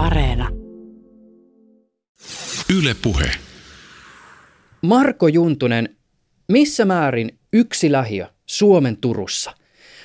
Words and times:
Areena. 0.00 0.48
Yle 2.78 2.94
Puhe. 3.02 3.30
Marko 4.82 5.28
Juntunen, 5.28 5.96
missä 6.48 6.84
määrin 6.84 7.38
yksi 7.52 7.92
lähiö 7.92 8.26
Suomen 8.46 8.96
Turussa 8.96 9.52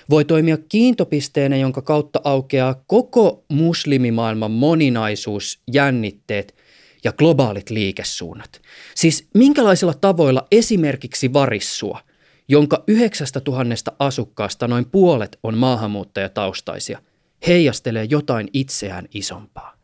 voi 0.09 0.25
toimia 0.25 0.57
kiintopisteenä, 0.69 1.55
jonka 1.57 1.81
kautta 1.81 2.21
aukeaa 2.23 2.83
koko 2.87 3.45
muslimimaailman 3.49 4.51
moninaisuus, 4.51 5.59
jännitteet 5.73 6.55
ja 7.03 7.13
globaalit 7.13 7.69
liikesuunnat. 7.69 8.61
Siis 8.95 9.27
minkälaisilla 9.33 9.93
tavoilla 9.93 10.47
esimerkiksi 10.51 11.33
Varissua, 11.33 11.99
jonka 12.47 12.83
yhdeksästä 12.87 13.39
tuhannesta 13.39 13.91
asukkaasta 13.99 14.67
noin 14.67 14.85
puolet 14.85 15.39
on 15.43 15.57
maahanmuuttajataustaisia, 15.57 17.01
heijastelee 17.47 18.07
jotain 18.09 18.47
itseään 18.53 19.05
isompaa? 19.13 19.74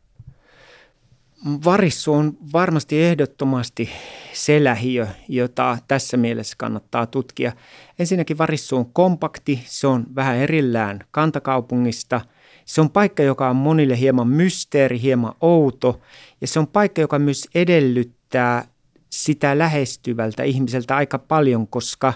Varissu 1.46 2.14
on 2.14 2.38
varmasti 2.54 3.04
ehdottomasti 3.04 3.90
se 4.34 4.64
lähiö, 4.64 5.08
jota 5.28 5.78
tässä 5.88 6.18
mielessä 6.18 6.56
kannattaa 6.58 7.06
tutkia. 7.06 7.52
Ensinnäkin 8.00 8.38
Varissu 8.38 8.78
on 8.78 8.94
kompakti, 8.94 9.64
se 9.66 9.88
on 9.88 10.06
vähän 10.16 10.38
erillään 10.38 11.00
kantakaupungista. 11.12 12.22
Se 12.66 12.82
on 12.82 12.90
paikka, 12.90 13.24
joka 13.24 13.50
on 13.50 13.56
monille 13.56 14.00
hieman 14.00 14.28
mysteeri, 14.28 15.02
hieman 15.02 15.34
outo 15.42 16.02
ja 16.42 16.48
se 16.48 16.60
on 16.60 16.68
paikka, 16.68 17.02
joka 17.02 17.20
myös 17.20 17.48
edellyttää 17.56 18.68
sitä 19.10 19.58
lähestyvältä 19.58 20.44
ihmiseltä 20.44 20.96
aika 20.96 21.20
paljon, 21.20 21.68
koska 21.68 22.14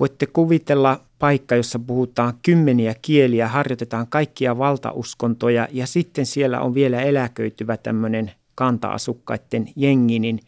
voitte 0.00 0.26
kuvitella 0.26 1.00
paikka, 1.18 1.54
jossa 1.54 1.78
puhutaan 1.78 2.34
kymmeniä 2.42 2.94
kieliä, 3.02 3.48
harjoitetaan 3.48 4.06
kaikkia 4.06 4.58
valtauskontoja 4.58 5.68
ja 5.72 5.86
sitten 5.86 6.26
siellä 6.26 6.60
on 6.60 6.74
vielä 6.74 7.02
eläköityvä 7.02 7.76
tämmöinen 7.76 8.32
kanta-asukkaiden 8.54 9.68
jengi, 9.76 10.18
niin 10.18 10.40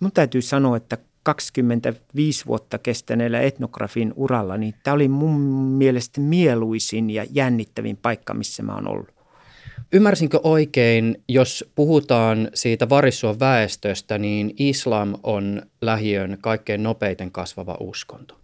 mun 0.00 0.12
täytyy 0.12 0.42
sanoa, 0.42 0.76
että 0.76 0.98
25 1.22 2.46
vuotta 2.46 2.78
kestäneellä 2.78 3.40
etnografin 3.40 4.12
uralla, 4.16 4.56
niin 4.56 4.74
tämä 4.82 4.94
oli 4.94 5.08
mun 5.08 5.40
mielestä 5.78 6.20
mieluisin 6.20 7.10
ja 7.10 7.26
jännittävin 7.30 7.96
paikka, 7.96 8.34
missä 8.34 8.62
mä 8.62 8.74
oon 8.74 8.88
ollut. 8.88 9.18
Ymmärsinkö 9.92 10.40
oikein, 10.42 11.22
jos 11.28 11.64
puhutaan 11.74 12.48
siitä 12.54 12.88
varissuon 12.88 13.40
väestöstä, 13.40 14.18
niin 14.18 14.54
islam 14.58 15.14
on 15.22 15.62
lähiön 15.80 16.38
kaikkein 16.40 16.82
nopeiten 16.82 17.30
kasvava 17.30 17.76
uskonto? 17.80 18.37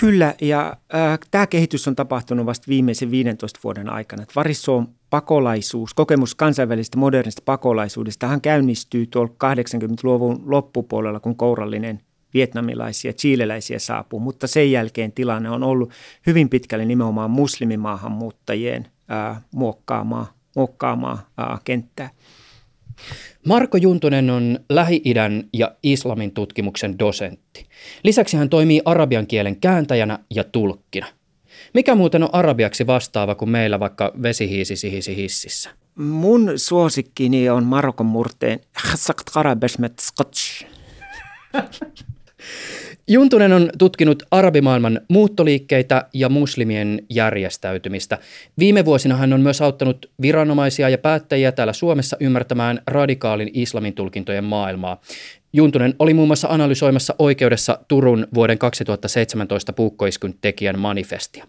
Kyllä, 0.00 0.34
ja 0.40 0.76
äh, 0.94 1.18
tämä 1.30 1.46
kehitys 1.46 1.88
on 1.88 1.96
tapahtunut 1.96 2.46
vasta 2.46 2.68
viimeisen 2.68 3.10
15 3.10 3.60
vuoden 3.64 3.90
aikana. 3.90 4.24
Varissuon 4.36 4.88
pakolaisuus, 5.10 5.94
kokemus 5.94 6.34
kansainvälisestä 6.34 6.98
modernista 6.98 7.42
pakolaisuudesta, 7.44 8.26
hän 8.26 8.40
käynnistyy 8.40 9.06
tuolla 9.06 9.32
80-luvun 9.32 10.42
loppupuolella, 10.46 11.20
kun 11.20 11.36
kourallinen 11.36 12.00
vietnamilaisia, 12.34 13.12
chileläisiä 13.12 13.78
saapuu, 13.78 14.20
mutta 14.20 14.46
sen 14.46 14.72
jälkeen 14.72 15.12
tilanne 15.12 15.50
on 15.50 15.62
ollut 15.62 15.90
hyvin 16.26 16.48
pitkälle 16.48 16.84
nimenomaan 16.84 17.30
muslimimaahanmuuttajien 17.30 18.88
äh, 19.10 19.42
muokkaamaa 19.50 20.38
muokkaamaan 20.56 21.18
kenttää. 21.64 22.10
Marko 23.48 23.76
Juntunen 23.76 24.30
on 24.30 24.58
Lähi-idän 24.68 25.44
ja 25.52 25.72
islamin 25.82 26.32
tutkimuksen 26.34 26.98
dosentti. 26.98 27.66
Lisäksi 28.04 28.36
hän 28.36 28.48
toimii 28.48 28.82
arabian 28.84 29.26
kielen 29.26 29.60
kääntäjänä 29.60 30.18
ja 30.34 30.44
tulkkina. 30.44 31.06
Mikä 31.74 31.94
muuten 31.94 32.22
on 32.22 32.28
arabiaksi 32.32 32.86
vastaava 32.86 33.34
kuin 33.34 33.48
meillä 33.50 33.80
vaikka 33.80 34.12
vesihiisi 34.22 34.76
sihisi 34.76 35.16
hississä? 35.16 35.70
Mun 35.94 36.52
suosikkini 36.56 37.50
on 37.50 37.64
Marokon 37.64 38.06
murteen 38.06 38.60
Juntunen 43.08 43.52
on 43.52 43.70
tutkinut 43.78 44.22
arabimaailman 44.30 45.00
muuttoliikkeitä 45.08 46.04
ja 46.14 46.28
muslimien 46.28 47.02
järjestäytymistä. 47.10 48.18
Viime 48.58 48.84
vuosina 48.84 49.16
hän 49.16 49.32
on 49.32 49.40
myös 49.40 49.62
auttanut 49.62 50.10
viranomaisia 50.22 50.88
ja 50.88 50.98
päättäjiä 50.98 51.52
täällä 51.52 51.72
Suomessa 51.72 52.16
ymmärtämään 52.20 52.82
radikaalin 52.86 53.50
islamin 53.52 53.94
tulkintojen 53.94 54.44
maailmaa. 54.44 55.00
Juntunen 55.52 55.94
oli 55.98 56.14
muun 56.14 56.28
muassa 56.28 56.48
analysoimassa 56.48 57.14
oikeudessa 57.18 57.78
Turun 57.88 58.26
vuoden 58.34 58.58
2017 58.58 59.72
puukkoiskun 59.72 60.34
tekijän 60.40 60.78
manifestia. 60.78 61.46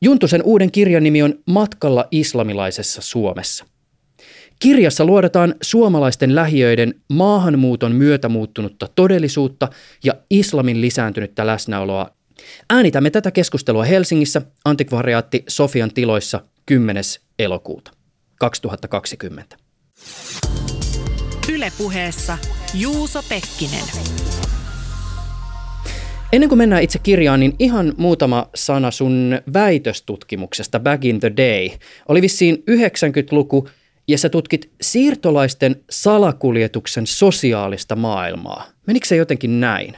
Juntusen 0.00 0.42
uuden 0.42 0.72
kirjan 0.72 1.02
nimi 1.02 1.22
on 1.22 1.34
Matkalla 1.46 2.08
islamilaisessa 2.10 3.02
Suomessa. 3.02 3.64
Kirjassa 4.62 5.04
luodataan 5.04 5.54
suomalaisten 5.62 6.34
lähiöiden 6.34 6.94
maahanmuuton 7.08 7.92
myötä 7.92 8.28
muuttunutta 8.28 8.88
todellisuutta 8.94 9.68
ja 10.04 10.14
islamin 10.30 10.80
lisääntynyttä 10.80 11.46
läsnäoloa. 11.46 12.10
Äänitämme 12.70 13.10
tätä 13.10 13.30
keskustelua 13.30 13.84
Helsingissä 13.84 14.42
antikvariaatti 14.64 15.44
Sofian 15.48 15.94
tiloissa 15.94 16.40
10. 16.66 17.02
elokuuta 17.38 17.90
2020. 18.38 19.56
Ylepuheessa 21.52 22.38
Juuso 22.74 23.22
Pekkinen. 23.28 23.84
Ennen 26.32 26.48
kuin 26.48 26.58
mennään 26.58 26.82
itse 26.82 26.98
kirjaan, 26.98 27.40
niin 27.40 27.54
ihan 27.58 27.94
muutama 27.96 28.48
sana 28.54 28.90
sun 28.90 29.38
väitöstutkimuksesta 29.52 30.80
Back 30.80 31.04
in 31.04 31.20
the 31.20 31.32
Day. 31.36 31.68
Oli 32.08 32.22
vissiin 32.22 32.56
90-luku 32.56 33.68
ja 34.08 34.18
sä 34.18 34.28
tutkit 34.28 34.70
siirtolaisten 34.80 35.84
salakuljetuksen 35.90 37.06
sosiaalista 37.06 37.96
maailmaa. 37.96 38.64
Menikö 38.86 39.06
se 39.06 39.16
jotenkin 39.16 39.60
näin? 39.60 39.96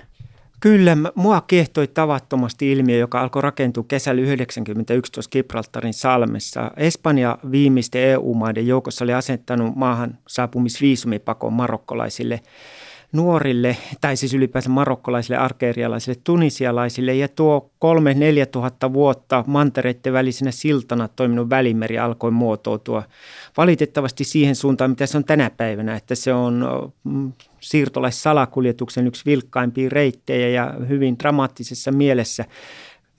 Kyllä, 0.60 0.96
mua 1.14 1.40
kiehtoi 1.40 1.88
tavattomasti 1.88 2.72
ilmiö, 2.72 2.98
joka 2.98 3.20
alkoi 3.20 3.42
rakentua 3.42 3.84
kesällä 3.88 4.18
1991 4.18 5.12
tuossa 5.12 5.30
Gibraltarin 5.30 5.94
salmessa. 5.94 6.70
Espanja 6.76 7.38
viimeisten 7.50 8.02
EU-maiden 8.02 8.66
joukossa 8.66 9.04
oli 9.04 9.12
asettanut 9.12 9.76
maahan 9.76 10.18
saapumisviisumipakon 10.28 11.52
marokkolaisille 11.52 12.40
nuorille, 13.14 13.76
tai 14.00 14.16
siis 14.16 14.34
ylipäänsä 14.34 14.68
marokkolaisille, 14.68 15.36
arkeerialaisille, 15.36 16.20
tunisialaisille. 16.24 17.14
Ja 17.14 17.28
tuo 17.28 17.70
kolme 17.78 18.14
4 18.14 18.46
tuhatta 18.46 18.92
vuotta 18.92 19.44
mantereiden 19.46 20.12
välisenä 20.12 20.50
siltana 20.50 21.08
toiminut 21.08 21.50
välimeri 21.50 21.98
alkoi 21.98 22.30
muotoutua 22.30 23.02
valitettavasti 23.56 24.24
siihen 24.24 24.56
suuntaan, 24.56 24.90
mitä 24.90 25.06
se 25.06 25.16
on 25.16 25.24
tänä 25.24 25.50
päivänä, 25.50 25.96
että 25.96 26.14
se 26.14 26.32
on 26.32 26.64
mm, 27.04 27.32
siirtolaissalakuljetuksen 27.60 29.06
yksi 29.06 29.24
vilkkaimpia 29.26 29.88
reittejä 29.88 30.48
ja 30.48 30.74
hyvin 30.88 31.18
dramaattisessa 31.18 31.92
mielessä. 31.92 32.44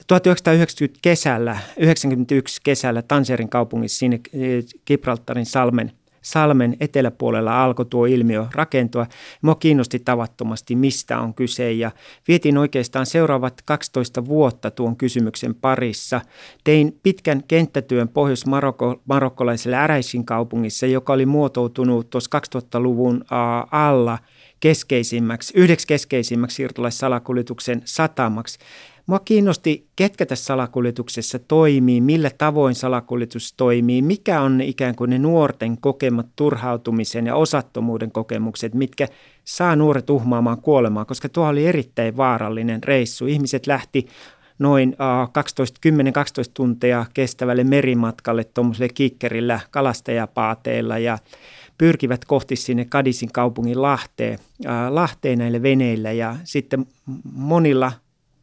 1990 0.07 0.99
kesällä, 1.01 1.57
91 1.77 2.61
kesällä 2.63 3.01
Tanserin 3.01 3.49
kaupungissa 3.49 3.99
siinä 3.99 4.15
eh, 4.33 4.63
Gibraltarin 4.87 5.45
salmen– 5.45 5.91
salmen 6.25 6.77
eteläpuolella 6.79 7.63
alkoi 7.63 7.85
tuo 7.85 8.05
ilmiö 8.05 8.45
rakentua. 8.53 9.07
Mua 9.41 9.55
kiinnosti 9.55 9.99
tavattomasti, 9.99 10.75
mistä 10.75 11.19
on 11.19 11.33
kyse 11.33 11.71
ja 11.71 11.91
vietin 12.27 12.57
oikeastaan 12.57 13.05
seuraavat 13.05 13.61
12 13.65 14.25
vuotta 14.25 14.71
tuon 14.71 14.95
kysymyksen 14.95 15.55
parissa. 15.55 16.21
Tein 16.63 16.99
pitkän 17.03 17.43
kenttätyön 17.47 18.09
pohjois-marokkolaiselle 18.09 19.75
Äräisin 19.77 20.25
kaupungissa, 20.25 20.85
joka 20.85 21.13
oli 21.13 21.25
muotoutunut 21.25 22.09
tuossa 22.09 22.39
2000-luvun 22.57 23.25
alla 23.71 24.17
keskeisimmäksi, 24.59 25.53
yhdeksi 25.55 25.87
keskeisimmäksi 25.87 26.55
siirtolaissalakuljetuksen 26.55 27.81
satamaksi. 27.85 28.59
Mua 29.07 29.19
kiinnosti, 29.19 29.87
ketkä 29.95 30.25
tässä 30.25 30.45
salakuljetuksessa 30.45 31.39
toimii, 31.39 32.01
millä 32.01 32.31
tavoin 32.37 32.75
salakuljetus 32.75 33.53
toimii, 33.53 34.01
mikä 34.01 34.41
on 34.41 34.61
ikään 34.61 34.95
kuin 34.95 35.09
ne 35.09 35.19
nuorten 35.19 35.77
kokemat 35.77 36.27
turhautumisen 36.35 37.25
ja 37.25 37.35
osattomuuden 37.35 38.11
kokemukset, 38.11 38.73
mitkä 38.73 39.07
saa 39.43 39.75
nuoret 39.75 40.09
uhmaamaan 40.09 40.61
kuolemaan, 40.61 41.05
koska 41.05 41.29
tuo 41.29 41.47
oli 41.47 41.67
erittäin 41.67 42.17
vaarallinen 42.17 42.83
reissu. 42.83 43.25
Ihmiset 43.25 43.67
lähti 43.67 44.07
noin 44.59 44.95
10-12 44.97 46.51
tuntia 46.53 47.05
kestävälle 47.13 47.63
merimatkalle 47.63 48.43
tuommoiselle 48.43 48.89
kikkerillä 48.93 49.59
kalastajapaateilla 49.71 50.97
ja 50.97 51.17
pyrkivät 51.77 52.25
kohti 52.25 52.55
sinne 52.55 52.85
Kadisin 52.85 53.31
kaupungin 53.31 53.81
Lahteen, 53.81 54.39
Lahteen 54.89 55.39
näille 55.39 55.61
veneillä 55.61 56.11
ja 56.11 56.35
sitten 56.43 56.85
monilla 57.33 57.91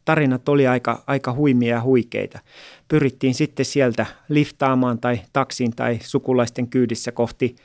tarinat 0.05 0.49
oli 0.49 0.67
aika, 0.67 1.03
aika 1.07 1.33
huimia 1.33 1.75
ja 1.75 1.81
huikeita. 1.81 2.39
Pyrittiin 2.87 3.33
sitten 3.33 3.65
sieltä 3.65 4.05
liftaamaan 4.29 4.99
tai 4.99 5.19
taksin 5.33 5.75
tai 5.75 5.99
sukulaisten 6.01 6.67
kyydissä 6.67 7.11
kohti, 7.11 7.55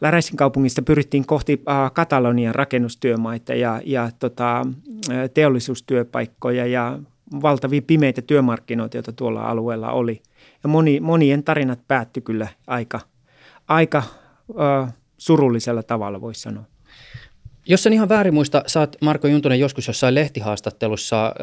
Läräisin 0.00 0.36
kaupungista 0.36 0.82
pyrittiin 0.82 1.26
kohti 1.26 1.62
äh, 1.68 1.92
Katalonian 1.92 2.54
rakennustyömaita 2.54 3.54
ja, 3.54 3.80
ja 3.84 4.10
tota, 4.18 4.58
äh, 4.60 5.30
teollisuustyöpaikkoja 5.34 6.66
ja 6.66 6.98
valtavia 7.42 7.82
pimeitä 7.86 8.22
työmarkkinoita, 8.22 8.96
joita 8.96 9.12
tuolla 9.12 9.48
alueella 9.48 9.92
oli. 9.92 10.22
Ja 10.62 10.68
moni, 10.68 11.00
monien 11.00 11.44
tarinat 11.44 11.80
päättyi 11.88 12.22
kyllä 12.22 12.48
aika, 12.66 13.00
aika 13.68 14.02
surullisella 15.18 15.82
tavalla, 15.82 16.20
voisi 16.20 16.40
sanoa. 16.40 16.64
Jos 17.66 17.86
en 17.86 17.92
ihan 17.92 18.08
väärin 18.08 18.34
muista, 18.34 18.62
sä 18.66 18.80
oot 18.80 18.96
Marko 19.00 19.28
Juntunen 19.28 19.60
joskus 19.60 19.86
jossain 19.86 20.14
lehtihaastattelussa 20.14 21.34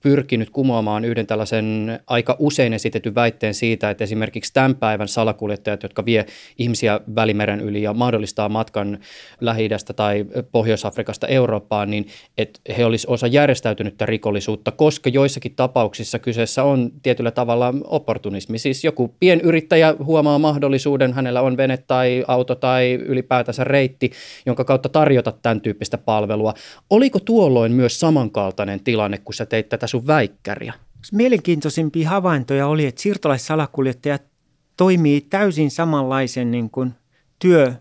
pyrkinyt 0.00 0.50
kumoamaan 0.50 1.04
yhden 1.04 1.26
tällaisen 1.26 1.98
aika 2.06 2.36
usein 2.38 2.72
esitetyn 2.72 3.14
väitteen 3.14 3.54
siitä, 3.54 3.90
että 3.90 4.04
esimerkiksi 4.04 4.52
tämän 4.52 4.74
päivän 4.74 5.08
salakuljettajat, 5.08 5.82
jotka 5.82 6.04
vie 6.04 6.26
ihmisiä 6.58 7.00
Välimeren 7.14 7.60
yli 7.60 7.82
ja 7.82 7.94
mahdollistaa 7.94 8.48
matkan 8.48 8.98
lähi 9.40 9.68
tai 9.96 10.24
Pohjois-Afrikasta 10.52 11.26
Eurooppaan, 11.26 11.90
niin 11.90 12.06
että 12.38 12.60
he 12.76 12.84
olisivat 12.84 13.14
osa 13.14 13.26
järjestäytynyttä 13.26 14.06
rikollisuutta, 14.06 14.70
koska 14.70 15.10
joissakin 15.10 15.54
tapauksissa 15.54 16.18
kyseessä 16.18 16.64
on 16.64 16.90
tietyllä 17.02 17.30
tavalla 17.30 17.74
opportunismi. 17.84 18.58
Siis 18.58 18.84
joku 18.84 19.14
pienyrittäjä 19.20 19.94
huomaa 20.04 20.38
mahdollisuuden, 20.38 21.12
hänellä 21.12 21.40
on 21.40 21.56
vene 21.56 21.76
tai 21.76 22.24
auto 22.28 22.54
tai 22.54 22.92
ylipäätänsä 22.92 23.64
reitti, 23.64 24.10
jonka 24.46 24.64
kautta 24.64 24.88
tarjota 24.88 25.32
tämän 25.32 25.51
tyyppistä 25.60 25.98
palvelua. 25.98 26.54
Oliko 26.90 27.20
tuolloin 27.20 27.72
myös 27.72 28.00
samankaltainen 28.00 28.84
tilanne, 28.84 29.18
kun 29.18 29.34
sä 29.34 29.46
teit 29.46 29.68
tätä 29.68 29.86
sun 29.86 30.06
väikkäriä? 30.06 30.74
Mielenkiintoisimpia 31.12 32.10
havaintoja 32.10 32.66
oli, 32.66 32.86
että 32.86 33.02
siirtolaissalakuljettajat 33.02 34.22
toimii 34.76 35.20
täysin 35.20 35.70
samanlaisen 35.70 36.50
niin 36.50 36.70
kuin 36.70 36.92
työ, 37.38 37.72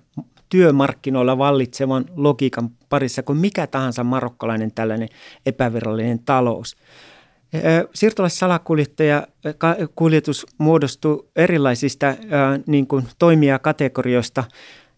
työmarkkinoilla 0.49 1.37
vallitsevan 1.37 2.05
logiikan 2.15 2.69
parissa 2.89 3.23
kuin 3.23 3.37
mikä 3.37 3.67
tahansa 3.67 4.03
marokkalainen 4.03 4.71
tällainen 4.71 5.09
epävirallinen 5.45 6.19
talous. 6.19 6.75
Siirtolaissalakuljettaja 7.93 9.27
kuljetus 9.95 10.45
muodostuu 10.57 11.29
erilaisista 11.35 12.15
niin 12.67 12.87
kuin 12.87 13.05
toimijakategorioista. 13.19 14.43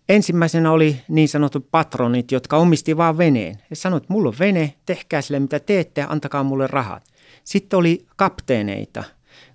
Ensimmäisenä 0.09 0.71
oli 0.71 1.01
niin 1.07 1.29
sanotut 1.29 1.67
patronit, 1.71 2.31
jotka 2.31 2.57
omisti 2.57 2.97
vaan 2.97 3.17
veneen. 3.17 3.55
He 3.69 3.75
sanoivat, 3.75 4.03
että 4.03 4.13
mulla 4.13 4.29
on 4.29 4.35
vene, 4.39 4.73
tehkää 4.85 5.21
sille 5.21 5.39
mitä 5.39 5.59
teette, 5.59 6.05
antakaa 6.09 6.44
mulle 6.44 6.67
rahat. 6.67 7.03
Sitten 7.44 7.79
oli 7.79 8.05
kapteeneita. 8.15 9.03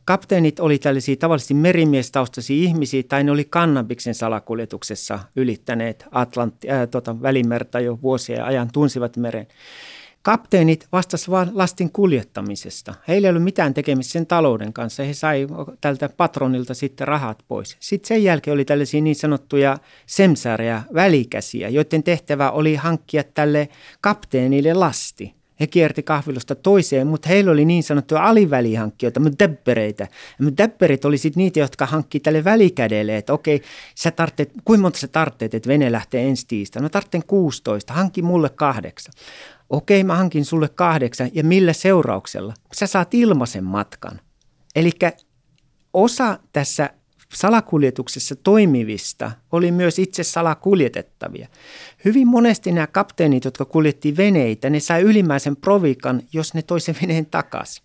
Kapteenit 0.05 0.61
oli 0.61 0.79
tällaisia 0.79 1.17
tavallisesti 1.17 1.55
merimiestaustaisia 1.55 2.63
ihmisiä, 2.65 3.03
tai 3.09 3.25
ne 3.25 3.31
oli 3.31 3.45
kannabiksen 3.45 4.15
salakuljetuksessa 4.15 5.19
ylittäneet 5.37 6.05
Atlantti, 6.11 6.71
äh, 6.71 6.89
tota, 6.91 7.23
välimerta 7.23 7.81
jo 7.81 7.99
vuosien 8.03 8.45
ajan, 8.45 8.69
tunsivat 8.73 9.17
meren. 9.17 9.47
Kapteenit 10.29 10.89
vastasivat 10.93 11.33
vain 11.33 11.59
lastin 11.59 11.93
kuljettamisesta. 11.93 12.95
Heillä 13.09 13.27
ei 13.27 13.31
ollut 13.31 13.43
mitään 13.43 13.75
tekemistä 13.75 14.13
sen 14.13 14.27
talouden 14.27 14.73
kanssa. 14.73 15.03
He 15.03 15.15
sai 15.15 15.47
tältä 15.81 16.09
patronilta 16.09 16.75
sitten 16.75 17.09
rahat 17.09 17.43
pois. 17.49 17.77
Sitten 17.81 18.09
sen 18.09 18.25
jälkeen 18.25 18.55
oli 18.55 18.65
tällaisia 18.65 19.01
niin 19.01 19.17
sanottuja 19.17 19.79
semsaareja, 20.07 20.83
välikäsiä, 20.95 21.69
joiden 21.69 22.03
tehtävä 22.03 22.51
oli 22.51 22.75
hankkia 22.75 23.25
tälle 23.25 23.69
kapteenille 24.01 24.75
lasti. 24.75 25.35
He 25.61 25.67
kierti 25.67 26.03
kahvilosta 26.03 26.55
toiseen, 26.55 27.07
mutta 27.07 27.29
heillä 27.29 27.51
oli 27.51 27.65
niin 27.65 27.83
sanottuja 27.83 28.25
alivälihankkijoita, 28.25 29.21
däppereitä. 29.39 30.09
Däpperit 30.59 31.05
oli 31.05 31.19
sitten 31.19 31.41
niitä, 31.41 31.61
jotka 31.61 31.87
hankki 31.87 32.21
tälle 32.21 32.45
välikädelle, 32.45 33.17
että 33.17 33.33
okei, 33.33 33.63
sä 33.95 34.11
tarvitset, 34.11 34.53
kuinka 34.65 34.83
monta 34.83 34.99
sä 34.99 35.09
tarvitset, 35.09 35.55
että 35.55 35.69
vene 35.69 35.93
lähtee 35.93 36.29
ensi 36.29 36.47
tiistaina? 36.47 36.85
Mä 36.85 36.89
tarvitsen 36.89 37.27
16, 37.27 37.93
hankki 37.93 38.23
mulle 38.23 38.49
kahdeksan 38.49 39.15
okei 39.71 40.05
mä 40.05 40.17
hankin 40.17 40.45
sulle 40.45 40.69
kahdeksan 40.69 41.31
ja 41.33 41.45
millä 41.45 41.73
seurauksella? 41.73 42.55
Sä 42.73 42.87
saat 42.87 43.15
ilmaisen 43.15 43.65
matkan. 43.65 44.21
Eli 44.77 44.91
osa 45.93 46.39
tässä 46.53 46.91
salakuljetuksessa 47.35 48.37
toimivista 48.37 49.31
oli 49.53 49.73
myös 49.73 49.99
itse 49.99 50.23
salakuljetettavia. 50.23 51.49
Hyvin 52.05 52.29
monesti 52.29 52.73
nämä 52.73 52.87
kapteenit, 52.87 53.45
jotka 53.45 53.65
kuljetti 53.65 54.17
veneitä, 54.17 54.71
ne 54.71 54.81
sai 54.81 55.03
ylimmäisen 55.03 55.57
provikan, 55.57 56.23
jos 56.33 56.55
ne 56.55 56.63
toisen 56.63 56.97
veneen 57.03 57.27
takaisin. 57.27 57.85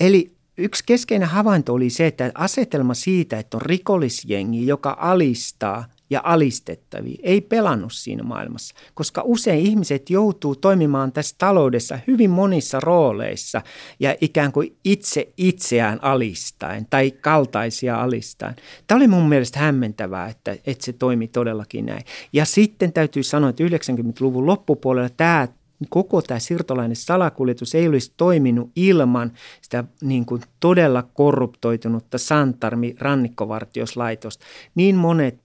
Eli 0.00 0.32
yksi 0.58 0.84
keskeinen 0.86 1.28
havainto 1.28 1.74
oli 1.74 1.90
se, 1.90 2.06
että 2.06 2.32
asetelma 2.34 2.94
siitä, 2.94 3.38
että 3.38 3.56
on 3.56 3.62
rikollisjengi, 3.62 4.66
joka 4.66 4.96
alistaa 5.00 5.84
ja 6.12 6.20
alistettavia, 6.24 7.18
ei 7.22 7.40
pelannut 7.40 7.92
siinä 7.92 8.22
maailmassa, 8.22 8.74
koska 8.94 9.22
usein 9.24 9.66
ihmiset 9.66 10.10
joutuu 10.10 10.56
toimimaan 10.56 11.12
tässä 11.12 11.34
taloudessa 11.38 11.98
hyvin 12.06 12.30
monissa 12.30 12.80
rooleissa 12.80 13.62
ja 14.00 14.16
ikään 14.20 14.52
kuin 14.52 14.76
itse 14.84 15.32
itseään 15.36 15.98
alistaen 16.02 16.86
tai 16.90 17.10
kaltaisia 17.10 18.02
alistaen. 18.02 18.56
Tämä 18.86 18.96
oli 18.96 19.08
mun 19.08 19.28
mielestä 19.28 19.58
hämmentävää, 19.58 20.28
että, 20.28 20.56
että 20.66 20.84
se 20.84 20.92
toimi 20.92 21.28
todellakin 21.28 21.86
näin. 21.86 22.04
Ja 22.32 22.44
sitten 22.44 22.92
täytyy 22.92 23.22
sanoa, 23.22 23.50
että 23.50 23.64
90-luvun 23.64 24.46
loppupuolella 24.46 25.10
tämä 25.16 25.48
koko 25.88 26.22
tämä 26.22 26.40
siirtolainen 26.40 26.96
salakuljetus 26.96 27.74
ei 27.74 27.88
olisi 27.88 28.12
toiminut 28.16 28.70
ilman 28.76 29.32
sitä 29.62 29.84
niin 30.02 30.26
kuin 30.26 30.42
todella 30.60 31.02
korruptoitunutta 31.02 32.18
Santarmi 32.18 32.96
rannikkovartioslaitosta. 32.98 34.46
Niin 34.74 34.96
monet 34.96 35.41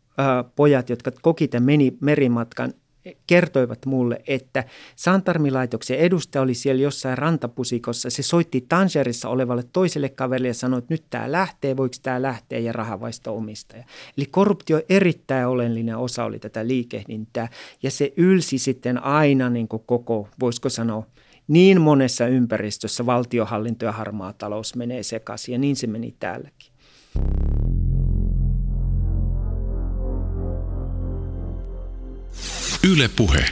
pojat, 0.55 0.89
jotka 0.89 1.11
koki 1.21 1.47
tämän 1.47 1.65
meni 1.65 1.97
merimatkan, 2.01 2.73
kertoivat 3.27 3.85
mulle, 3.85 4.21
että 4.27 4.63
Santarmilaitoksen 4.95 5.97
edustaja 5.97 6.41
oli 6.41 6.53
siellä 6.53 6.81
jossain 6.81 7.17
rantapusikossa. 7.17 8.09
Se 8.09 8.23
soitti 8.23 8.65
Tangerissa 8.69 9.29
olevalle 9.29 9.63
toiselle 9.73 10.09
kaverille 10.09 10.47
ja 10.47 10.53
sanoi, 10.53 10.79
että 10.79 10.93
nyt 10.93 11.03
tämä 11.09 11.31
lähtee, 11.31 11.77
voiko 11.77 11.95
tämä 12.03 12.21
lähteä 12.21 12.59
ja 12.59 12.73
rahavaista 12.73 13.31
omistaja. 13.31 13.83
Eli 14.17 14.25
korruptio 14.25 14.81
erittäin 14.89 15.47
oleellinen 15.47 15.97
osa 15.97 16.23
oli 16.23 16.39
tätä 16.39 16.67
liikehdintää 16.67 17.49
ja 17.83 17.91
se 17.91 18.13
ylsi 18.17 18.57
sitten 18.57 19.03
aina 19.03 19.49
niin 19.49 19.67
kuin 19.67 19.83
koko, 19.85 20.29
voisiko 20.39 20.69
sanoa, 20.69 21.05
niin 21.47 21.81
monessa 21.81 22.27
ympäristössä 22.27 23.05
valtiohallinto 23.05 23.85
ja 23.85 23.91
harmaa 23.91 24.33
talous 24.33 24.75
menee 24.75 25.03
sekaisin 25.03 25.53
ja 25.53 25.59
niin 25.59 25.75
se 25.75 25.87
meni 25.87 26.15
täälläkin. 26.19 26.71
Yle 32.93 33.09
Puhe. 33.15 33.45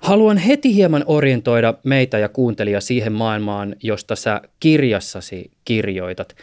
Haluan 0.00 0.36
heti 0.36 0.74
hieman 0.74 1.04
orientoida 1.06 1.74
meitä 1.84 2.18
ja 2.18 2.28
kuuntelija 2.28 2.80
siihen 2.80 3.12
maailmaan, 3.12 3.76
josta 3.82 4.16
sä 4.16 4.40
kirjassasi 4.60 5.50
kirjoitat. 5.64 6.36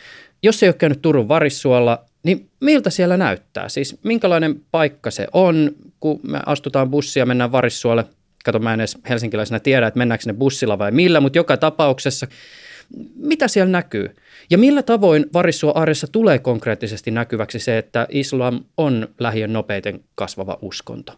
Jos 0.44 0.63
ei 0.63 0.69
ole 0.69 0.74
käynyt 0.74 1.01
Turun 1.01 1.28
Varissuolla, 1.28 2.06
niin 2.24 2.50
miltä 2.60 2.90
siellä 2.90 3.18
näyttää? 3.18 3.69
Siis 3.69 3.98
minkälainen 4.04 4.62
paikka 4.72 5.12
se 5.12 5.28
on, 5.34 5.72
kun 6.00 6.20
me 6.24 6.39
astutaan 6.46 6.89
bussia 6.89 7.22
ja 7.22 7.25
mennään 7.25 7.51
Varissuolle? 7.51 8.06
Kato, 8.46 8.60
mä 8.60 8.74
en 8.74 8.79
edes 8.79 8.98
helsinkiläisenä 9.10 9.60
tiedä, 9.60 9.88
että 9.88 9.98
mennäänkö 9.98 10.24
sinne 10.24 10.38
bussilla 10.38 10.79
vai 10.79 10.91
millä, 10.91 11.20
mutta 11.20 11.39
joka 11.39 11.58
tapauksessa, 11.58 12.27
mitä 13.15 13.48
siellä 13.48 13.72
näkyy? 13.72 14.15
Ja 14.50 14.58
millä 14.58 14.84
tavoin 14.84 15.25
Varissua 15.34 15.72
arjessa 15.72 16.08
tulee 16.08 16.39
konkreettisesti 16.39 17.12
näkyväksi 17.12 17.60
se, 17.60 17.77
että 17.77 18.08
islam 18.10 18.63
on 18.77 19.08
lähiön 19.20 19.53
nopeiten 19.53 20.00
kasvava 20.15 20.58
uskonto? 20.62 21.13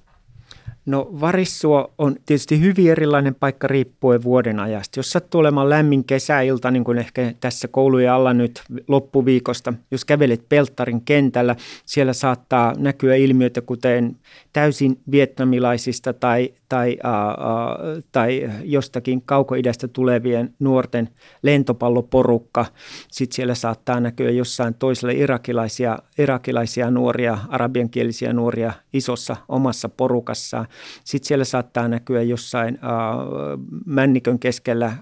No 0.85 1.09
Varissuo 1.21 1.93
on 1.97 2.15
tietysti 2.25 2.59
hyvin 2.59 2.91
erilainen 2.91 3.35
paikka 3.35 3.67
riippuen 3.67 4.23
vuoden 4.23 4.59
ajasta. 4.59 4.99
Jos 4.99 5.11
sattuu 5.11 5.39
olemaan 5.39 5.69
lämmin 5.69 6.03
kesäilta, 6.03 6.71
niin 6.71 6.83
kuin 6.83 6.97
ehkä 6.97 7.33
tässä 7.39 7.67
koulujen 7.67 8.11
alla 8.11 8.33
nyt 8.33 8.63
loppuviikosta, 8.87 9.73
jos 9.91 10.05
kävelet 10.05 10.49
Peltarin 10.49 11.01
kentällä, 11.01 11.55
siellä 11.85 12.13
saattaa 12.13 12.73
näkyä 12.77 13.15
ilmiöitä, 13.15 13.61
kuten 13.61 14.15
täysin 14.53 14.99
vietnamilaisista 15.11 16.13
tai, 16.13 16.53
tai, 16.71 16.97
uh, 17.05 18.03
tai 18.11 18.49
jostakin 18.63 19.21
kaukoidästä 19.21 19.87
tulevien 19.87 20.53
nuorten 20.59 21.09
lentopalloporukka. 21.41 22.65
Sitten 23.11 23.35
siellä 23.35 23.55
saattaa 23.55 23.99
näkyä 23.99 24.29
jossain 24.29 24.73
toiselle 24.73 25.13
irakilaisia, 25.13 25.99
irakilaisia 26.17 26.91
nuoria, 26.91 27.37
arabiankielisiä 27.49 28.33
nuoria 28.33 28.73
isossa 28.93 29.35
omassa 29.49 29.89
porukassaan. 29.89 30.67
Sitten 31.03 31.27
siellä 31.27 31.45
saattaa 31.45 31.87
näkyä 31.87 32.21
jossain 32.21 32.75
uh, 32.75 33.59
männikön 33.85 34.39
keskellä 34.39 34.93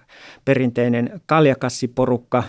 perinteinen 0.45 1.21
kaljakassiporukka. 1.25 2.43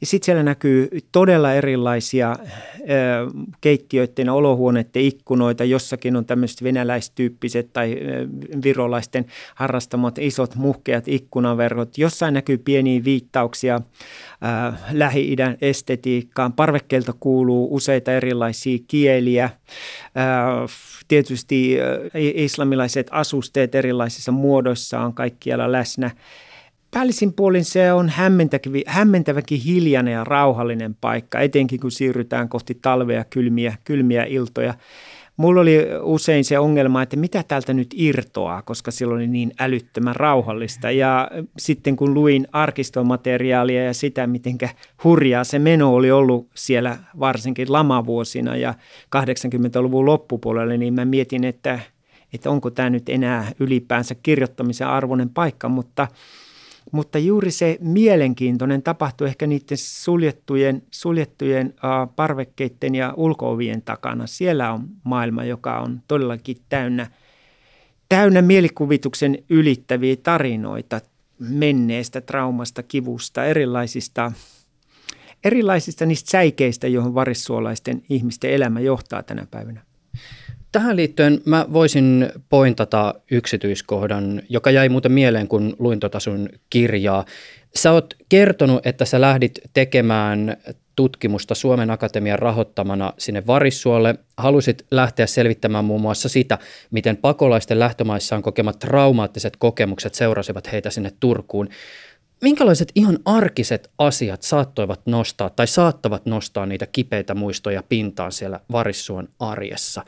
Ja 0.00 0.06
sitten 0.06 0.24
siellä 0.24 0.42
näkyy 0.42 0.88
todella 1.12 1.54
erilaisia 1.54 2.36
uh, 2.40 3.46
keittiöiden 3.60 4.28
olohuoneiden 4.28 5.02
ikkunoita. 5.02 5.64
Jossakin 5.64 6.16
on 6.16 6.26
tämmöiset 6.26 6.62
venäläistyyppiset 6.62 7.72
tai 7.72 7.92
uh, 7.92 8.62
virolaisten 8.62 9.26
harrastamat 9.54 10.18
isot 10.18 10.54
muhkeat 10.54 11.08
ikkunaverkot. 11.08 11.98
Jossain 11.98 12.34
näkyy 12.34 12.58
pieniä 12.58 13.04
viittauksia 13.04 13.76
uh, 13.76 14.74
Lähi-idän 14.92 15.56
estetiikkaan. 15.60 16.52
Parvekkeelta 16.52 17.12
kuuluu 17.20 17.74
useita 17.74 18.12
erilaisia 18.12 18.78
kieliä. 18.88 19.50
Uh, 20.06 20.70
tietysti 21.08 21.76
islamilaiset 22.34 23.06
asusteet 23.10 23.74
erilaisissa 23.74 24.32
muodoissa 24.32 25.00
on 25.00 25.14
kaikkialla 25.14 25.72
läsnä. 25.72 26.10
Päällisin 26.90 27.32
puolin 27.32 27.64
se 27.64 27.92
on 27.92 28.08
hämmentäväkin, 28.08 28.82
hämmentäväkin 28.86 29.60
hiljainen 29.60 30.12
ja 30.12 30.24
rauhallinen 30.24 30.94
paikka, 31.00 31.40
etenkin 31.40 31.80
kun 31.80 31.90
siirrytään 31.90 32.48
kohti 32.48 32.78
talvea 32.82 33.24
kylmiä, 33.24 33.76
kylmiä 33.84 34.24
iltoja. 34.24 34.74
mulla 35.36 35.60
oli 35.60 35.78
usein 36.02 36.44
se 36.44 36.58
ongelma, 36.58 37.02
että 37.02 37.16
mitä 37.16 37.42
täältä 37.48 37.74
nyt 37.74 37.94
irtoaa, 37.94 38.62
koska 38.62 38.90
silloin 38.90 39.18
oli 39.18 39.26
niin 39.26 39.52
älyttömän 39.60 40.16
rauhallista. 40.16 40.90
Ja 40.90 41.30
sitten 41.58 41.96
kun 41.96 42.14
luin 42.14 42.48
arkistomateriaalia 42.52 43.84
ja 43.84 43.94
sitä, 43.94 44.26
miten 44.26 44.58
hurjaa 45.04 45.44
se 45.44 45.58
meno 45.58 45.94
oli 45.94 46.10
ollut 46.10 46.48
siellä 46.54 46.98
varsinkin 47.20 47.72
lamavuosina 47.72 48.56
ja 48.56 48.74
80-luvun 49.16 50.06
loppupuolella, 50.06 50.76
niin 50.76 50.94
mä 50.94 51.04
mietin, 51.04 51.44
että, 51.44 51.80
että 52.34 52.50
onko 52.50 52.70
tämä 52.70 52.90
nyt 52.90 53.08
enää 53.08 53.52
ylipäänsä 53.60 54.14
kirjoittamisen 54.22 54.88
arvoinen 54.88 55.30
paikka, 55.30 55.68
mutta– 55.68 56.08
mutta 56.92 57.18
juuri 57.18 57.50
se 57.50 57.78
mielenkiintoinen 57.80 58.82
tapahtui 58.82 59.28
ehkä 59.28 59.46
niiden 59.46 59.78
suljettujen, 59.78 60.82
suljettujen 60.90 61.74
parvekkeiden 62.16 62.94
ja 62.94 63.14
ulkoovien 63.16 63.82
takana. 63.82 64.26
Siellä 64.26 64.72
on 64.72 64.88
maailma, 65.04 65.44
joka 65.44 65.80
on 65.80 66.02
todellakin 66.08 66.56
täynnä, 66.68 67.10
täynnä 68.08 68.42
mielikuvituksen 68.42 69.38
ylittäviä 69.50 70.16
tarinoita 70.16 71.00
menneestä 71.38 72.20
traumasta, 72.20 72.82
kivusta, 72.82 73.44
erilaisista, 73.44 74.32
erilaisista 75.44 76.06
niistä 76.06 76.30
säikeistä, 76.30 76.88
johon 76.88 77.14
varissuolaisten 77.14 78.02
ihmisten 78.08 78.50
elämä 78.50 78.80
johtaa 78.80 79.22
tänä 79.22 79.46
päivänä. 79.50 79.85
Tähän 80.76 80.96
liittyen 80.96 81.40
mä 81.44 81.66
voisin 81.72 82.28
pointata 82.48 83.14
yksityiskohdan, 83.30 84.42
joka 84.48 84.70
jäi 84.70 84.88
muuten 84.88 85.12
mieleen, 85.12 85.48
kun 85.48 85.76
luin 85.78 86.00
tota 86.00 86.20
sun 86.20 86.48
kirjaa. 86.70 87.24
Sä 87.74 87.92
oot 87.92 88.14
kertonut, 88.28 88.86
että 88.86 89.04
sä 89.04 89.20
lähdit 89.20 89.60
tekemään 89.74 90.56
tutkimusta 90.96 91.54
Suomen 91.54 91.90
Akatemian 91.90 92.38
rahoittamana 92.38 93.12
sinne 93.18 93.46
Varissuolle. 93.46 94.14
Halusit 94.36 94.86
lähteä 94.90 95.26
selvittämään 95.26 95.84
muun 95.84 96.00
muassa 96.00 96.28
sitä, 96.28 96.58
miten 96.90 97.16
pakolaisten 97.16 97.78
lähtömaissaan 97.78 98.42
kokemat 98.42 98.78
traumaattiset 98.78 99.56
kokemukset 99.56 100.14
seurasivat 100.14 100.72
heitä 100.72 100.90
sinne 100.90 101.12
Turkuun. 101.20 101.68
Minkälaiset 102.42 102.92
ihan 102.94 103.18
arkiset 103.24 103.90
asiat 103.98 104.42
saattoivat 104.42 105.00
nostaa 105.06 105.50
tai 105.50 105.66
saattavat 105.66 106.26
nostaa 106.26 106.66
niitä 106.66 106.86
kipeitä 106.86 107.34
muistoja 107.34 107.82
pintaan 107.88 108.32
siellä 108.32 108.60
Varissuon 108.72 109.28
arjessa? 109.40 110.04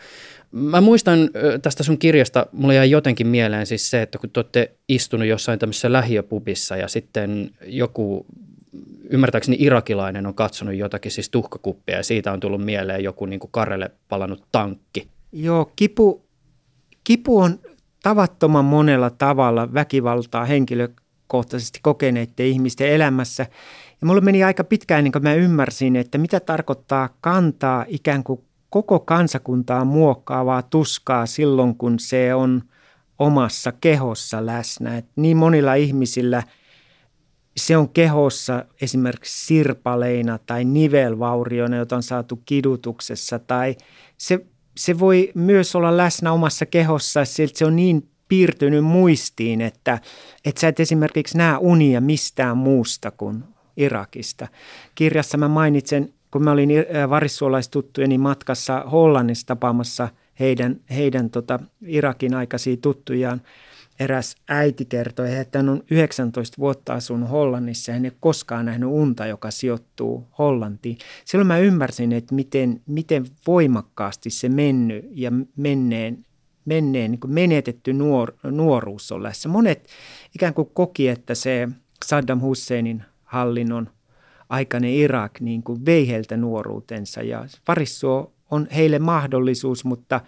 Mä 0.52 0.80
muistan 0.80 1.18
tästä 1.62 1.82
sun 1.82 1.98
kirjasta, 1.98 2.46
mulle 2.52 2.74
jäi 2.74 2.90
jotenkin 2.90 3.26
mieleen 3.26 3.66
siis 3.66 3.90
se, 3.90 4.02
että 4.02 4.18
kun 4.18 4.30
te 4.30 4.40
olette 4.40 4.72
istunut 4.88 5.28
jossain 5.28 5.58
tämmöisessä 5.58 5.92
lähiöpubissa 5.92 6.76
ja 6.76 6.88
sitten 6.88 7.50
joku, 7.66 8.26
ymmärtääkseni 9.10 9.56
irakilainen 9.60 10.26
on 10.26 10.34
katsonut 10.34 10.74
jotakin 10.74 11.12
siis 11.12 11.30
tuhkakuppia 11.30 11.96
ja 11.96 12.02
siitä 12.02 12.32
on 12.32 12.40
tullut 12.40 12.64
mieleen 12.64 13.04
joku 13.04 13.26
niin 13.26 13.40
kuin 13.40 13.50
karelle 13.50 13.90
palannut 14.08 14.44
tankki. 14.52 15.08
Joo, 15.32 15.72
kipu, 15.76 16.24
kipu 17.04 17.38
on 17.38 17.58
tavattoman 18.02 18.64
monella 18.64 19.10
tavalla 19.10 19.74
väkivaltaa 19.74 20.44
henkilökohtaisesti 21.28 21.78
kokeneiden 21.82 22.46
ihmisten 22.46 22.88
elämässä. 22.88 23.46
Ja 24.00 24.06
mulle 24.06 24.20
meni 24.20 24.44
aika 24.44 24.64
pitkään 24.64 24.98
ennen 24.98 25.12
kuin 25.12 25.22
mä 25.22 25.34
ymmärsin, 25.34 25.96
että 25.96 26.18
mitä 26.18 26.40
tarkoittaa 26.40 27.08
kantaa 27.20 27.84
ikään 27.88 28.24
kuin 28.24 28.40
koko 28.70 29.00
kansakuntaa 29.00 29.84
muokkaavaa 29.84 30.62
tuskaa 30.62 31.26
silloin, 31.26 31.74
kun 31.76 31.98
se 31.98 32.34
on 32.34 32.62
omassa 33.18 33.72
kehossa 33.72 34.46
läsnä. 34.46 34.98
Et 34.98 35.06
niin 35.16 35.36
monilla 35.36 35.74
ihmisillä 35.74 36.42
se 37.56 37.76
on 37.76 37.88
kehossa 37.88 38.64
esimerkiksi 38.80 39.46
sirpaleina 39.46 40.38
tai 40.38 40.64
nivelvaurioina, 40.64 41.76
joita 41.76 41.96
on 41.96 42.02
saatu 42.02 42.36
kidutuksessa. 42.44 43.38
Tai 43.38 43.76
se, 44.18 44.46
se 44.76 44.98
voi 44.98 45.32
myös 45.34 45.76
olla 45.76 45.96
läsnä 45.96 46.32
omassa 46.32 46.66
kehossa, 46.66 47.24
siltä 47.24 47.58
se 47.58 47.64
on 47.64 47.76
niin 47.76 48.08
piirtynyt 48.28 48.84
muistiin, 48.84 49.60
että, 49.60 49.98
että 50.44 50.60
sä 50.60 50.68
et 50.68 50.80
esimerkiksi 50.80 51.38
näe 51.38 51.56
unia 51.56 52.00
mistään 52.00 52.56
muusta 52.56 53.10
kuin 53.10 53.44
Irakista. 53.76 54.48
Kirjassa 54.94 55.38
mä 55.38 55.48
mainitsen 55.48 56.12
kun 56.30 56.44
mä 56.44 56.50
olin 56.50 56.70
äh, 56.70 57.10
varissuolaistuttujen 57.10 58.20
matkassa 58.20 58.80
Hollannissa 58.80 59.46
tapaamassa 59.46 60.08
heidän, 60.40 60.80
heidän 60.90 61.30
tota, 61.30 61.60
Irakin 61.86 62.34
aikaisia 62.34 62.76
tuttujaan, 62.76 63.40
eräs 64.00 64.36
äiti 64.48 64.84
kertoi, 64.84 65.36
että 65.36 65.58
hän 65.58 65.68
on 65.68 65.82
19 65.90 66.58
vuotta 66.58 66.94
asunut 66.94 67.30
Hollannissa 67.30 67.90
ja 67.90 67.94
hän 67.94 68.04
ei 68.04 68.12
koskaan 68.20 68.66
nähnyt 68.66 68.88
unta, 68.88 69.26
joka 69.26 69.50
sijoittuu 69.50 70.28
Hollantiin. 70.38 70.98
Silloin 71.24 71.46
mä 71.46 71.58
ymmärsin, 71.58 72.12
että 72.12 72.34
miten, 72.34 72.80
miten 72.86 73.26
voimakkaasti 73.46 74.30
se 74.30 74.48
mennyt 74.48 75.04
ja 75.10 75.30
menneen, 75.56 76.24
menneen 76.68 77.10
niin 77.10 77.20
menetetty 77.26 77.92
nuor, 77.92 78.32
nuoruus 78.42 79.12
on 79.12 79.22
läsnä. 79.22 79.50
Monet 79.50 79.88
ikään 80.34 80.54
kuin 80.54 80.70
koki, 80.74 81.08
että 81.08 81.34
se 81.34 81.68
Saddam 82.04 82.40
Husseinin 82.40 83.04
hallinnon 83.24 83.90
aikainen 84.48 84.90
Irak 84.90 85.40
niin 85.40 85.62
kuin 85.62 85.86
vei 85.86 86.08
heiltä 86.08 86.36
nuoruutensa 86.36 87.22
ja 87.22 87.44
varissuo 87.68 88.32
on 88.50 88.68
heille 88.76 88.98
mahdollisuus, 88.98 89.84
mutta, 89.84 90.20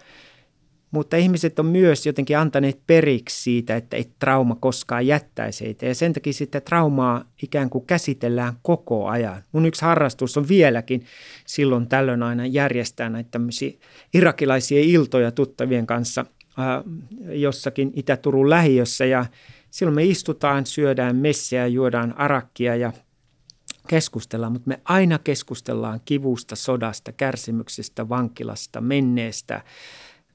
mutta 0.91 1.17
ihmiset 1.17 1.59
on 1.59 1.65
myös 1.65 2.05
jotenkin 2.05 2.37
antaneet 2.37 2.79
periksi 2.87 3.43
siitä, 3.43 3.75
että 3.75 3.97
ei 3.97 4.11
trauma 4.19 4.55
koskaan 4.55 5.07
jättäisi 5.07 5.65
heitä. 5.65 5.85
Ja 5.85 5.95
sen 5.95 6.13
takia 6.13 6.33
sitä 6.33 6.61
traumaa 6.61 7.25
ikään 7.43 7.69
kuin 7.69 7.85
käsitellään 7.85 8.53
koko 8.61 9.07
ajan. 9.07 9.43
Mun 9.51 9.65
yksi 9.65 9.85
harrastus 9.85 10.37
on 10.37 10.47
vieläkin 10.47 11.05
silloin 11.45 11.87
tällöin 11.87 12.23
aina 12.23 12.45
järjestää 12.45 13.09
näitä 13.09 13.31
tämmöisiä 13.31 13.71
irakilaisia 14.13 14.81
iltoja 14.81 15.31
tuttavien 15.31 15.87
kanssa 15.87 16.25
äh, 16.59 16.65
jossakin 17.29 17.91
Itä-Turun 17.95 18.49
lähiössä. 18.49 19.05
Ja 19.05 19.25
silloin 19.71 19.95
me 19.95 20.03
istutaan, 20.03 20.65
syödään 20.65 21.15
messiä, 21.15 21.67
juodaan 21.67 22.17
arakkia 22.17 22.75
ja 22.75 22.93
keskustellaan, 23.87 24.51
mutta 24.51 24.67
me 24.67 24.81
aina 24.83 25.19
keskustellaan 25.19 25.99
kivusta, 26.05 26.55
sodasta, 26.55 27.11
kärsimyksistä, 27.11 28.09
vankilasta, 28.09 28.81
menneestä, 28.81 29.61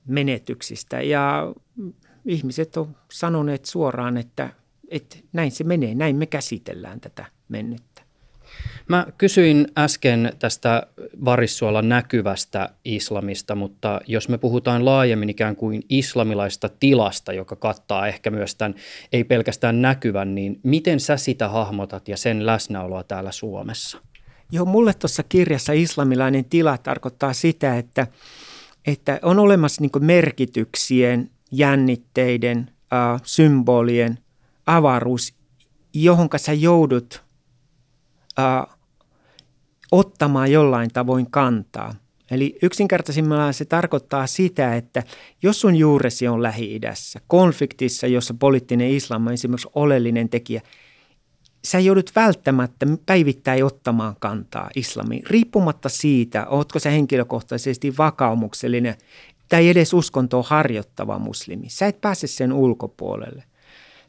menetyksistä. 0.06 1.02
Ja 1.02 1.52
ihmiset 2.24 2.76
on 2.76 2.96
sanoneet 3.12 3.64
suoraan, 3.64 4.16
että, 4.16 4.50
että 4.88 5.16
näin 5.32 5.50
se 5.50 5.64
menee, 5.64 5.94
näin 5.94 6.16
me 6.16 6.26
käsitellään 6.26 7.00
tätä 7.00 7.24
mennyttä. 7.48 7.96
Mä 8.88 9.06
kysyin 9.18 9.68
äsken 9.78 10.32
tästä 10.38 10.86
Varissuolla 11.24 11.82
näkyvästä 11.82 12.68
islamista, 12.84 13.54
mutta 13.54 14.00
jos 14.06 14.28
me 14.28 14.38
puhutaan 14.38 14.84
laajemmin 14.84 15.30
ikään 15.30 15.56
kuin 15.56 15.82
islamilaista 15.88 16.68
tilasta, 16.68 17.32
joka 17.32 17.56
kattaa 17.56 18.08
ehkä 18.08 18.30
myös 18.30 18.54
tämän 18.54 18.74
ei 19.12 19.24
pelkästään 19.24 19.82
näkyvän, 19.82 20.34
niin 20.34 20.60
miten 20.62 21.00
sä 21.00 21.16
sitä 21.16 21.48
hahmotat 21.48 22.08
ja 22.08 22.16
sen 22.16 22.46
läsnäoloa 22.46 23.04
täällä 23.04 23.32
Suomessa? 23.32 23.98
Joo, 24.52 24.64
mulle 24.64 24.94
tuossa 24.94 25.22
kirjassa 25.22 25.72
islamilainen 25.72 26.44
tila 26.44 26.78
tarkoittaa 26.78 27.32
sitä, 27.32 27.76
että, 27.76 28.06
että 28.86 29.20
on 29.22 29.38
olemassa 29.38 29.82
niin 29.82 29.90
merkityksien, 30.04 31.30
jännitteiden, 31.52 32.70
äh, 32.92 33.20
symbolien 33.24 34.18
avaruus, 34.66 35.34
johonka 35.94 36.38
sä 36.38 36.52
joudut– 36.52 37.22
äh, 38.38 38.76
ottamaan 39.92 40.52
jollain 40.52 40.90
tavoin 40.92 41.30
kantaa. 41.30 41.94
Eli 42.30 42.58
yksinkertaisimmillaan 42.62 43.54
se 43.54 43.64
tarkoittaa 43.64 44.26
sitä, 44.26 44.76
että 44.76 45.02
jos 45.42 45.60
sun 45.60 45.76
juuresi 45.76 46.28
on 46.28 46.42
Lähi-idässä, 46.42 47.20
konfliktissa, 47.26 48.06
jossa 48.06 48.34
poliittinen 48.34 48.90
islam 48.90 49.26
on 49.26 49.32
esimerkiksi 49.32 49.68
oleellinen 49.74 50.28
tekijä, 50.28 50.60
sä 51.66 51.78
joudut 51.78 52.10
välttämättä 52.16 52.86
päivittäin 53.06 53.64
ottamaan 53.64 54.16
kantaa 54.18 54.70
islamiin, 54.76 55.22
riippumatta 55.26 55.88
siitä, 55.88 56.46
ootko 56.46 56.78
sä 56.78 56.90
henkilökohtaisesti 56.90 57.96
vakaumuksellinen 57.98 58.94
tai 59.48 59.68
edes 59.68 59.94
uskontoa 59.94 60.42
harjoittava 60.42 61.18
muslimi. 61.18 61.68
Sä 61.68 61.86
et 61.86 62.00
pääse 62.00 62.26
sen 62.26 62.52
ulkopuolelle– 62.52 63.44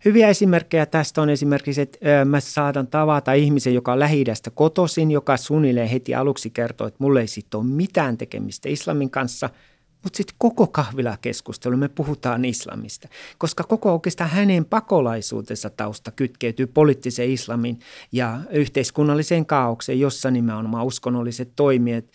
Hyviä 0.05 0.27
esimerkkejä 0.27 0.85
tästä 0.85 1.21
on 1.21 1.29
esimerkiksi, 1.29 1.81
että 1.81 2.25
mä 2.25 2.39
saadan 2.39 2.87
tavata 2.87 3.33
ihmisen, 3.33 3.73
joka 3.73 3.93
on 3.93 3.99
lähi 3.99 4.23
kotoisin, 4.53 5.11
joka 5.11 5.37
suunnilleen 5.37 5.87
heti 5.87 6.15
aluksi 6.15 6.49
kertoo, 6.49 6.87
että 6.87 7.03
mulle 7.03 7.21
ei 7.21 7.27
sitten 7.27 7.59
ole 7.59 7.67
mitään 7.67 8.17
tekemistä 8.17 8.69
islamin 8.69 9.09
kanssa– 9.09 9.49
mutta 10.07 10.17
sitten 10.17 10.35
koko 10.37 10.67
kahvilakeskustelu 10.67 11.77
me 11.77 11.87
puhutaan 11.89 12.45
islamista, 12.45 13.07
koska 13.37 13.63
koko 13.63 13.93
oikeastaan 13.93 14.29
hänen 14.29 14.65
pakolaisuutensa 14.65 15.69
tausta 15.69 16.11
kytkeytyy 16.11 16.67
poliittiseen 16.67 17.31
islamin 17.31 17.79
ja 18.11 18.39
yhteiskunnalliseen 18.49 19.45
kaaukseen, 19.45 19.99
jossa 19.99 20.31
nimenomaan 20.31 20.85
uskonnolliset 20.85 21.49
toimijat, 21.55 22.05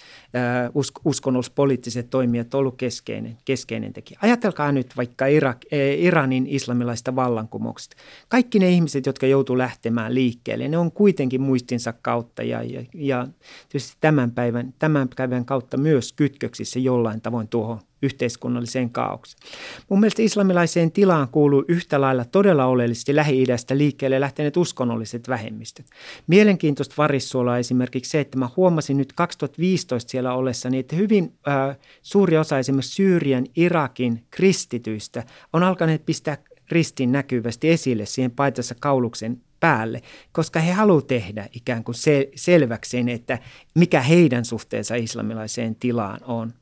usk- 0.68 1.00
uskonnollis-poliittiset 1.04 2.10
toimijat 2.10 2.54
ollut 2.54 2.76
keskeinen, 2.76 3.38
keskeinen 3.44 3.92
tekijä. 3.92 4.18
Ajatelkaa 4.22 4.72
nyt 4.72 4.96
vaikka 4.96 5.26
Irak, 5.26 5.56
äh, 5.72 5.78
Iranin 5.98 6.46
islamilaista 6.46 7.16
vallankumouksesta. 7.16 7.96
Kaikki 8.28 8.58
ne 8.58 8.70
ihmiset, 8.70 9.06
jotka 9.06 9.26
joutuu 9.26 9.58
lähtemään 9.58 10.14
liikkeelle, 10.14 10.68
ne 10.68 10.78
on 10.78 10.92
kuitenkin 10.92 11.40
muistinsa 11.40 11.94
kautta 12.02 12.42
ja, 12.42 12.62
ja, 12.62 12.84
ja 12.94 13.28
tietysti 13.68 13.96
tämän 14.00 14.30
päivän, 14.30 14.74
tämän 14.78 15.08
päivän 15.16 15.44
kautta 15.44 15.76
myös 15.76 16.12
kytköksissä 16.12 16.78
jollain 16.78 17.20
tavoin 17.20 17.48
tuohon 17.48 17.80
yhteiskunnalliseen 18.02 18.90
kaaukseen. 18.90 19.42
Mun 19.88 20.00
mielestä 20.00 20.22
islamilaiseen 20.22 20.92
tilaan 20.92 21.28
kuuluu 21.28 21.64
yhtä 21.68 22.00
lailla 22.00 22.24
todella 22.24 22.64
oleellisesti 22.64 23.16
Lähi-idästä 23.16 23.78
liikkeelle 23.78 24.20
lähteneet 24.20 24.56
uskonnolliset 24.56 25.28
vähemmistöt. 25.28 25.86
Mielenkiintoista 26.26 26.94
varissuola 26.98 27.58
esimerkiksi 27.58 28.10
se, 28.10 28.20
että 28.20 28.38
mä 28.38 28.48
huomasin 28.56 28.96
nyt 28.96 29.12
2015 29.12 30.10
siellä 30.10 30.34
ollessani, 30.34 30.78
että 30.78 30.96
hyvin 30.96 31.32
äh, 31.48 31.76
suuri 32.02 32.38
osa 32.38 32.58
esimerkiksi 32.58 32.94
Syyrian, 32.94 33.46
Irakin 33.56 34.24
kristityistä 34.30 35.24
on 35.52 35.62
alkaneet 35.62 36.06
pistää 36.06 36.38
ristin 36.72 37.12
näkyvästi 37.12 37.70
esille 37.70 38.06
siihen 38.06 38.30
paitansa 38.30 38.74
kauluksen 38.80 39.40
päälle, 39.60 40.02
koska 40.32 40.60
he 40.60 40.72
haluavat 40.72 41.06
tehdä 41.06 41.48
ikään 41.52 41.84
kuin 41.84 41.94
sel- 41.94 42.32
selväksi 42.34 42.90
sen, 42.90 43.08
että 43.08 43.38
mikä 43.74 44.00
heidän 44.00 44.44
suhteensa 44.44 44.94
islamilaiseen 44.94 45.74
tilaan 45.74 46.20
on. 46.24 46.52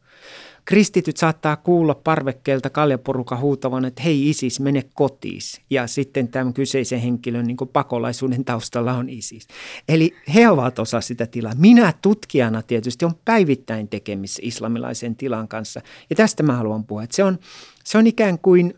Kristityt 0.65 1.17
saattaa 1.17 1.57
kuulla 1.57 1.95
parvekkeelta 1.95 2.71
kaljaporuka 2.71 3.37
huutavan, 3.37 3.85
että 3.85 4.03
hei 4.03 4.29
ISIS, 4.31 4.61
mene 4.61 4.85
kotiis. 4.95 5.61
Ja 5.71 5.87
sitten 5.87 6.29
tämän 6.29 6.55
kyseisen 6.55 7.01
henkilön 7.01 7.47
niin 7.47 7.57
pakolaisuuden 7.73 8.45
taustalla 8.45 8.93
on 8.93 9.09
ISIS. 9.09 9.49
Eli 9.89 10.15
he 10.35 10.49
ovat 10.49 10.79
osa 10.79 11.01
sitä 11.01 11.27
tilaa. 11.27 11.53
Minä 11.59 11.95
tutkijana 12.03 12.63
tietysti 12.63 13.05
on 13.05 13.15
päivittäin 13.25 13.89
tekemissä 13.89 14.43
islamilaisen 14.45 15.17
tilan 15.17 15.49
kanssa. 15.49 15.81
Ja 16.11 16.17
tästä 16.17 16.43
mä 16.43 16.57
haluan 16.57 16.85
puhua. 16.85 17.03
Että 17.03 17.17
se, 17.17 17.25
on, 17.25 17.39
se 17.85 17.99
on 17.99 18.07
ikään 18.07 18.39
kuin, 18.39 18.75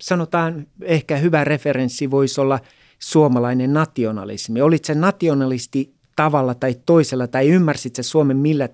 sanotaan 0.00 0.66
ehkä 0.82 1.16
hyvä 1.16 1.44
referenssi 1.44 2.10
voisi 2.10 2.40
olla– 2.40 2.60
suomalainen 2.98 3.72
nationalismi. 3.72 4.60
Olit 4.60 4.84
se 4.84 4.94
nationalisti 4.94 5.94
tavalla 6.16 6.54
tai 6.54 6.76
toisella 6.86 7.26
tai 7.26 7.48
ymmärsit 7.48 7.96
se 7.96 8.02
Suomen 8.02 8.36
millä 8.36 8.68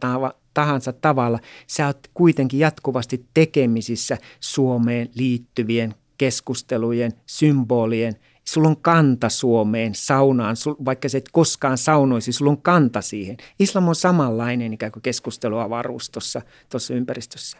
tahansa 0.55 0.93
tavalla, 0.93 1.39
sä 1.67 1.87
oot 1.87 1.99
kuitenkin 2.15 2.61
jatkuvasti 2.61 3.27
tekemisissä 3.35 4.19
Suomeen 4.41 5.09
liittyvien 5.15 5.95
keskustelujen, 6.19 7.13
symbolien. 7.27 8.15
Sulla 8.45 8.69
on 8.69 8.77
kanta 8.77 9.29
Suomeen, 9.29 9.95
saunaan, 9.95 10.57
vaikka 10.85 11.09
sä 11.09 11.19
et 11.19 11.29
koskaan 11.33 11.79
saunoisi, 11.79 12.33
sulla 12.33 12.51
on 12.51 12.63
kanta 12.63 13.01
siihen. 13.01 13.37
Islam 13.59 13.89
on 13.89 13.95
samanlainen 13.95 14.73
ikään 14.73 14.93
kuin 14.93 15.03
keskusteluavaruus 15.03 16.11
tuossa 16.11 16.95
ympäristössä. 16.95 17.59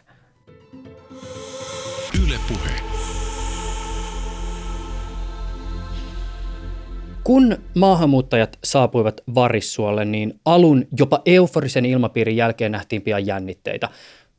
Yle 2.23 2.39
puhe. 2.47 2.94
Kun 7.25 7.57
maahanmuuttajat 7.75 8.59
saapuivat 8.63 9.21
Varissuolle, 9.35 10.05
niin 10.05 10.39
alun 10.45 10.87
jopa 10.99 11.21
euforisen 11.25 11.85
ilmapiirin 11.85 12.37
jälkeen 12.37 12.71
nähtiin 12.71 13.01
pian 13.01 13.25
jännitteitä. 13.25 13.89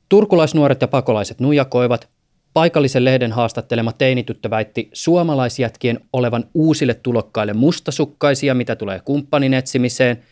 Turkulaisnuoret 0.09 0.81
ja 0.81 0.88
pakolaiset 0.88 1.40
nujakoivat. 1.40 2.09
Paikallisen 2.52 3.05
lehden 3.05 3.33
haastattelema 3.33 3.93
teinityttö 3.93 4.50
väitti 4.50 4.90
suomalaisjätkien 4.93 6.00
olevan 6.12 6.45
uusille 6.55 6.95
tulokkaille 6.95 7.52
mustasukkaisia, 7.52 8.55
mitä 8.55 8.76
tulee 8.76 9.00
kumppanin 9.05 9.55
etsimiseen. 9.55 10.23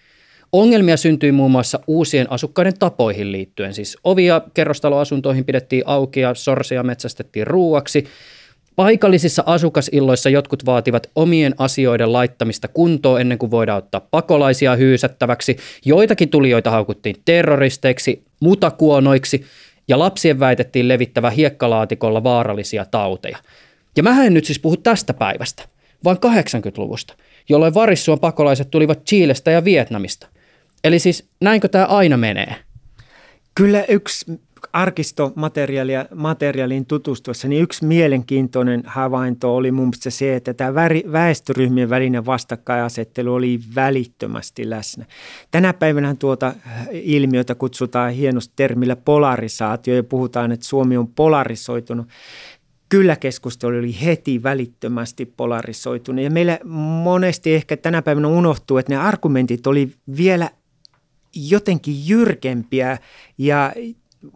Ongelmia 0.52 0.96
syntyi 0.96 1.32
muun 1.32 1.50
muassa 1.50 1.80
uusien 1.86 2.32
asukkaiden 2.32 2.78
tapoihin 2.78 3.32
liittyen. 3.32 3.74
Siis 3.74 3.96
ovia 4.04 4.40
kerrostaloasuntoihin 4.54 5.44
pidettiin 5.44 5.82
auki 5.86 6.20
ja 6.20 6.34
sorsia 6.34 6.82
metsästettiin 6.82 7.46
ruuaksi– 7.46 8.04
Paikallisissa 8.76 9.42
asukasilloissa 9.46 10.30
jotkut 10.30 10.66
vaativat 10.66 11.10
omien 11.14 11.54
asioiden 11.58 12.12
laittamista 12.12 12.68
kuntoon 12.68 13.20
ennen 13.20 13.38
kuin 13.38 13.50
voidaan 13.50 13.78
ottaa 13.78 14.06
pakolaisia 14.10 14.76
hyysättäväksi. 14.76 15.56
Joitakin 15.84 16.28
tulijoita 16.28 16.70
haukuttiin 16.70 17.16
terroristeiksi, 17.24 18.24
mutakuonoiksi 18.40 19.44
ja 19.88 19.98
lapsien 19.98 20.40
väitettiin 20.40 20.88
levittävä 20.88 21.30
hiekkalaatikolla 21.30 22.24
vaarallisia 22.24 22.84
tauteja. 22.84 23.38
Ja 23.96 24.02
mä 24.02 24.24
en 24.24 24.34
nyt 24.34 24.44
siis 24.44 24.58
puhu 24.58 24.76
tästä 24.76 25.14
päivästä, 25.14 25.62
vaan 26.04 26.16
80-luvusta, 26.16 27.14
jolloin 27.48 27.74
varissuon 27.74 28.20
pakolaiset 28.20 28.70
tulivat 28.70 29.04
Chiilestä 29.04 29.50
ja 29.50 29.64
Vietnamista. 29.64 30.26
Eli 30.84 30.98
siis 30.98 31.28
näinkö 31.40 31.68
tämä 31.68 31.84
aina 31.84 32.16
menee? 32.16 32.54
Kyllä 33.54 33.84
yksi 33.88 34.40
arkistomateriaalia 34.72 36.06
materiaaliin 36.14 36.86
tutustuessa, 36.86 37.48
niin 37.48 37.62
yksi 37.62 37.84
mielenkiintoinen 37.84 38.82
havainto 38.86 39.56
oli 39.56 39.72
mun 39.72 39.84
mielestä 39.84 40.10
se, 40.10 40.36
että 40.36 40.54
tämä 40.54 40.74
väestöryhmien 41.12 41.90
välinen 41.90 42.26
vastakkainasettelu 42.26 43.34
oli 43.34 43.60
välittömästi 43.74 44.70
läsnä. 44.70 45.04
Tänä 45.50 45.72
päivänä 45.72 46.14
tuota 46.14 46.54
ilmiötä 46.92 47.54
kutsutaan 47.54 48.12
hienosti 48.12 48.52
termillä 48.56 48.96
polarisaatio 48.96 49.94
ja 49.94 50.04
puhutaan, 50.04 50.52
että 50.52 50.66
Suomi 50.66 50.96
on 50.96 51.08
polarisoitunut 51.08 52.06
kyllä 52.88 53.16
keskustelu 53.16 53.78
oli 53.78 53.96
heti 54.04 54.42
välittömästi 54.42 55.26
polarisoitunut. 55.26 56.24
Ja 56.24 56.30
meillä 56.30 56.58
monesti 57.02 57.54
ehkä 57.54 57.76
tänä 57.76 58.02
päivänä 58.02 58.28
unohtuu, 58.28 58.78
että 58.78 58.92
ne 58.92 58.98
argumentit 58.98 59.66
oli 59.66 59.92
vielä 60.16 60.50
jotenkin 61.34 62.08
jyrkempiä 62.08 62.98
ja 63.38 63.72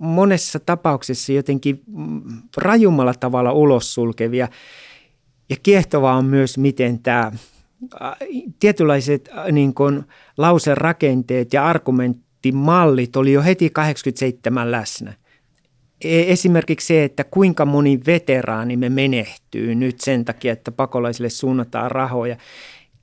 monessa 0.00 0.60
tapauksessa 0.60 1.32
jotenkin 1.32 1.82
rajummalla 2.56 3.14
tavalla 3.14 3.52
ulos 3.52 3.94
sulkevia. 3.94 4.48
Ja 5.50 5.56
kiehtovaa 5.62 6.16
on 6.16 6.24
myös, 6.24 6.58
miten 6.58 6.98
tämä 6.98 7.32
tietynlaiset 8.60 9.28
niin 9.52 9.74
kuin 9.74 10.04
lauserakenteet 10.36 11.52
ja 11.52 11.66
argumenttimallit 11.66 13.16
oli 13.16 13.32
jo 13.32 13.42
heti 13.42 13.70
87 13.70 14.70
läsnä. 14.70 15.14
E, 16.04 16.32
esimerkiksi 16.32 16.86
se, 16.86 17.04
että 17.04 17.24
kuinka 17.24 17.64
moni 17.64 18.00
veteraani 18.06 18.76
me 18.76 18.88
menehtyy 18.88 19.74
nyt 19.74 20.00
sen 20.00 20.24
takia, 20.24 20.52
että 20.52 20.72
pakolaisille 20.72 21.30
suunnataan 21.30 21.90
rahoja 21.90 22.36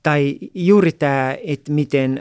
tai 0.06 0.38
juuri 0.54 0.92
tämä, 0.92 1.36
että 1.44 1.72
miten 1.72 2.18
ä, 2.18 2.20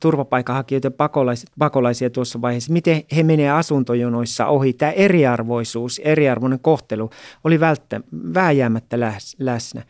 turvapaikanhakijoita 0.00 0.90
pakolais, 0.90 1.46
pakolaisia 1.58 2.10
tuossa 2.10 2.40
vaiheessa, 2.40 2.72
miten 2.72 3.02
he 3.16 3.22
menee 3.22 3.50
asuntojonoissa 3.50 4.46
ohi. 4.46 4.72
Tämä 4.72 4.92
eriarvoisuus, 4.92 6.00
eriarvoinen 6.04 6.58
kohtelu 6.58 7.10
oli 7.44 7.60
välttä, 7.60 8.00
vääjäämättä 8.34 8.98
läsnä. 9.38 9.82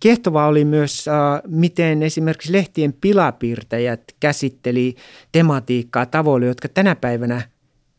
Kiehtovaa 0.00 0.46
oli 0.46 0.64
myös, 0.64 1.08
ä, 1.08 1.12
miten 1.46 2.02
esimerkiksi 2.02 2.52
lehtien 2.52 2.92
pilapiirtäjät 2.92 4.02
käsitteli 4.20 4.94
tematiikkaa 5.32 6.06
tavoilla, 6.06 6.46
jotka 6.46 6.68
tänä 6.68 6.94
päivänä 6.94 7.42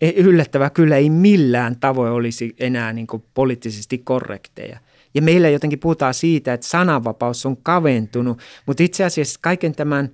e, 0.01 0.10
yllättävää 0.10 0.69
kyllä 0.69 0.97
ei 0.97 1.10
millään 1.10 1.75
tavoin 1.79 2.12
olisi 2.12 2.56
enää 2.60 2.93
niin 2.93 3.08
poliittisesti 3.34 3.97
korrekteja– 3.97 4.79
ja 5.13 5.21
meillä 5.21 5.49
jotenkin 5.49 5.80
puhutaan 5.80 6.13
siitä, 6.13 6.54
että 6.54 6.67
sananvapaus 6.67 7.45
on 7.45 7.58
kaventunut, 7.58 8.39
mutta 8.65 8.84
itse 8.84 9.04
asiassa 9.04 9.39
kaiken 9.43 9.76
tämän 9.76 10.10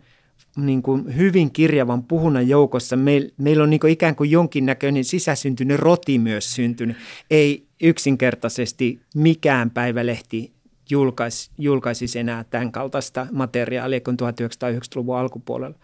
niin 0.58 0.82
kuin 0.82 1.18
hyvin 1.18 1.52
kirjavan 1.52 2.04
puhunnan 2.04 2.48
joukossa 2.48 2.96
meil, 2.96 3.30
meillä 3.38 3.64
on 3.64 3.70
niin 3.70 3.80
kuin 3.80 3.94
ikään 3.94 4.16
kuin 4.16 4.32
jonkinnäköinen 4.32 5.04
sisäsyntynyt 5.04 5.80
roti 5.80 6.20
myös 6.20 6.56
syntynyt. 6.56 6.98
Ei 7.32 7.68
yksinkertaisesti 7.82 9.00
mikään 9.16 9.72
päivälehti 9.72 10.54
julkaisi, 10.90 11.52
julkaisisi 11.58 12.20
enää 12.20 12.44
tämän 12.44 12.72
kaltaista 12.72 13.28
materiaalia 13.32 14.02
kuin 14.02 14.18
1990-luvun 14.22 15.18
alkupuolella. 15.18 15.78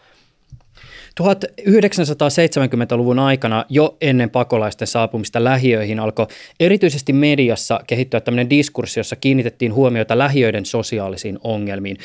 1970-luvun 1.21 3.19
aikana 3.19 3.65
jo 3.69 3.97
ennen 4.01 4.29
pakolaisten 4.29 4.87
saapumista 4.87 5.43
lähiöihin 5.43 5.99
alkoi 5.99 6.27
erityisesti 6.59 7.13
mediassa 7.13 7.79
kehittyä 7.87 8.21
tämmöinen 8.21 8.49
diskurssi, 8.49 8.99
jossa 8.99 9.15
kiinnitettiin 9.15 9.73
huomiota 9.73 10.17
lähiöiden 10.17 10.65
sosiaalisiin 10.65 11.39
ongelmiin. 11.43 11.97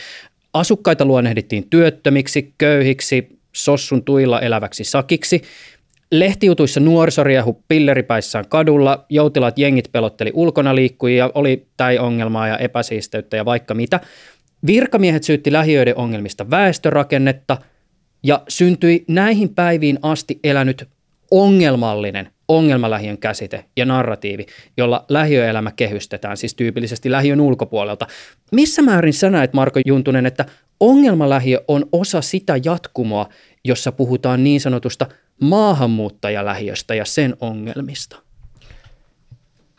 Asukkaita 0.54 1.04
luonnehdittiin 1.04 1.66
työttömiksi, 1.70 2.54
köyhiksi, 2.58 3.38
sossun 3.52 4.04
tuilla 4.04 4.40
eläväksi 4.40 4.84
sakiksi. 4.84 5.42
Lehtijutuissa 6.12 6.80
nuorisoriehu 6.80 7.62
pilleripäissään 7.68 8.48
kadulla, 8.48 9.04
joutilaat 9.08 9.58
jengit 9.58 9.92
pelotteli 9.92 10.30
ulkona 10.34 10.74
liikkujia, 10.74 11.30
oli 11.34 11.66
tai 11.76 11.98
ongelmaa 11.98 12.48
ja 12.48 12.58
epäsiisteyttä 12.58 13.36
ja 13.36 13.44
vaikka 13.44 13.74
mitä. 13.74 14.00
Virkamiehet 14.66 15.24
syytti 15.24 15.52
lähiöiden 15.52 15.96
ongelmista 15.96 16.50
väestörakennetta– 16.50 17.56
ja 18.22 18.42
syntyi 18.48 19.04
näihin 19.08 19.54
päiviin 19.54 19.98
asti 20.02 20.40
elänyt 20.44 20.88
ongelmallinen 21.30 22.30
ongelmalähiön 22.50 23.18
käsite 23.18 23.64
ja 23.76 23.84
narratiivi, 23.84 24.46
jolla 24.76 25.04
lähiöelämä 25.08 25.72
kehystetään, 25.76 26.36
siis 26.36 26.54
tyypillisesti 26.54 27.10
lähiön 27.10 27.40
ulkopuolelta. 27.40 28.06
Missä 28.52 28.82
määrin 28.82 29.12
sä 29.12 29.30
näet, 29.30 29.52
Marko 29.52 29.80
Juntunen, 29.86 30.26
että 30.26 30.44
ongelmalähiö 30.80 31.60
on 31.68 31.86
osa 31.92 32.20
sitä 32.20 32.54
jatkumoa, 32.64 33.28
jossa 33.64 33.92
puhutaan 33.92 34.44
niin 34.44 34.60
sanotusta 34.60 35.06
maahanmuuttajalähiöstä 35.40 36.94
ja 36.94 37.04
sen 37.04 37.36
ongelmista? 37.40 38.29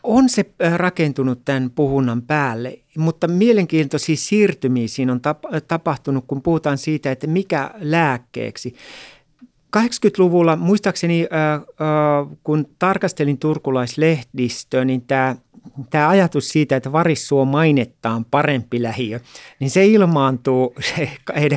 On 0.02 0.28
se 0.28 0.44
rakentunut 0.76 1.44
tämän 1.44 1.70
puhunnan 1.70 2.22
päälle, 2.22 2.78
mutta 2.98 3.28
mielenkiintoisia 3.28 4.16
siirtymiä 4.16 4.88
siinä 4.88 5.12
on 5.12 5.20
tapahtunut, 5.68 6.24
kun 6.26 6.42
puhutaan 6.42 6.78
siitä, 6.78 7.10
että 7.10 7.26
mikä 7.26 7.70
lääkkeeksi. 7.78 8.74
80-luvulla 9.76 10.56
muistaakseni, 10.56 11.28
kun 12.44 12.66
tarkastelin 12.78 13.38
turkulaislehdistöä, 13.38 14.84
niin 14.84 15.02
tämä 15.02 15.36
tämä 15.90 16.08
ajatus 16.08 16.48
siitä, 16.48 16.76
että 16.76 16.92
Varissuo 16.92 17.44
mainettaan 17.44 18.24
parempi 18.24 18.82
lähiö, 18.82 19.20
niin 19.60 19.70
se 19.70 19.86
ilmaantuu 19.86 20.74
se 20.96 21.10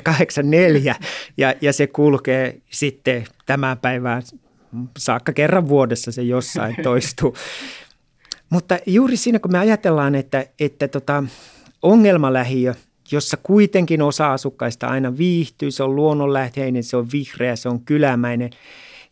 84 0.04 0.96
ja, 1.38 1.54
ja 1.62 1.74
se 1.74 1.88
kulkee 1.88 2.62
sitten 2.70 3.26
tämän 3.46 3.78
päivään 3.78 4.24
saakka 4.98 5.34
kerran 5.34 5.68
vuodessa 5.68 6.12
se 6.12 6.22
jossain 6.22 6.76
toistuu. 6.84 7.36
Mutta 8.50 8.80
juuri 8.86 9.18
siinä, 9.18 9.40
kun 9.40 9.52
me 9.52 9.60
ajatellaan, 9.60 10.16
että, 10.16 10.46
että 10.60 10.88
tota, 10.88 11.24
ongelmalähiö, 11.82 12.74
jossa 13.12 13.38
kuitenkin 13.44 14.02
osa 14.02 14.34
asukkaista 14.34 14.88
aina 14.88 15.18
viihtyy, 15.18 15.72
se 15.72 15.84
on 15.84 15.96
luonnonläheinen, 15.96 16.84
se 16.84 16.98
on 16.98 17.08
vihreä, 17.12 17.56
se 17.56 17.70
on 17.70 17.80
kylämäinen– 17.80 18.50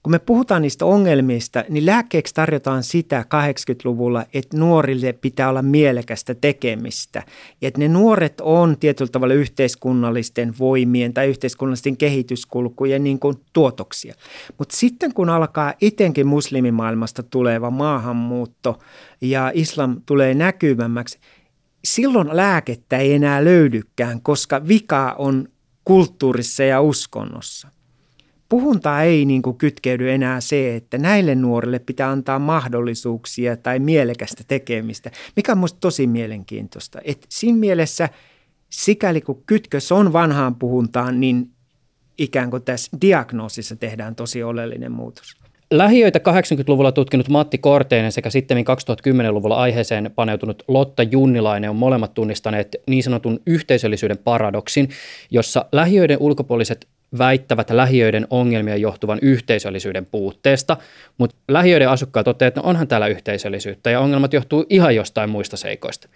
kun 0.04 0.12
me 0.12 0.20
puhutaan 0.20 0.62
niistä 0.62 0.86
ongelmista, 0.86 1.64
niin 1.70 1.86
lääkkeeksi 1.86 2.34
tarjotaan 2.34 2.84
sitä 2.84 3.26
80-luvulla, 3.36 4.26
että 4.34 4.58
nuorille 4.58 5.14
pitää 5.14 5.50
olla 5.50 5.62
mielekästä 5.62 6.36
tekemistä. 6.36 7.24
Ja 7.62 7.68
että 7.68 7.80
ne 7.80 7.88
nuoret 7.88 8.42
on 8.42 8.78
tietyllä 8.80 9.12
tavalla 9.12 9.34
yhteiskunnallisten 9.34 10.54
voimien 10.60 11.14
tai 11.14 11.28
yhteiskunnallisten 11.28 11.98
kehityskulkujen 11.98 13.04
niin 13.04 13.20
kuin 13.20 13.36
tuotoksia. 13.54 14.16
Mutta 14.58 14.76
sitten 14.76 15.14
kun 15.14 15.30
alkaa 15.30 15.74
etenkin 15.82 16.28
muslimimaailmasta 16.28 17.24
tuleva 17.24 17.72
maahanmuutto 17.72 18.80
ja 19.22 19.52
islam 19.54 20.02
tulee 20.06 20.34
näkyvämmäksi, 20.34 21.20
silloin 21.86 22.30
lääkettä 22.32 22.98
ei 22.98 23.14
enää 23.14 23.44
löydykään, 23.44 24.22
koska 24.22 24.68
vika 24.68 25.16
on 25.18 25.48
kulttuurissa 25.86 26.64
ja 26.64 26.82
uskonnossa 26.82 27.73
puhuntaa 28.54 29.04
ei 29.04 29.26
niin 29.26 29.42
kuin 29.42 29.58
kytkeydy 29.58 30.12
enää 30.12 30.42
se, 30.42 30.76
että 30.76 30.98
näille 30.98 31.36
nuorille 31.36 31.80
pitää 31.80 32.10
antaa 32.10 32.40
mahdollisuuksia 32.40 33.58
tai 33.58 33.80
mielekästä 33.80 34.44
tekemistä, 34.48 35.12
mikä 35.36 35.52
on 35.52 35.58
minusta 35.58 35.80
tosi 35.80 36.08
mielenkiintoista. 36.08 37.00
Et 37.04 37.26
siinä 37.30 37.58
mielessä, 37.58 38.10
sikäli 38.70 39.22
kun 39.22 39.44
kytkös 39.46 39.92
on 39.92 40.14
vanhaan 40.14 40.56
puhuntaan, 40.56 41.20
niin 41.20 41.50
ikään 42.18 42.50
kuin 42.50 42.64
tässä 42.64 42.98
diagnoosissa 43.02 43.76
tehdään 43.76 44.16
tosi 44.16 44.44
oleellinen 44.44 44.92
muutos. 44.92 45.38
Lähiöitä 45.72 46.20
80-luvulla 46.20 46.92
tutkinut 46.92 47.30
Matti 47.30 47.58
Korteinen 47.58 48.12
sekä 48.12 48.30
sitten 48.30 48.58
2010-luvulla 48.58 49.56
aiheeseen 49.56 50.12
paneutunut 50.16 50.64
Lotta 50.68 51.04
Junnilainen 51.04 51.70
on 51.70 51.76
molemmat 51.76 52.14
tunnistaneet 52.14 52.76
niin 52.88 53.04
sanotun 53.04 53.40
yhteisöllisyyden 53.48 54.18
paradoksin, 54.18 54.90
jossa 55.32 55.66
lähiöiden 55.72 56.18
ulkopuoliset 56.20 56.88
väittävät 57.18 57.70
lähiöiden 57.70 58.28
ongelmia 58.30 58.76
johtuvan 58.76 59.20
yhteisöllisyyden 59.22 60.06
puutteesta, 60.06 60.78
mutta 61.18 61.36
lähiöiden 61.48 61.90
asukkaat 61.90 62.26
toteavat, 62.26 62.52
että 62.52 62.62
no 62.62 62.70
onhan 62.70 62.88
täällä 62.88 63.08
yhteisöllisyyttä 63.08 63.90
ja 63.90 64.00
ongelmat 64.00 64.34
johtuu 64.34 64.66
ihan 64.70 64.96
jostain 64.96 65.30
muista 65.30 65.58
seikoista. 65.58 66.08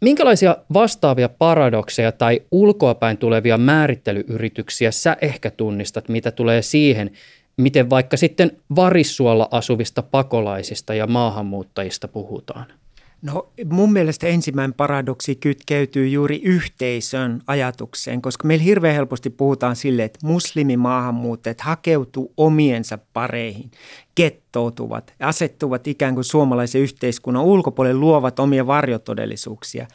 Minkälaisia 0.00 0.56
vastaavia 0.72 1.28
paradokseja 1.28 2.12
tai 2.12 2.42
ulkoapäin 2.50 3.18
tulevia 3.18 3.58
määrittelyyrityksiä 3.58 4.90
sä 4.90 5.16
ehkä 5.20 5.50
tunnistat, 5.50 6.08
mitä 6.08 6.30
tulee 6.30 6.62
siihen, 6.62 7.10
miten 7.56 7.90
vaikka 7.90 8.16
sitten 8.16 8.52
varissuolla 8.76 9.48
asuvista 9.50 10.02
pakolaisista 10.02 10.94
ja 10.94 11.06
maahanmuuttajista 11.06 12.08
puhutaan? 12.08 12.79
No 13.22 13.52
mun 13.70 13.92
mielestä 13.92 14.26
ensimmäinen 14.26 14.74
paradoksi 14.74 15.34
kytkeytyy 15.34 16.08
juuri 16.08 16.40
yhteisön 16.44 17.42
ajatukseen, 17.46 18.22
koska 18.22 18.48
meillä 18.48 18.64
hirveän 18.64 18.94
helposti 18.94 19.30
puhutaan 19.30 19.76
sille, 19.76 20.04
että 20.04 20.26
muslimimaahanmuuttajat 20.26 21.60
hakeutuu 21.60 22.32
omiensa 22.36 22.98
pareihin 23.12 23.70
kettoutuvat 24.14 25.14
asettuvat 25.20 25.86
ikään 25.86 26.14
kuin 26.14 26.24
suomalaisen 26.24 26.80
yhteiskunnan 26.80 27.44
ulkopuolelle, 27.44 28.00
luovat 28.00 28.38
omia 28.38 28.66
varjotodellisuuksia. 28.66 29.86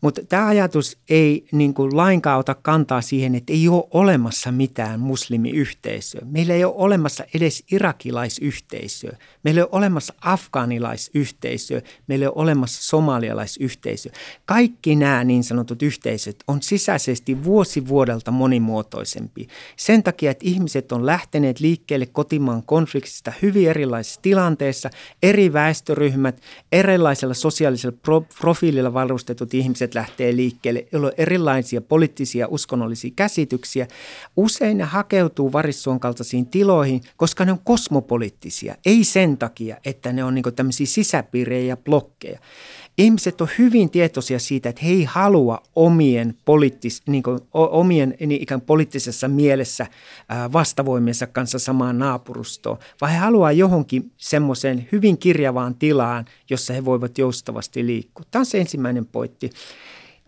Mutta 0.00 0.20
tämä 0.28 0.46
ajatus 0.46 0.98
ei 1.08 1.44
niin 1.52 1.74
kuin 1.74 1.96
lainkaan 1.96 2.38
ota 2.38 2.54
kantaa 2.54 3.00
siihen, 3.00 3.34
että 3.34 3.52
ei 3.52 3.68
ole 3.68 3.84
olemassa 3.90 4.52
mitään 4.52 5.00
muslimiyhteisöä. 5.00 6.20
Meillä 6.24 6.54
ei 6.54 6.64
ole 6.64 6.74
olemassa 6.76 7.24
edes 7.34 7.64
irakilaisyhteisöä. 7.72 9.16
Meillä 9.44 9.58
ei 9.58 9.62
ole 9.62 9.68
olemassa 9.72 10.14
afgaanilaisyhteisöä. 10.20 11.82
Meillä 12.06 12.22
ei 12.22 12.28
ole 12.28 12.42
olemassa 12.42 12.82
somalialaisyhteisöä. 12.82 14.12
Kaikki 14.44 14.96
nämä 14.96 15.24
niin 15.24 15.44
sanotut 15.44 15.82
yhteisöt 15.82 16.36
on 16.48 16.62
sisäisesti 16.62 17.44
vuosi 17.44 17.88
vuodelta 17.88 18.30
monimuotoisempi. 18.30 19.46
Sen 19.76 20.02
takia, 20.02 20.30
että 20.30 20.44
ihmiset 20.48 20.92
on 20.92 21.06
lähteneet 21.06 21.60
liikkeelle 21.60 22.06
kotimaan 22.06 22.62
konfliktista 22.62 23.32
hyvin 23.42 23.57
erilaisissa 23.66 24.22
tilanteissa, 24.22 24.90
eri 25.22 25.52
väestöryhmät, 25.52 26.40
erilaisella 26.72 27.34
sosiaalisella 27.34 27.96
pro- 28.02 28.26
profiililla 28.40 28.94
varustetut 28.94 29.54
ihmiset 29.54 29.94
lähtee 29.94 30.36
liikkeelle, 30.36 30.86
jolloin 30.92 31.14
on 31.14 31.24
erilaisia 31.24 31.80
poliittisia 31.80 32.48
uskonnollisia 32.48 33.10
käsityksiä. 33.16 33.86
Usein 34.36 34.78
ne 34.78 34.84
hakeutuu 34.84 35.52
varissuon 35.52 36.00
kaltaisiin 36.00 36.46
tiloihin, 36.46 37.00
koska 37.16 37.44
ne 37.44 37.52
on 37.52 37.60
kosmopoliittisia, 37.64 38.74
ei 38.86 39.04
sen 39.04 39.38
takia, 39.38 39.76
että 39.84 40.12
ne 40.12 40.24
on 40.24 40.34
niin 40.34 40.44
tämmöisiä 40.56 40.86
sisäpiirejä 40.86 41.68
ja 41.68 41.76
blokkeja 41.76 42.38
ihmiset 42.98 43.40
on 43.40 43.48
hyvin 43.58 43.90
tietoisia 43.90 44.38
siitä, 44.38 44.68
että 44.68 44.84
he 44.84 44.90
ei 44.90 45.04
halua 45.04 45.62
omien, 45.74 46.34
poliittis, 46.44 47.02
niin 47.06 47.22
kuin, 47.22 47.38
omien 47.52 48.14
niin 48.20 48.42
ikään 48.42 48.60
poliittisessa 48.60 49.28
mielessä 49.28 49.86
vastavoimiensa 50.52 51.26
kanssa 51.26 51.58
samaan 51.58 51.98
naapurustoon, 51.98 52.78
vaan 53.00 53.12
he 53.12 53.18
haluaa 53.18 53.52
johonkin 53.52 54.12
semmoiseen 54.16 54.88
hyvin 54.92 55.18
kirjavaan 55.18 55.74
tilaan, 55.74 56.24
jossa 56.50 56.72
he 56.72 56.84
voivat 56.84 57.18
joustavasti 57.18 57.86
liikkua. 57.86 58.24
Tämä 58.30 58.40
on 58.40 58.46
se 58.46 58.60
ensimmäinen 58.60 59.06
pointti. 59.06 59.50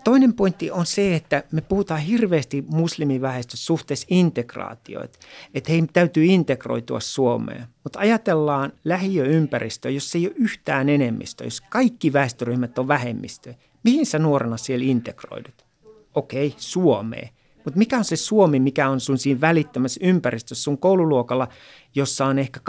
Toinen 0.04 0.34
pointti 0.34 0.70
on 0.70 0.86
se, 0.86 1.14
että 1.14 1.42
me 1.52 1.60
puhutaan 1.60 2.00
hirveästi 2.00 2.64
muslimiväestössä 2.68 3.66
suhteessa 3.66 4.06
integraatioita, 4.10 5.18
että 5.54 5.72
heidän 5.72 5.88
täytyy 5.92 6.24
integroitua 6.24 7.00
Suomeen. 7.00 7.66
Mutta 7.84 7.98
ajatellaan 7.98 8.72
lähiöympäristöä, 8.84 9.90
jos 9.90 10.14
ei 10.14 10.26
ole 10.26 10.34
yhtään 10.36 10.88
enemmistö, 10.88 11.44
jos 11.44 11.60
kaikki 11.60 12.12
väestöryhmät 12.12 12.78
on 12.78 12.88
vähemmistö, 12.88 13.54
mihin 13.84 14.06
sä 14.06 14.18
nuorena 14.18 14.56
siellä 14.56 14.86
integroidut? 14.86 15.66
Okei, 16.14 16.54
Suomeen. 16.56 17.28
Mutta 17.64 17.78
mikä 17.78 17.98
on 17.98 18.04
se 18.04 18.16
Suomi, 18.16 18.60
mikä 18.60 18.88
on 18.88 19.00
sun 19.00 19.18
siinä 19.18 19.40
välittömässä 19.40 20.00
ympäristössä 20.02 20.64
sun 20.64 20.78
koululuokalla, 20.78 21.48
jossa 21.94 22.26
on 22.26 22.38
ehkä 22.38 22.60
12-13 22.60 22.62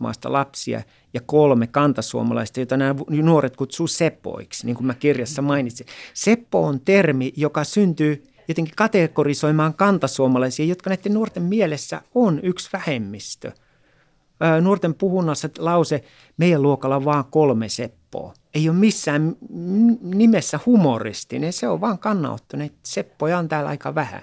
maasta 0.00 0.32
lapsia 0.32 0.82
ja 1.14 1.20
kolme 1.26 1.66
kantasuomalaista, 1.66 2.60
joita 2.60 2.76
nämä 2.76 2.94
nuoret 3.10 3.56
kutsuu 3.56 3.86
seppoiksi, 3.86 4.66
niin 4.66 4.76
kuin 4.76 4.86
mä 4.86 4.94
kirjassa 4.94 5.42
mainitsin. 5.42 5.86
Seppo 6.14 6.66
on 6.66 6.80
termi, 6.80 7.32
joka 7.36 7.64
syntyy 7.64 8.24
jotenkin 8.48 8.74
kategorisoimaan 8.76 9.74
kantasuomalaisia, 9.74 10.66
jotka 10.66 10.90
näiden 10.90 11.14
nuorten 11.14 11.42
mielessä 11.42 12.02
on 12.14 12.40
yksi 12.42 12.70
vähemmistö. 12.72 13.52
Nuorten 14.60 14.94
puhunnassa 14.94 15.48
lause, 15.58 16.04
meidän 16.36 16.62
luokalla 16.62 16.96
on 16.96 17.04
vaan 17.04 17.24
kolme 17.30 17.66
seppoa. 18.10 18.34
Ei 18.54 18.68
ole 18.68 18.76
missään 18.76 19.36
nimessä 20.02 20.60
humoristinen, 20.66 21.52
se 21.52 21.68
on 21.68 21.80
vaan 21.80 21.98
kannanottoinen. 21.98 22.70
Seppoja 22.82 23.38
on 23.38 23.48
täällä 23.48 23.70
aika 23.70 23.94
vähän. 23.94 24.22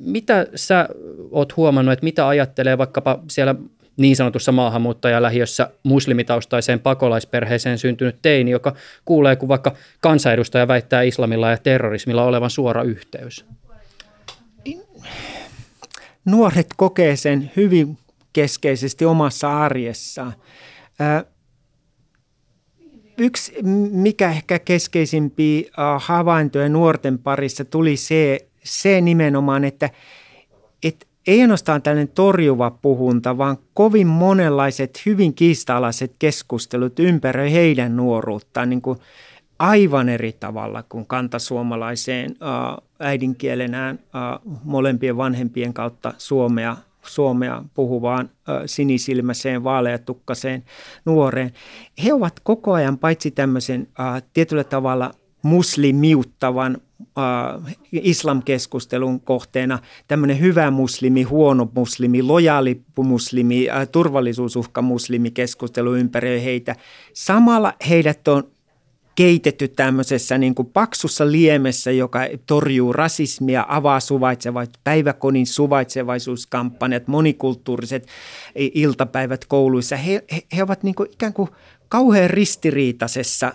Mitä 0.00 0.46
sä 0.54 0.88
oot 1.30 1.56
huomannut, 1.56 1.92
että 1.92 2.04
mitä 2.04 2.28
ajattelee 2.28 2.78
vaikkapa 2.78 3.18
siellä 3.30 3.54
niin 3.96 4.16
sanotussa 4.16 4.52
maahanmuuttajalähiössä 4.52 5.70
muslimitaustaiseen 5.82 6.80
pakolaisperheeseen 6.80 7.78
syntynyt 7.78 8.16
teini, 8.22 8.50
joka 8.50 8.74
kuulee, 9.04 9.36
kun 9.36 9.48
vaikka 9.48 9.74
kansanedustaja 10.00 10.68
väittää 10.68 11.02
islamilla 11.02 11.50
ja 11.50 11.58
terrorismilla 11.58 12.24
olevan 12.24 12.50
suora 12.50 12.82
yhteys? 12.82 13.44
Nuoret 16.24 16.66
kokee 16.76 17.16
sen 17.16 17.50
hyvin 17.56 17.98
keskeisesti 18.32 19.04
omassa 19.04 19.62
arjessaan. 19.62 20.34
Yksi, 23.18 23.54
mikä 23.92 24.30
ehkä 24.30 24.58
keskeisimpiä 24.58 25.70
havaintoja 25.98 26.68
nuorten 26.68 27.18
parissa 27.18 27.64
tuli 27.64 27.96
se, 27.96 28.48
se 28.64 29.00
nimenomaan, 29.00 29.64
että, 29.64 29.90
että 30.82 31.06
ei 31.26 31.40
ainoastaan 31.40 31.82
tällainen 31.82 32.14
torjuva 32.14 32.70
puhunta, 32.70 33.38
vaan 33.38 33.56
kovin 33.74 34.06
monenlaiset 34.06 35.02
hyvin 35.06 35.34
kiistalaiset 35.34 36.12
keskustelut 36.18 36.98
ympäri 36.98 37.52
heidän 37.52 37.96
nuoruuttaan 37.96 38.70
niin 38.70 38.82
kuin 38.82 38.98
aivan 39.58 40.08
eri 40.08 40.32
tavalla 40.32 40.84
kuin 40.88 41.06
kantasuomalaiseen 41.06 42.36
äidinkielenään 42.98 43.98
molempien 44.64 45.16
vanhempien 45.16 45.74
kautta 45.74 46.14
suomea, 46.18 46.76
suomea 47.08 47.62
puhuvaan 47.74 48.30
sinisilmäiseen, 48.66 49.64
vaaleatukkaseen 49.64 50.64
nuoreen. 51.04 51.52
He 52.04 52.12
ovat 52.12 52.40
koko 52.40 52.72
ajan 52.72 52.98
paitsi 52.98 53.30
tämmöisen 53.30 53.88
äh, 54.00 54.22
tietyllä 54.32 54.64
tavalla 54.64 55.10
muslimiuttavan 55.42 56.76
äh, 57.00 57.76
islamkeskustelun 57.92 59.20
kohteena 59.20 59.78
tämmöinen 60.08 60.40
hyvä 60.40 60.70
muslimi, 60.70 61.22
huono 61.22 61.68
muslimi, 61.74 62.22
lojaali 62.22 62.82
muslimi, 62.96 63.70
äh, 63.70 63.88
turvallisuusuhka 63.88 64.82
muslimi 64.82 65.30
keskustelu 65.30 65.94
ympäri 65.94 66.44
heitä. 66.44 66.76
Samalla 67.12 67.72
heidät 67.88 68.28
on 68.28 68.55
keitetty 69.16 69.68
tämmöisessä 69.68 70.38
niin 70.38 70.54
kuin 70.54 70.70
paksussa 70.72 71.30
liemessä, 71.30 71.90
joka 71.90 72.20
torjuu 72.46 72.92
rasismia, 72.92 73.66
avaa 73.68 74.00
suvaitsevaisuus, 74.00 74.78
päiväkodin 74.84 75.46
suvaitsevaisuuskampanjat, 75.46 77.08
monikulttuuriset 77.08 78.06
iltapäivät 78.54 79.44
kouluissa. 79.44 79.96
He, 79.96 80.24
he, 80.32 80.42
he 80.56 80.62
ovat 80.62 80.82
niin 80.82 80.94
kuin 80.94 81.10
ikään 81.12 81.32
kuin 81.32 81.48
kauhean 81.88 82.30
ristiriitaisessa 82.30 83.52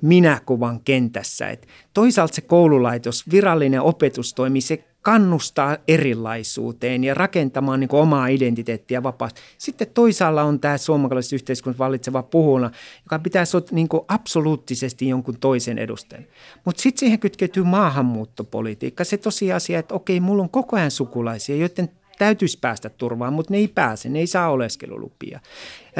minäkuvan 0.00 0.80
kentässä. 0.80 1.48
Et 1.48 1.68
toisaalta 1.94 2.34
se 2.34 2.40
koululaitos, 2.40 3.30
virallinen 3.30 3.80
opetustoimi, 3.80 4.60
se 4.60 4.84
kannustaa 5.02 5.76
erilaisuuteen 5.88 7.04
ja 7.04 7.14
rakentamaan 7.14 7.80
niin 7.80 7.88
omaa 7.92 8.26
identiteettiä 8.26 9.02
vapaasti. 9.02 9.40
Sitten 9.58 9.86
toisaalla 9.94 10.42
on 10.42 10.60
tämä 10.60 10.78
suomalaisessa 10.78 11.36
yhteiskunnassa 11.36 11.84
vallitseva 11.84 12.22
puhuna, 12.22 12.70
joka 13.04 13.18
pitäisi 13.18 13.56
olla 13.56 13.66
niin 13.70 13.88
absoluuttisesti 14.08 15.08
jonkun 15.08 15.36
toisen 15.40 15.78
edustajan. 15.78 16.24
Mutta 16.64 16.82
sitten 16.82 17.00
siihen 17.00 17.18
kytkeytyy 17.18 17.62
maahanmuuttopolitiikka. 17.62 19.04
Se 19.04 19.16
tosiasia, 19.16 19.78
että 19.78 19.94
okei, 19.94 20.20
mulla 20.20 20.42
on 20.42 20.50
koko 20.50 20.76
ajan 20.76 20.90
sukulaisia, 20.90 21.56
joiden 21.56 21.88
täytyisi 22.18 22.58
päästä 22.60 22.88
turvaan, 22.88 23.32
mutta 23.32 23.52
ne 23.52 23.58
ei 23.58 23.68
pääse, 23.68 24.08
ne 24.08 24.18
ei 24.18 24.26
saa 24.26 24.50
oleskelulupia. 24.50 25.40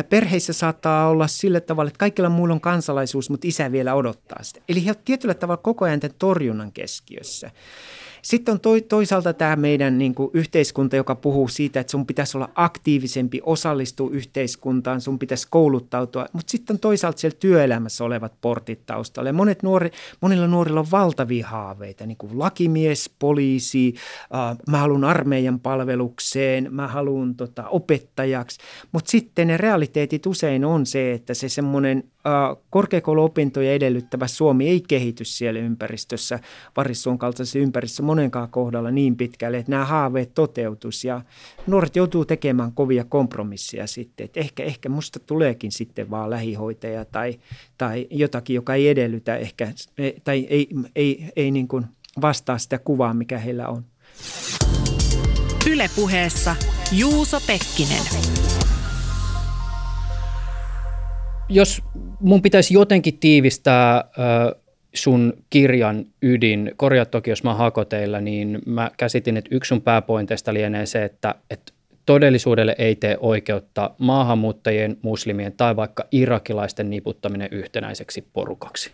Perheissä 0.09 0.53
saattaa 0.53 1.09
olla 1.09 1.27
sillä 1.27 1.61
tavalla, 1.61 1.89
että 1.89 1.99
kaikilla 1.99 2.29
muilla 2.29 2.55
on 2.55 2.61
kansalaisuus, 2.61 3.31
mutta 3.31 3.49
isä 3.49 3.73
vielä 3.73 3.95
odottaa 3.95 4.43
sitä. 4.43 4.61
Eli 4.69 4.85
he 4.85 4.91
ovat 4.91 5.05
tietyllä 5.05 5.35
tavalla 5.35 5.63
koko 5.63 5.85
ajan 5.85 6.01
tämän 6.01 6.17
torjunnan 6.19 6.73
keskiössä. 6.73 7.51
Sitten 8.23 8.53
on 8.53 8.61
toisaalta 8.89 9.33
tämä 9.33 9.57
meidän 9.57 9.99
niin 9.99 10.15
kuin 10.15 10.31
yhteiskunta, 10.35 10.97
joka 10.97 11.15
puhuu 11.15 11.49
siitä, 11.49 11.81
että 11.81 11.91
sun 11.91 12.07
pitäisi 12.07 12.37
olla 12.37 12.51
aktiivisempi, 12.55 13.41
osallistua 13.43 14.11
yhteiskuntaan, 14.13 15.01
sun 15.01 15.19
pitäisi 15.19 15.47
kouluttautua. 15.51 16.27
Mutta 16.33 16.51
sitten 16.51 16.75
on 16.75 16.81
toisaalta 16.81 17.21
siellä 17.21 17.37
työelämässä 17.41 18.05
olevat 18.05 18.33
portit 18.41 18.87
taustalla. 18.87 19.29
Ja 19.29 19.33
monet 19.33 19.63
nuori, 19.63 19.91
monilla 20.21 20.47
nuorilla 20.47 20.81
on 20.81 20.91
valtavia 20.91 21.47
haaveita, 21.47 22.07
niin 22.07 22.17
kuin 22.17 22.39
lakimies, 22.39 23.11
poliisi, 23.19 23.95
äh, 24.35 24.57
mä 24.69 24.79
haluan 24.79 25.05
armeijan 25.05 25.61
palvelukseen, 25.61 26.69
mä 26.71 26.89
haluan 26.89 27.35
tota, 27.35 27.69
opettajaksi. 27.69 28.59
Mutta 28.93 29.11
sitten 29.11 29.49
ne 29.49 29.57
realiteetit 29.57 30.27
usein 30.27 30.65
on 30.65 30.87
se, 30.87 31.13
että 31.13 31.35
se 31.35 31.49
semmoinen 31.49 32.05
korkeakouluopintoja 32.71 33.73
edellyttävä 33.73 34.27
Suomi 34.27 34.69
ei 34.69 34.81
kehity 34.89 35.25
siellä 35.25 35.61
ympäristössä, 35.61 36.39
varissuon 36.77 37.19
kaltaisessa 37.19 37.59
ympäristössä 37.59 38.03
monenkaan 38.13 38.49
kohdalla 38.49 38.91
niin 38.91 39.17
pitkälle, 39.17 39.59
että 39.59 39.71
nämä 39.71 39.85
haaveet 39.85 40.35
toteutus 40.35 41.05
ja 41.05 41.21
nuoret 41.67 41.97
joutuu 41.97 42.25
tekemään 42.25 42.73
kovia 42.73 43.05
kompromisseja 43.05 43.87
sitten, 43.87 44.25
että 44.25 44.41
ehkä, 44.41 44.63
ehkä 44.63 44.89
musta 44.89 45.21
tuleekin 45.21 45.73
sitten 45.73 46.11
vaan 46.11 46.31
lähihoitaja 46.31 47.05
tai, 47.05 47.39
tai 47.79 48.07
jotakin, 48.11 48.55
joka 48.55 48.75
ei 48.75 48.89
edellytä 48.89 49.37
ehkä, 49.37 49.73
tai 50.25 50.47
ei, 50.51 50.69
ei, 50.97 51.25
ei 51.37 51.51
niin 51.51 51.69
kuin 51.69 51.87
vastaa 52.21 52.59
sitä 52.59 52.79
kuvaa, 52.79 53.15
mikä 53.15 53.39
heillä 53.39 53.69
on. 53.69 53.85
Ylepuheessa 55.71 56.57
Juuso 56.93 57.41
Pekkinen 57.47 58.03
jos 61.49 61.83
mun 62.21 62.43
pitäisi 62.43 62.75
jotenkin 62.75 63.19
tiivistää 63.19 64.05
sun 64.95 65.33
kirjan 65.51 66.05
ydin, 66.23 66.73
korjaa 66.77 67.05
toki 67.05 67.31
jos 67.31 67.45
mä 67.45 67.55
hakoteilla, 67.55 68.21
niin 68.21 68.59
mä 68.67 68.91
käsitin, 68.97 69.37
että 69.37 69.55
yksi 69.55 69.69
sun 69.69 69.83
pääpointeista 69.83 70.55
lienee 70.55 70.87
se, 70.87 71.05
että, 71.05 71.35
että 71.51 71.73
todellisuudelle 72.07 72.75
ei 72.79 72.97
tee 72.97 73.17
oikeutta 73.21 73.91
maahanmuuttajien, 73.99 74.97
muslimien 75.03 75.53
tai 75.57 75.77
vaikka 75.77 76.05
irakilaisten 76.11 76.91
niputtaminen 76.91 77.49
yhtenäiseksi 77.53 78.25
porukaksi. 78.33 78.91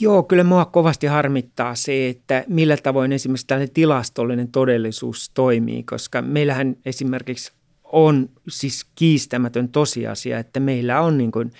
Joo, 0.00 0.22
kyllä 0.22 0.44
mua 0.44 0.64
kovasti 0.64 1.06
harmittaa 1.06 1.74
se, 1.74 2.08
että 2.08 2.44
millä 2.48 2.76
tavoin 2.76 3.12
esimerkiksi 3.12 3.46
tällainen 3.46 3.74
tilastollinen 3.74 4.48
todellisuus 4.48 5.30
toimii, 5.34 5.82
koska 5.82 6.22
meillähän 6.22 6.76
esimerkiksi 6.86 7.52
on 7.92 8.28
siis 8.48 8.86
kiistämätön 8.94 9.68
tosiasia, 9.68 10.38
että 10.38 10.60
meillä 10.60 11.00
on 11.00 11.18
niin 11.18 11.32
kuin, 11.32 11.52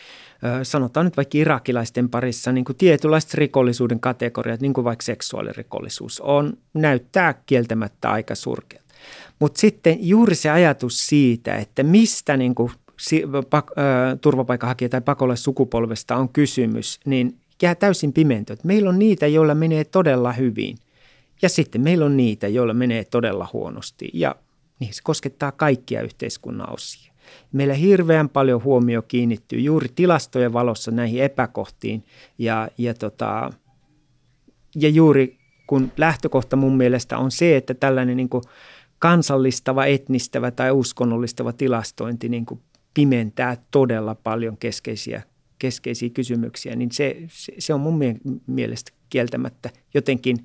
sanotaan 0.62 1.06
nyt 1.06 1.16
vaikka 1.16 1.38
irakilaisten 1.38 2.08
parissa 2.08 2.52
niin 2.52 2.64
kuin 2.64 2.76
tietynlaiset 2.76 3.34
rikollisuuden 3.34 4.00
kategoriat, 4.00 4.60
niin 4.60 4.72
kuin 4.72 4.84
vaikka 4.84 5.02
seksuaalirikollisuus, 5.02 6.20
on, 6.20 6.52
näyttää 6.74 7.34
kieltämättä 7.46 8.10
aika 8.10 8.34
surkealta. 8.34 8.94
Mutta 9.38 9.60
sitten 9.60 9.98
juuri 10.00 10.34
se 10.34 10.50
ajatus 10.50 11.06
siitä, 11.06 11.56
että 11.56 11.82
mistä 11.82 12.36
niin 12.36 12.54
kuin, 12.54 12.72
turvapaikanhakija 14.20 14.88
tai 14.88 15.00
pakolaissukupolvesta 15.00 16.16
on 16.16 16.28
kysymys, 16.28 17.00
niin 17.04 17.36
jää 17.62 17.74
täysin 17.74 18.12
pimentö. 18.12 18.56
Meillä 18.64 18.88
on 18.88 18.98
niitä, 18.98 19.26
joilla 19.26 19.54
menee 19.54 19.84
todella 19.84 20.32
hyvin. 20.32 20.76
Ja 21.42 21.48
sitten 21.48 21.80
meillä 21.80 22.04
on 22.04 22.16
niitä, 22.16 22.48
joilla 22.48 22.74
menee 22.74 23.04
todella 23.04 23.48
huonosti. 23.52 24.10
Ja 24.12 24.34
niin 24.80 24.94
se 24.94 25.00
koskettaa 25.04 25.52
kaikkia 25.52 26.02
yhteiskunnan 26.02 26.72
osia. 26.72 27.12
Meillä 27.52 27.74
hirveän 27.74 28.28
paljon 28.28 28.64
huomio 28.64 29.02
kiinnittyy 29.02 29.60
juuri 29.60 29.88
tilastojen 29.94 30.52
valossa 30.52 30.90
näihin 30.90 31.22
epäkohtiin 31.22 32.04
ja, 32.38 32.68
ja, 32.78 32.94
tota, 32.94 33.50
ja 34.74 34.88
juuri 34.88 35.38
kun 35.66 35.92
lähtökohta 35.96 36.56
mun 36.56 36.76
mielestä 36.76 37.18
on 37.18 37.30
se, 37.30 37.56
että 37.56 37.74
tällainen 37.74 38.16
niin 38.16 38.28
kuin 38.28 38.42
kansallistava, 38.98 39.84
etnistävä 39.84 40.50
tai 40.50 40.70
uskonnollistava 40.70 41.52
tilastointi 41.52 42.28
niin 42.28 42.46
kuin 42.46 42.60
pimentää 42.94 43.56
todella 43.70 44.14
paljon 44.14 44.56
keskeisiä, 44.56 45.22
keskeisiä 45.58 46.08
kysymyksiä, 46.10 46.76
niin 46.76 46.92
se, 46.92 47.16
se, 47.28 47.52
se 47.58 47.74
on 47.74 47.80
mun 47.80 48.00
mielestä 48.46 48.92
kieltämättä 49.10 49.70
jotenkin 49.94 50.36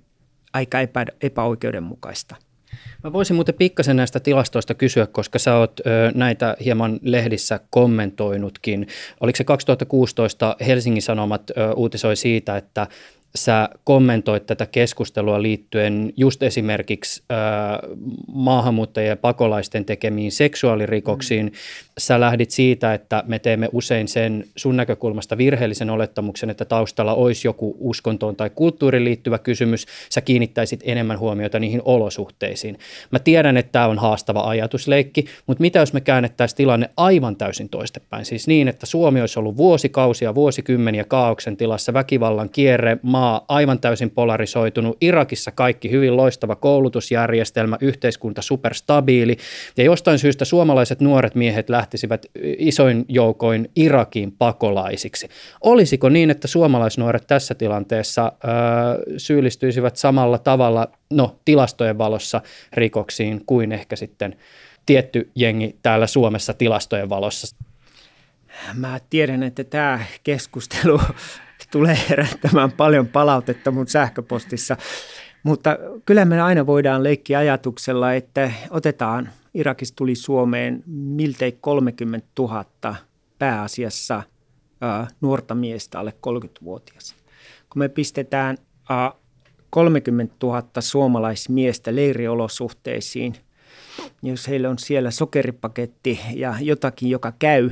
aika 0.53 0.79
epä, 0.79 1.05
epäoikeudenmukaista. 1.21 2.35
Mä 3.03 3.13
voisin 3.13 3.35
muuten 3.35 3.55
pikkasen 3.55 3.95
näistä 3.95 4.19
tilastoista 4.19 4.73
kysyä, 4.73 5.07
koska 5.07 5.39
sä 5.39 5.57
oot 5.57 5.79
ö, 5.79 6.11
näitä 6.15 6.57
hieman 6.65 6.99
lehdissä 7.01 7.59
kommentoinutkin. 7.69 8.87
Oliko 9.21 9.35
se 9.35 9.43
2016 9.43 10.55
Helsingin 10.67 11.01
Sanomat 11.01 11.49
ö, 11.49 11.73
uutisoi 11.73 12.15
siitä, 12.15 12.57
että 12.57 12.87
sä 13.35 13.69
kommentoit 13.83 14.45
tätä 14.45 14.65
keskustelua 14.65 15.41
liittyen 15.41 16.13
just 16.17 16.43
esimerkiksi 16.43 17.23
äh, 17.31 17.37
maahanmuuttajien 18.33 19.09
ja 19.09 19.17
pakolaisten 19.17 19.85
tekemiin 19.85 20.31
seksuaalirikoksiin. 20.31 21.45
Mm. 21.45 21.51
Sä 21.97 22.19
lähdit 22.19 22.51
siitä, 22.51 22.93
että 22.93 23.23
me 23.27 23.39
teemme 23.39 23.69
usein 23.71 24.07
sen 24.07 24.45
sun 24.55 24.77
näkökulmasta 24.77 25.37
virheellisen 25.37 25.89
olettamuksen, 25.89 26.49
että 26.49 26.65
taustalla 26.65 27.13
olisi 27.13 27.47
joku 27.47 27.77
uskontoon 27.79 28.35
tai 28.35 28.49
kulttuuriin 28.49 29.05
liittyvä 29.05 29.39
kysymys. 29.39 29.85
Sä 30.09 30.21
kiinnittäisit 30.21 30.79
enemmän 30.83 31.19
huomiota 31.19 31.59
niihin 31.59 31.81
olosuhteisiin. 31.85 32.79
Mä 33.11 33.19
tiedän, 33.19 33.57
että 33.57 33.71
tämä 33.71 33.87
on 33.87 33.99
haastava 33.99 34.49
ajatusleikki, 34.49 35.25
mutta 35.47 35.61
mitä 35.61 35.79
jos 35.79 35.93
me 35.93 36.01
käännettäisiin 36.01 36.57
tilanne 36.57 36.89
aivan 36.97 37.35
täysin 37.35 37.69
toistepäin? 37.69 38.25
Siis 38.25 38.47
niin, 38.47 38.67
että 38.67 38.85
Suomi 38.85 39.21
olisi 39.21 39.39
ollut 39.39 39.57
vuosikausia, 39.57 40.35
vuosikymmeniä 40.35 41.03
kaauksen 41.03 41.57
tilassa, 41.57 41.93
väkivallan 41.93 42.49
kierre, 42.49 42.97
maa 43.01 43.22
maa 43.23 43.45
aivan 43.47 43.79
täysin 43.79 44.09
polarisoitunut. 44.09 44.97
Irakissa 45.01 45.51
kaikki 45.51 45.91
hyvin 45.91 46.17
loistava 46.17 46.55
koulutusjärjestelmä, 46.55 47.77
yhteiskunta 47.81 48.41
superstabiili. 48.41 49.37
Ja 49.77 49.83
jostain 49.83 50.19
syystä 50.19 50.45
suomalaiset 50.45 50.99
nuoret 50.99 51.35
miehet 51.35 51.69
lähtisivät 51.69 52.25
isoin 52.57 53.05
joukoin 53.07 53.69
Irakiin 53.75 54.31
pakolaisiksi. 54.31 55.27
Olisiko 55.61 56.09
niin, 56.09 56.29
että 56.29 56.47
suomalaisnuoret 56.47 57.27
tässä 57.27 57.55
tilanteessa 57.55 58.31
ö, 58.31 58.49
syyllistyisivät 59.17 59.95
samalla 59.95 60.37
tavalla, 60.37 60.87
no 61.09 61.39
tilastojen 61.45 61.97
valossa 61.97 62.41
rikoksiin 62.73 63.41
kuin 63.45 63.71
ehkä 63.71 63.95
sitten 63.95 64.35
tietty 64.85 65.31
jengi 65.35 65.75
täällä 65.81 66.07
Suomessa 66.07 66.53
tilastojen 66.53 67.09
valossa? 67.09 67.55
Mä 68.73 68.99
tiedän, 69.09 69.43
että 69.43 69.63
tämä 69.63 69.99
keskustelu 70.23 70.99
tulee 71.73 71.97
herättämään 72.09 72.71
paljon 72.71 73.07
palautetta 73.07 73.71
mun 73.71 73.87
sähköpostissa. 73.87 74.77
Mutta 75.43 75.77
kyllä 76.05 76.25
me 76.25 76.41
aina 76.41 76.65
voidaan 76.65 77.03
leikkiä 77.03 77.39
ajatuksella, 77.39 78.13
että 78.13 78.51
otetaan, 78.69 79.29
Irakista 79.53 79.95
tuli 79.95 80.15
Suomeen 80.15 80.83
miltei 80.87 81.57
30 81.61 82.27
000 82.39 82.65
pääasiassa 83.39 84.23
ää, 84.81 85.07
nuorta 85.21 85.55
miestä 85.55 85.99
alle 85.99 86.13
30-vuotias. 86.27 87.15
Kun 87.69 87.79
me 87.79 87.89
pistetään 87.89 88.57
ää, 88.89 89.11
30 89.69 90.35
000 90.43 90.63
suomalaismiestä 90.79 91.95
leiriolosuhteisiin– 91.95 93.35
jos 94.21 94.47
heillä 94.47 94.69
on 94.69 94.79
siellä 94.79 95.11
sokeripaketti 95.11 96.19
ja 96.33 96.55
jotakin, 96.61 97.09
joka 97.09 97.33
käy, 97.39 97.69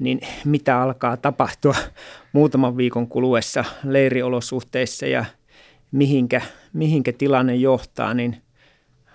niin 0.00 0.20
mitä 0.44 0.80
alkaa 0.80 1.16
tapahtua 1.16 1.74
muutaman 2.32 2.76
viikon 2.76 3.08
kuluessa 3.08 3.64
leiriolosuhteissa 3.84 5.06
ja 5.06 5.24
mihinkä, 5.92 6.40
mihinkä 6.72 7.12
tilanne 7.12 7.54
johtaa, 7.56 8.14
niin 8.14 8.36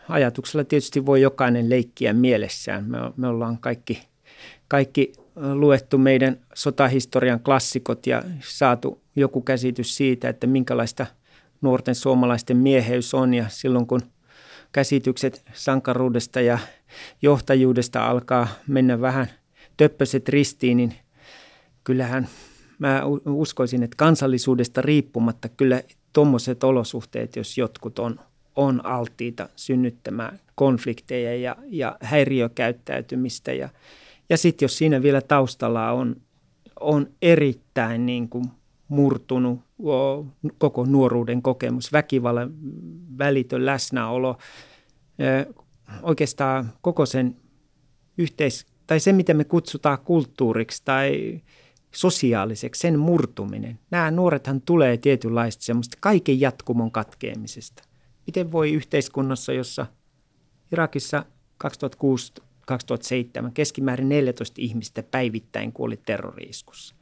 ajatuksella 0.10 0.64
tietysti 0.64 1.06
voi 1.06 1.22
jokainen 1.22 1.70
leikkiä 1.70 2.14
mielessään. 2.14 2.86
Me, 2.86 2.98
me 3.18 3.28
ollaan 3.28 3.58
kaikki, 3.58 4.08
kaikki 4.68 5.14
luettu 5.54 5.98
meidän 5.98 6.38
sotahistorian 6.56 7.40
klassikot 7.40 8.08
ja 8.08 8.24
saatu 8.40 9.02
joku 9.16 9.42
käsitys 9.42 9.96
siitä, 9.96 10.30
että 10.30 10.48
minkälaista 10.48 11.06
nuorten 11.62 11.96
suomalaisten 11.96 12.58
mieheys 12.58 13.14
on. 13.14 13.34
Ja 13.34 13.46
silloin 13.50 13.88
kun 13.88 14.02
käsitykset 14.78 15.44
sankaruudesta 15.54 16.42
ja 16.42 16.60
johtajuudesta 17.22 18.08
alkaa 18.08 18.48
mennä 18.68 19.02
vähän 19.02 19.28
töppöset 19.78 20.30
ristiin, 20.30 20.78
niin 20.78 20.94
kyllähän 21.84 22.28
mä 22.80 23.02
uskoisin, 23.26 23.84
että 23.84 23.96
kansallisuudesta 23.98 24.82
riippumatta 24.82 25.50
kyllä 25.50 25.82
tuommoiset 26.14 26.64
olosuhteet, 26.64 27.36
jos 27.36 27.58
jotkut 27.58 28.00
on, 28.00 28.20
on 28.56 28.86
alttiita 28.86 29.50
synnyttämään 29.56 30.40
konflikteja 30.56 31.36
ja, 31.36 31.56
ja 31.68 31.98
häiriökäyttäytymistä. 32.02 33.54
Ja, 33.54 33.70
ja 34.30 34.38
sitten 34.38 34.66
jos 34.66 34.78
siinä 34.78 35.02
vielä 35.02 35.22
taustalla 35.22 35.92
on, 35.92 36.16
on 36.80 37.08
erittäin 37.22 38.06
niin 38.06 38.30
kuin 38.30 38.46
murtunut 38.88 39.60
koko 40.58 40.86
nuoruuden 40.86 41.42
kokemus, 41.42 41.94
väkivallan 41.94 42.54
välitön 43.18 43.66
läsnäolo, 43.66 44.38
oikeastaan 46.02 46.74
koko 46.82 47.06
sen 47.06 47.36
yhteis- 48.18 48.66
tai 48.88 49.00
se, 49.00 49.14
mitä 49.14 49.34
me 49.34 49.44
kutsutaan 49.44 50.00
kulttuuriksi 50.00 50.82
tai 50.86 51.42
sosiaaliseksi, 51.92 52.80
sen 52.80 53.00
murtuminen. 53.00 53.80
Nämä 53.92 54.12
nuorethan 54.12 54.62
tulee 54.62 54.98
tietynlaista 54.98 55.64
semmoista 55.64 55.98
kaiken 56.00 56.42
jatkumon 56.42 56.92
katkeamisesta. 56.92 57.84
Miten 58.28 58.52
voi 58.52 58.74
yhteiskunnassa, 58.74 59.54
jossa 59.54 59.86
Irakissa 60.72 61.26
2006-2007 61.64 63.52
keskimäärin 63.54 64.10
14 64.10 64.56
ihmistä 64.58 65.04
päivittäin 65.04 65.74
kuoli 65.74 65.98
terroriiskussa. 65.98 66.96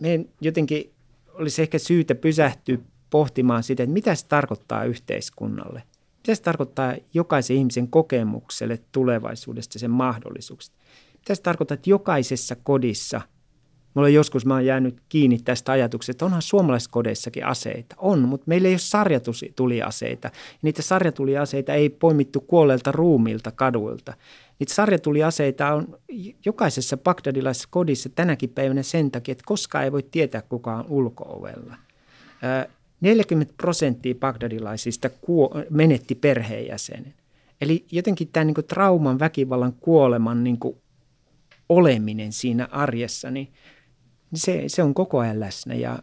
Meidän 0.00 0.26
jotenkin 0.40 0.92
olisi 1.28 1.62
ehkä 1.62 1.78
syytä 1.78 2.14
pysähtyä 2.14 2.78
pohtimaan 3.10 3.62
sitä, 3.62 3.82
että 3.82 3.92
mitä 3.92 4.14
se 4.14 4.26
tarkoittaa 4.26 4.84
yhteiskunnalle. 4.84 5.82
Mitä 6.26 6.34
se 6.34 6.42
tarkoittaa 6.42 6.94
jokaisen 7.14 7.56
ihmisen 7.56 7.88
kokemukselle 7.88 8.78
tulevaisuudesta, 8.92 9.78
sen 9.78 9.90
mahdollisuuksista. 9.90 10.76
Mitä 11.12 11.34
se 11.34 11.42
tarkoittaa, 11.42 11.74
että 11.74 11.90
jokaisessa 11.90 12.56
kodissa– 12.56 13.20
Mulla 13.94 14.08
joskus 14.08 14.46
mä 14.46 14.54
oon 14.54 14.66
jäänyt 14.66 15.00
kiinni 15.08 15.38
tästä 15.38 15.72
ajatuksesta, 15.72 16.10
että 16.10 16.24
onhan 16.24 16.42
suomalaisissa 16.42 16.90
kodeissakin 16.90 17.46
aseita. 17.46 17.96
On, 17.98 18.22
mutta 18.22 18.44
meillä 18.46 18.68
ei 18.68 18.74
ole 18.74 18.78
sarjatuliaseita. 18.78 20.30
Niitä 20.62 20.82
sarjatuliaseita 20.82 21.74
ei 21.74 21.90
poimittu 21.90 22.40
kuolleelta 22.40 22.92
ruumilta 22.92 23.50
kaduilta. 23.50 24.14
Niitä 24.58 24.74
sarjatuliaseita 24.74 25.74
on 25.74 25.98
jokaisessa 26.44 26.96
bagdadilaisessa 26.96 27.68
kodissa 27.70 28.08
tänäkin 28.08 28.50
päivänä 28.50 28.82
sen 28.82 29.10
takia, 29.10 29.32
että 29.32 29.44
koskaan 29.46 29.84
ei 29.84 29.92
voi 29.92 30.02
tietää, 30.02 30.42
kuka 30.42 30.76
on 30.76 30.84
ulkoovella. 30.88 31.76
40 33.04 33.54
prosenttia 33.56 34.14
bagdadilaisista 34.14 35.10
menetti 35.70 36.14
perheenjäsenen. 36.14 37.14
Eli 37.60 37.86
jotenkin 37.92 38.28
tämä 38.28 38.44
niin 38.44 38.54
trauman, 38.68 39.18
väkivallan, 39.18 39.72
kuoleman 39.72 40.44
niin 40.44 40.58
oleminen 41.68 42.32
siinä 42.32 42.68
arjessa, 42.70 43.30
niin 43.30 43.52
se, 44.34 44.64
se 44.66 44.82
on 44.82 44.94
koko 44.94 45.18
ajan 45.18 45.40
läsnä 45.40 45.74
ja 45.74 45.98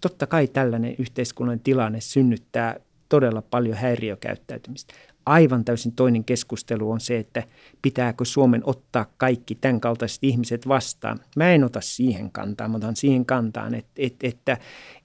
totta 0.00 0.26
kai 0.26 0.46
tällainen 0.46 0.94
yhteiskunnan 0.98 1.60
tilanne 1.60 2.00
synnyttää 2.00 2.80
todella 3.08 3.42
paljon 3.42 3.76
häiriökäyttäytymistä. 3.76 4.94
Aivan 5.28 5.64
täysin 5.64 5.92
toinen 5.92 6.24
keskustelu 6.24 6.90
on 6.90 7.00
se, 7.00 7.18
että 7.18 7.42
pitääkö 7.82 8.24
Suomen 8.24 8.62
ottaa 8.64 9.06
kaikki 9.16 9.54
tämän 9.54 9.80
kaltaiset 9.80 10.24
ihmiset 10.24 10.68
vastaan. 10.68 11.20
Mä 11.36 11.52
en 11.52 11.64
ota 11.64 11.80
siihen 11.80 12.30
kantaa, 12.30 12.68
mutta 12.68 12.86
otan 12.86 12.96
siihen 12.96 13.26
kantaan, 13.26 13.74
että, 13.74 13.92
että, 13.96 14.26
että, 14.26 14.58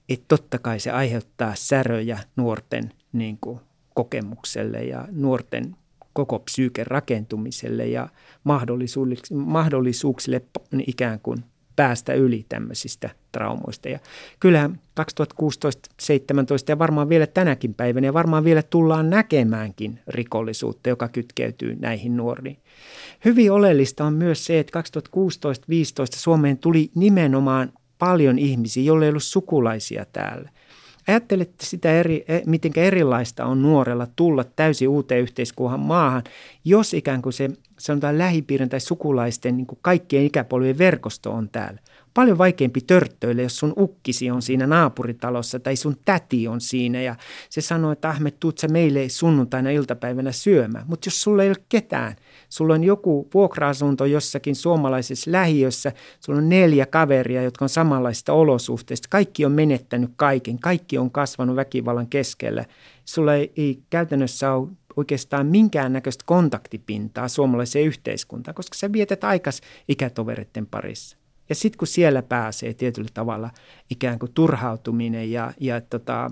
että 0.08 0.24
totta 0.28 0.58
kai 0.58 0.80
se 0.80 0.90
aiheuttaa 0.90 1.54
säröjä 1.54 2.18
nuorten 2.36 2.92
niin 3.12 3.38
kuin, 3.40 3.60
kokemukselle 3.94 4.84
ja 4.84 5.08
nuorten 5.12 5.76
koko 6.12 6.38
psyyken 6.38 6.86
rakentumiselle 6.86 7.86
ja 7.86 8.08
mahdollisuuksille, 8.44 9.42
mahdollisuuksille 9.42 10.42
ikään 10.86 11.20
kuin 11.20 11.44
päästä 11.76 12.14
yli 12.14 12.46
tämmöisistä 12.48 13.10
traumoista. 13.32 13.88
Ja 13.88 13.98
kyllähän 14.40 14.80
2016, 14.94 15.88
2017 15.96 16.72
ja 16.72 16.78
varmaan 16.78 17.08
vielä 17.08 17.26
tänäkin 17.26 17.74
päivänä 17.74 18.06
ja 18.06 18.14
varmaan 18.14 18.44
vielä 18.44 18.62
tullaan 18.62 19.10
näkemäänkin 19.10 20.00
rikollisuutta, 20.08 20.88
joka 20.88 21.08
kytkeytyy 21.08 21.76
näihin 21.76 22.16
nuoriin. 22.16 22.58
Hyvin 23.24 23.52
oleellista 23.52 24.04
on 24.04 24.12
myös 24.12 24.44
se, 24.44 24.58
että 24.58 24.80
2016-2015 24.80 24.82
Suomeen 26.16 26.58
tuli 26.58 26.90
nimenomaan 26.94 27.72
paljon 27.98 28.38
ihmisiä, 28.38 28.82
joille 28.82 29.04
ei 29.04 29.10
ollut 29.10 29.22
sukulaisia 29.22 30.06
täällä. 30.12 30.50
Ajattelette 31.08 31.66
sitä, 31.66 31.92
eri, 31.92 32.24
e, 32.28 32.40
miten 32.46 32.72
erilaista 32.76 33.44
on 33.44 33.62
nuorella 33.62 34.06
tulla 34.16 34.44
täysin 34.44 34.88
uuteen 34.88 35.20
yhteiskunnan 35.20 35.80
maahan, 35.80 36.24
jos 36.64 36.94
ikään 36.94 37.22
kuin 37.22 37.32
se 37.32 37.50
sanotaan 37.78 38.18
lähipiirin 38.18 38.68
tai 38.68 38.80
sukulaisten 38.80 39.56
niin 39.56 39.66
kuin 39.66 39.78
kaikkien 39.82 40.24
ikäpolvien 40.24 40.78
verkosto 40.78 41.32
on 41.32 41.48
täällä. 41.48 41.80
Paljon 42.14 42.38
vaikeampi 42.38 42.80
törttöille, 42.80 43.42
jos 43.42 43.58
sun 43.58 43.72
ukkisi 43.78 44.30
on 44.30 44.42
siinä 44.42 44.66
naapuritalossa 44.66 45.60
tai 45.60 45.76
sun 45.76 45.96
täti 46.04 46.48
on 46.48 46.60
siinä 46.60 47.02
ja 47.02 47.16
se 47.50 47.60
sanoo, 47.60 47.92
että 47.92 48.08
Ahmet, 48.08 48.40
tuut 48.40 48.58
sä 48.58 48.68
meille 48.68 49.08
sunnuntaina 49.08 49.70
iltapäivänä 49.70 50.32
syömään. 50.32 50.84
Mutta 50.88 51.06
jos 51.06 51.22
sulla 51.22 51.42
ei 51.42 51.48
ole 51.48 51.56
ketään, 51.68 52.16
sulla 52.48 52.74
on 52.74 52.84
joku 52.84 53.28
vuokra-asunto 53.34 54.04
jossakin 54.04 54.56
suomalaisessa 54.56 55.32
lähiössä, 55.32 55.92
sulla 56.20 56.38
on 56.38 56.48
neljä 56.48 56.86
kaveria, 56.86 57.42
jotka 57.42 57.64
on 57.64 57.68
samanlaista 57.68 58.32
olosuhteista, 58.32 59.08
kaikki 59.10 59.44
on 59.44 59.52
menettänyt 59.52 60.10
kaiken, 60.16 60.58
kaikki 60.58 60.98
on 60.98 61.10
kasvanut 61.10 61.56
väkivallan 61.56 62.06
keskellä. 62.06 62.64
Sulla 63.04 63.34
ei, 63.34 63.52
ei 63.56 63.82
käytännössä 63.90 64.52
ole 64.52 64.68
oikeastaan 64.96 65.46
minkäännäköistä 65.46 66.24
kontaktipintaa 66.26 67.28
suomalaiseen 67.28 67.84
yhteiskuntaan, 67.84 68.54
koska 68.54 68.78
sä 68.78 68.92
vietät 68.92 69.24
aikas 69.24 69.60
ikätovereiden 69.88 70.66
parissa. 70.66 71.16
Ja 71.48 71.54
sitten 71.54 71.78
kun 71.78 71.88
siellä 71.88 72.22
pääsee 72.22 72.74
tietyllä 72.74 73.08
tavalla 73.14 73.50
ikään 73.90 74.18
kuin 74.18 74.32
turhautuminen 74.32 75.30
ja, 75.30 75.52
ja 75.60 75.80
tota, 75.80 76.30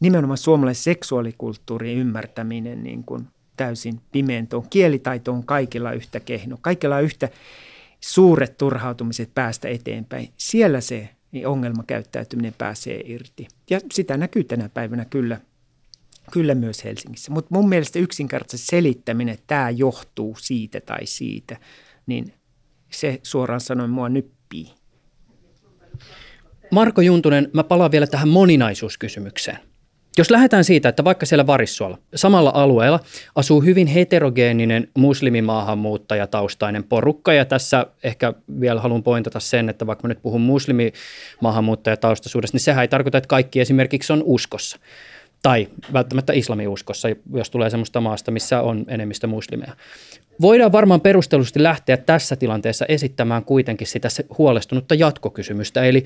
nimenomaan 0.00 0.38
suomalaisen 0.38 0.82
seksuaalikulttuurin 0.82 1.98
ymmärtäminen 1.98 2.82
niin 2.82 3.04
kuin 3.04 3.26
täysin 3.56 4.00
pimentoon. 4.12 4.66
Kielitaito 4.70 5.32
on 5.32 5.44
kaikilla 5.44 5.92
yhtä 5.92 6.20
kehno. 6.20 6.58
Kaikilla 6.60 6.96
on 6.96 7.04
yhtä 7.04 7.28
suuret 8.00 8.58
turhautumiset 8.58 9.30
päästä 9.34 9.68
eteenpäin. 9.68 10.28
Siellä 10.36 10.80
se 10.80 11.08
niin 11.32 11.46
ongelmakäyttäytyminen 11.46 12.54
pääsee 12.58 13.00
irti. 13.04 13.48
Ja 13.70 13.80
sitä 13.92 14.16
näkyy 14.16 14.44
tänä 14.44 14.68
päivänä 14.68 15.04
kyllä 15.04 15.40
Kyllä 16.32 16.54
myös 16.54 16.84
Helsingissä. 16.84 17.32
Mutta 17.32 17.54
mun 17.54 17.68
mielestä 17.68 17.98
yksinkertaisesti 17.98 18.66
selittäminen, 18.66 19.34
että 19.34 19.44
tämä 19.46 19.70
johtuu 19.70 20.36
siitä 20.40 20.80
tai 20.80 21.06
siitä, 21.06 21.56
niin 22.06 22.34
se 22.90 23.20
suoraan 23.22 23.60
sanoen 23.60 23.90
mua 23.90 24.08
nyppii. 24.08 24.66
Marko 26.70 27.00
Juntunen, 27.00 27.50
mä 27.52 27.64
palaan 27.64 27.90
vielä 27.90 28.06
tähän 28.06 28.28
moninaisuuskysymykseen. 28.28 29.58
Jos 30.18 30.30
lähdetään 30.30 30.64
siitä, 30.64 30.88
että 30.88 31.04
vaikka 31.04 31.26
siellä 31.26 31.46
Varissuolla, 31.46 31.98
samalla 32.14 32.52
alueella, 32.54 33.00
asuu 33.34 33.60
hyvin 33.60 33.86
heterogeeninen 33.86 34.88
muslimimaahanmuuttajataustainen 34.96 36.84
porukka, 36.84 37.32
ja 37.32 37.44
tässä 37.44 37.86
ehkä 38.02 38.32
vielä 38.60 38.80
haluan 38.80 39.02
pointata 39.02 39.40
sen, 39.40 39.68
että 39.68 39.86
vaikka 39.86 40.08
mä 40.08 40.08
nyt 40.08 40.22
puhun 40.22 40.40
muslimimaahanmuuttajataustaisuudesta, 40.40 42.54
niin 42.54 42.64
sehän 42.64 42.82
ei 42.82 42.88
tarkoita, 42.88 43.18
että 43.18 43.28
kaikki 43.28 43.60
esimerkiksi 43.60 44.12
on 44.12 44.22
uskossa 44.24 44.78
tai 45.42 45.68
välttämättä 45.92 46.32
islamiuskossa, 46.32 47.08
jos 47.34 47.50
tulee 47.50 47.70
sellaista 47.70 48.00
maasta, 48.00 48.30
missä 48.30 48.62
on 48.62 48.84
enemmistö 48.88 49.26
muslimeja. 49.26 49.76
Voidaan 50.40 50.72
varmaan 50.72 51.00
perustellusti 51.00 51.62
lähteä 51.62 51.96
tässä 51.96 52.36
tilanteessa 52.36 52.84
esittämään 52.88 53.44
kuitenkin 53.44 53.86
sitä 53.86 54.08
huolestunutta 54.38 54.94
jatkokysymystä, 54.94 55.84
eli 55.84 56.04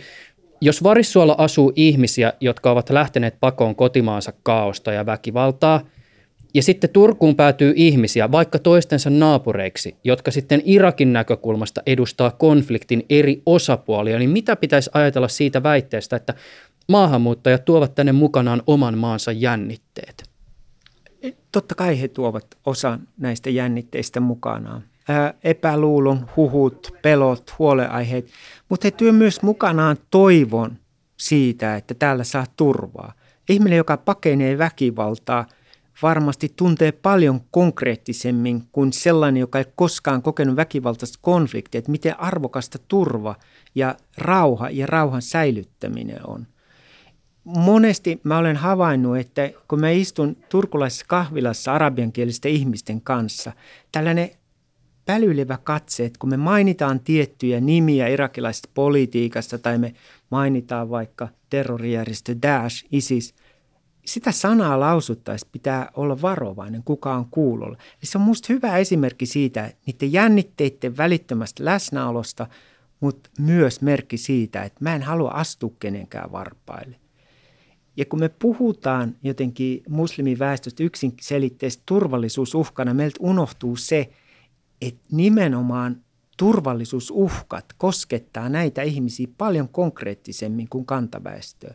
jos 0.61 0.83
Varissuolla 0.83 1.35
asuu 1.39 1.73
ihmisiä, 1.77 2.33
jotka 2.41 2.71
ovat 2.71 2.91
lähteneet 2.91 3.35
pakoon 3.41 3.77
kotimaansa 3.77 4.33
kaaosta 4.43 4.93
ja 4.93 5.07
väkivaltaa, 5.07 5.81
ja 6.55 6.63
sitten 6.63 6.91
Turkuun 6.91 7.37
päätyy 7.37 7.73
ihmisiä, 7.77 8.33
vaikka 8.33 8.59
toistensa 8.59 9.11
naapureiksi, 9.11 9.97
jotka 10.05 10.31
sitten 10.31 10.63
Irakin 10.65 11.13
näkökulmasta 11.13 11.83
edustaa 11.87 12.31
konfliktin 12.31 13.07
eri 13.11 13.43
osapuolia, 13.47 14.19
niin 14.19 14.31
mitä 14.31 14.57
pitäisi 14.57 14.91
ajatella 14.95 15.29
siitä 15.29 15.63
väitteestä, 15.63 16.17
että 16.17 16.35
maahanmuuttajat 16.89 17.65
tuovat 17.65 17.95
tänne 17.95 18.13
mukanaan 18.13 18.63
oman 18.67 18.99
maansa 18.99 19.33
jännitteet? 19.33 20.31
Totta 21.53 21.75
kai 21.75 22.01
he 22.01 22.09
tuovat 22.09 22.47
osan 22.67 23.09
näistä 23.17 23.51
jännitteistä 23.51 24.21
mukanaan. 24.21 24.83
Ää, 25.09 25.35
epäluulon, 25.45 26.27
huhut, 26.37 26.95
pelot, 27.03 27.55
huoleaiheet, 27.59 28.31
mutta 28.69 28.87
he 28.87 28.91
työ 28.91 29.13
myös 29.13 29.43
mukanaan 29.43 29.97
toivon 30.11 30.79
siitä, 31.17 31.77
että 31.77 31.95
täällä 31.95 32.25
saa 32.25 32.47
turvaa. 32.57 33.13
ihminen, 33.49 33.77
joka 33.77 33.97
pakenee 33.97 34.59
väkivaltaa, 34.59 35.47
varmasti 36.03 36.53
tuntee 36.57 36.93
paljon 36.93 37.41
konkreettisemmin 37.51 38.63
kuin 38.73 38.93
sellainen, 38.93 39.41
joka 39.41 39.59
ei 39.59 39.65
koskaan 39.75 40.23
kokenut 40.23 40.57
väkivaltaista 40.57 41.19
konfliktia, 41.23 41.79
että 41.79 41.91
miten 41.91 42.21
arvokasta 42.21 42.79
turva 42.89 43.35
ja 43.75 43.97
rauha 44.19 44.71
ja 44.71 44.87
rauhan 44.87 45.23
säilyttäminen 45.23 46.27
on. 46.27 46.47
Monesti 47.45 48.21
mä 48.25 48.39
olen 48.39 48.57
havainnut, 48.57 49.17
että 49.17 49.51
kun 49.69 49.81
mä 49.81 49.91
istun 49.91 50.37
turkulaisessa 50.49 51.05
kahvilassa 51.09 51.73
arabiankielisten 51.73 52.53
ihmisten 52.53 53.01
kanssa, 53.01 53.53
tällainen 53.93 54.31
pälyilevä 55.07 55.59
katse, 55.65 56.05
että 56.05 56.19
kun 56.19 56.31
me 56.31 56.37
mainitaan 56.37 57.01
tiettyjä 57.01 57.61
nimiä 57.61 58.09
irakilaisesta 58.09 58.69
politiikasta 58.75 59.59
tai 59.59 59.79
me 59.79 59.95
mainitaan 60.31 60.91
vaikka 60.91 61.29
terrorijärjestö 61.51 62.37
Daesh, 62.43 62.87
ISIS, 62.93 63.35
sitä 64.05 64.33
sanaa 64.33 64.81
lausuttaessa 64.81 65.49
pitää 65.53 65.91
olla 65.97 66.23
varovainen, 66.23 66.83
kuka 66.85 67.15
on 67.15 67.27
kuulolla. 67.31 67.77
Eli 67.77 68.05
se 68.05 68.19
on 68.19 68.23
minusta 68.23 68.53
hyvä 68.53 68.77
esimerkki 68.77 69.27
siitä, 69.27 69.73
niiden 69.87 70.13
jännitteiden 70.13 70.97
välittömästä 70.97 71.65
läsnäolosta, 71.65 72.47
mutta 73.01 73.31
myös 73.39 73.81
merkki 73.81 74.17
siitä, 74.17 74.63
että 74.63 74.79
mä 74.81 74.95
en 74.95 75.03
halua 75.03 75.31
astua 75.31 75.73
kenenkään 75.81 76.33
varpaille. 76.33 77.02
Ja 77.97 78.05
kun 78.05 78.21
me 78.21 78.29
puhutaan 78.29 79.17
jotenkin 79.23 79.83
muslimiväestöstä 79.89 80.83
yksinselitteistä 80.83 81.83
turvallisuusuhkana, 81.87 82.95
meiltä 82.95 83.17
unohtuu 83.21 83.77
se, 83.77 84.11
että 84.81 85.03
nimenomaan 85.13 86.01
turvallisuusuhkat 86.37 87.65
koskettaa 87.79 88.49
näitä 88.49 88.83
ihmisiä 88.83 89.27
paljon 89.39 89.69
konkreettisemmin 89.69 90.69
kuin 90.69 90.87
kantaväestöä. 90.87 91.75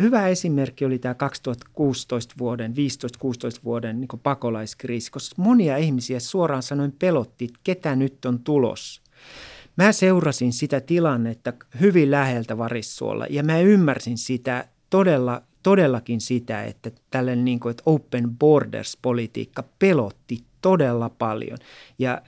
Hyvä 0.00 0.28
esimerkki 0.28 0.84
oli 0.84 0.98
tämä 0.98 1.14
2016 1.14 2.34
vuoden, 2.38 2.72
15-16 2.72 2.74
vuoden 3.64 4.00
niin 4.00 4.08
pakolaiskriisi, 4.22 5.10
koska 5.10 5.42
monia 5.42 5.76
ihmisiä 5.76 6.20
suoraan 6.20 6.62
sanoen 6.62 6.92
pelotti, 6.92 7.44
että 7.44 7.60
ketä 7.64 7.96
nyt 7.96 8.24
on 8.24 8.38
tulos. 8.38 9.02
Mä 9.76 9.92
seurasin 9.92 10.52
sitä 10.52 10.80
tilannetta 10.80 11.52
hyvin 11.80 12.10
läheltä 12.10 12.58
Varissuolla 12.58 13.26
ja 13.30 13.42
mä 13.42 13.60
ymmärsin 13.60 14.18
sitä 14.18 14.68
todella, 14.90 15.42
todellakin 15.62 16.20
sitä, 16.20 16.64
että 16.64 16.90
tällainen 17.10 17.44
niin 17.44 17.60
kuin, 17.60 17.70
että 17.70 17.82
open 17.86 18.30
borders-politiikka 18.38 19.64
pelotti 19.78 20.38
todella 20.62 21.08
paljon, 21.08 21.58
ja 21.98 22.22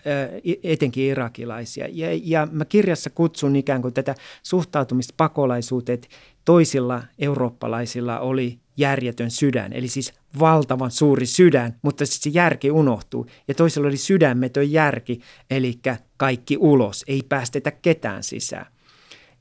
etenkin 0.63 1.05
irakilaisia. 1.05 1.87
Ja, 1.93 2.09
ja 2.23 2.49
mä 2.53 2.65
kirjassa 2.65 3.11
kutsun 3.11 3.57
ikään 3.57 3.83
kuin 3.83 3.95
tätä 3.95 4.15
suhtautumista 4.43 5.15
pakolaisuuteen, 5.17 5.95
että 5.95 6.09
toisilla 6.45 7.03
eurooppalaisilla 7.19 8.21
oli 8.21 8.59
järjetön 8.77 9.31
sydän, 9.31 9.73
eli 9.73 9.89
siis 9.89 10.13
valtavan 10.39 10.91
suuri 10.91 11.27
sydän, 11.27 11.77
mutta 11.83 12.07
sitten 12.07 12.33
se 12.33 12.39
järki 12.39 12.71
unohtuu. 12.71 13.27
Ja 13.49 13.55
toisilla 13.55 13.89
oli 13.89 13.97
sydämetön 13.97 14.73
järki, 14.73 15.21
eli 15.51 15.79
kaikki 16.17 16.57
ulos, 16.57 17.05
ei 17.09 17.23
päästetä 17.29 17.71
ketään 17.71 18.23
sisään. 18.23 18.67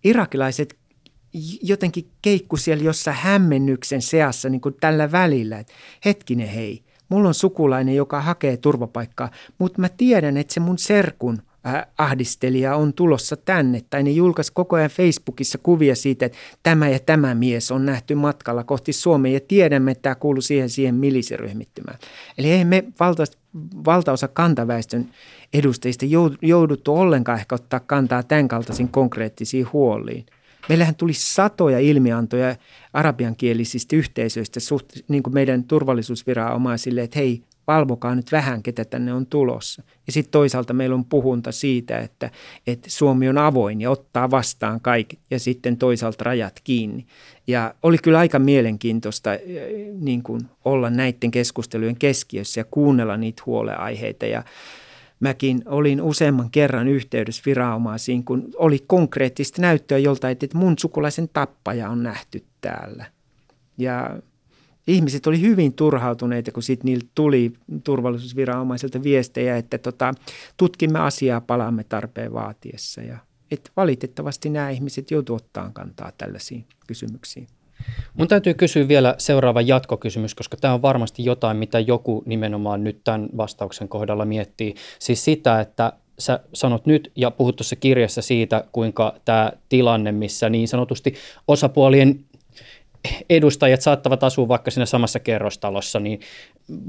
Irakilaiset 0.03 0.78
jotenkin 1.61 2.09
keikku 2.21 2.57
siellä 2.57 2.83
jossain 2.83 3.17
hämmennyksen 3.17 4.01
seassa 4.01 4.49
niin 4.49 4.61
kuin 4.61 4.75
tällä 4.81 5.11
välillä, 5.11 5.59
että 5.59 5.73
hetkinen 6.05 6.47
hei, 6.47 6.83
mulla 7.09 7.27
on 7.27 7.33
sukulainen, 7.33 7.95
joka 7.95 8.21
hakee 8.21 8.57
turvapaikkaa, 8.57 9.31
mutta 9.57 9.81
mä 9.81 9.89
tiedän, 9.89 10.37
että 10.37 10.53
se 10.53 10.59
mun 10.59 10.77
serkun 10.77 11.41
ahdistelija 11.97 12.75
on 12.75 12.93
tulossa 12.93 13.35
tänne. 13.35 13.81
Tai 13.89 14.03
ne 14.03 14.11
julkaisi 14.11 14.53
koko 14.53 14.75
ajan 14.75 14.89
Facebookissa 14.89 15.57
kuvia 15.57 15.95
siitä, 15.95 16.25
että 16.25 16.37
tämä 16.63 16.89
ja 16.89 16.99
tämä 16.99 17.35
mies 17.35 17.71
on 17.71 17.85
nähty 17.85 18.15
matkalla 18.15 18.63
kohti 18.63 18.93
Suomea 18.93 19.33
ja 19.33 19.39
tiedämme, 19.39 19.91
että 19.91 20.01
tämä 20.01 20.15
kuuluu 20.15 20.41
siihen, 20.41 20.69
siihen 20.69 20.95
milisiryhmittymään. 20.95 21.99
Eli 22.37 22.51
ei 22.51 22.65
me 22.65 22.83
valta, 22.99 23.23
valtaosa 23.85 24.27
kantaväestön 24.27 25.09
edustajista 25.53 26.05
jouduttu 26.41 26.95
ollenkaan 26.95 27.39
ehkä 27.39 27.55
ottaa 27.55 27.79
kantaa 27.79 28.23
tämän 28.23 28.47
kaltaisiin 28.47 28.89
konkreettisiin 28.89 29.67
huoliin. 29.73 30.25
Meillähän 30.69 30.95
tuli 30.95 31.13
satoja 31.13 31.79
ilmiantoja 31.79 32.55
arabiankielisistä 32.93 33.95
yhteisöistä 33.95 34.59
suht, 34.59 34.85
niin 35.07 35.23
kuin 35.23 35.33
meidän 35.33 35.63
turvallisuusviranomaisille, 35.63 37.01
että 37.01 37.19
hei, 37.19 37.43
valvokaa 37.67 38.15
nyt 38.15 38.31
vähän, 38.31 38.63
ketä 38.63 38.85
tänne 38.85 39.13
on 39.13 39.25
tulossa. 39.25 39.83
Ja 40.07 40.13
sitten 40.13 40.31
toisaalta 40.31 40.73
meillä 40.73 40.95
on 40.95 41.05
puhunta 41.05 41.51
siitä, 41.51 41.99
että, 41.99 42.31
että 42.67 42.89
Suomi 42.89 43.29
on 43.29 43.37
avoin 43.37 43.81
ja 43.81 43.91
ottaa 43.91 44.31
vastaan 44.31 44.81
kaikki 44.81 45.19
ja 45.31 45.39
sitten 45.39 45.77
toisaalta 45.77 46.23
rajat 46.23 46.59
kiinni. 46.63 47.05
Ja 47.47 47.75
oli 47.83 47.97
kyllä 47.97 48.19
aika 48.19 48.39
mielenkiintoista 48.39 49.33
eh, 49.33 49.41
niin 49.99 50.23
kuin 50.23 50.41
olla 50.65 50.89
näiden 50.89 51.31
keskustelujen 51.31 51.95
keskiössä 51.95 52.59
ja 52.59 52.65
kuunnella 52.71 53.17
niitä 53.17 53.43
huoleaiheita. 53.45 54.25
Ja 54.25 54.43
mäkin 55.19 55.61
olin 55.65 56.01
useamman 56.01 56.51
kerran 56.51 56.87
yhteydessä 56.87 57.43
viranomaisiin, 57.45 58.25
kun 58.25 58.49
oli 58.57 58.83
konkreettista 58.87 59.61
näyttöä 59.61 59.97
joltain, 59.97 60.31
että 60.31 60.57
mun 60.57 60.75
sukulaisen 60.79 61.29
tappaja 61.33 61.89
on 61.89 62.03
nähty 62.03 62.45
täällä. 62.61 63.05
Ja 63.77 64.19
ihmiset 64.87 65.27
oli 65.27 65.41
hyvin 65.41 65.73
turhautuneita, 65.73 66.51
kun 66.51 66.63
sitten 66.63 66.85
niiltä 66.85 67.07
tuli 67.15 67.53
turvallisuusviranomaisilta 67.83 69.03
viestejä, 69.03 69.57
että 69.57 69.77
tota, 69.77 70.13
tutkimme 70.57 70.99
asiaa, 70.99 71.41
palaamme 71.41 71.83
tarpeen 71.83 72.33
vaatiessa. 72.33 73.01
Ja, 73.01 73.17
et 73.51 73.71
valitettavasti 73.77 74.49
nämä 74.49 74.69
ihmiset 74.69 75.11
joutuivat 75.11 75.41
ottaa 75.41 75.71
kantaa 75.73 76.11
tällaisiin 76.17 76.65
kysymyksiin. 76.87 77.47
Mun 78.13 78.27
täytyy 78.27 78.53
kysyä 78.53 78.87
vielä 78.87 79.15
seuraava 79.17 79.61
jatkokysymys, 79.61 80.35
koska 80.35 80.57
tämä 80.57 80.73
on 80.73 80.81
varmasti 80.81 81.25
jotain, 81.25 81.57
mitä 81.57 81.79
joku 81.79 82.23
nimenomaan 82.25 82.83
nyt 82.83 83.03
tämän 83.03 83.29
vastauksen 83.37 83.87
kohdalla 83.87 84.25
miettii. 84.25 84.75
Siis 84.99 85.25
sitä, 85.25 85.59
että 85.59 85.93
sä 86.19 86.39
sanot 86.53 86.85
nyt 86.85 87.11
ja 87.15 87.31
puhut 87.31 87.55
tuossa 87.55 87.75
kirjassa 87.75 88.21
siitä, 88.21 88.63
kuinka 88.71 89.15
tämä 89.25 89.51
tilanne, 89.69 90.11
missä 90.11 90.49
niin 90.49 90.67
sanotusti 90.67 91.13
osapuolien 91.47 92.19
edustajat 93.29 93.81
saattavat 93.81 94.23
asua 94.23 94.47
vaikka 94.47 94.71
siinä 94.71 94.85
samassa 94.85 95.19
kerrostalossa, 95.19 95.99
niin 95.99 96.19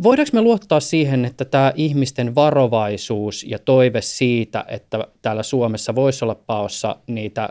voidaanko 0.02 0.30
me 0.32 0.42
luottaa 0.42 0.80
siihen, 0.80 1.24
että 1.24 1.44
tämä 1.44 1.72
ihmisten 1.76 2.34
varovaisuus 2.34 3.44
ja 3.48 3.58
toive 3.58 4.00
siitä, 4.00 4.64
että 4.68 5.06
täällä 5.22 5.42
Suomessa 5.42 5.94
voisi 5.94 6.24
olla 6.24 6.34
paossa 6.34 6.96
niitä 7.06 7.48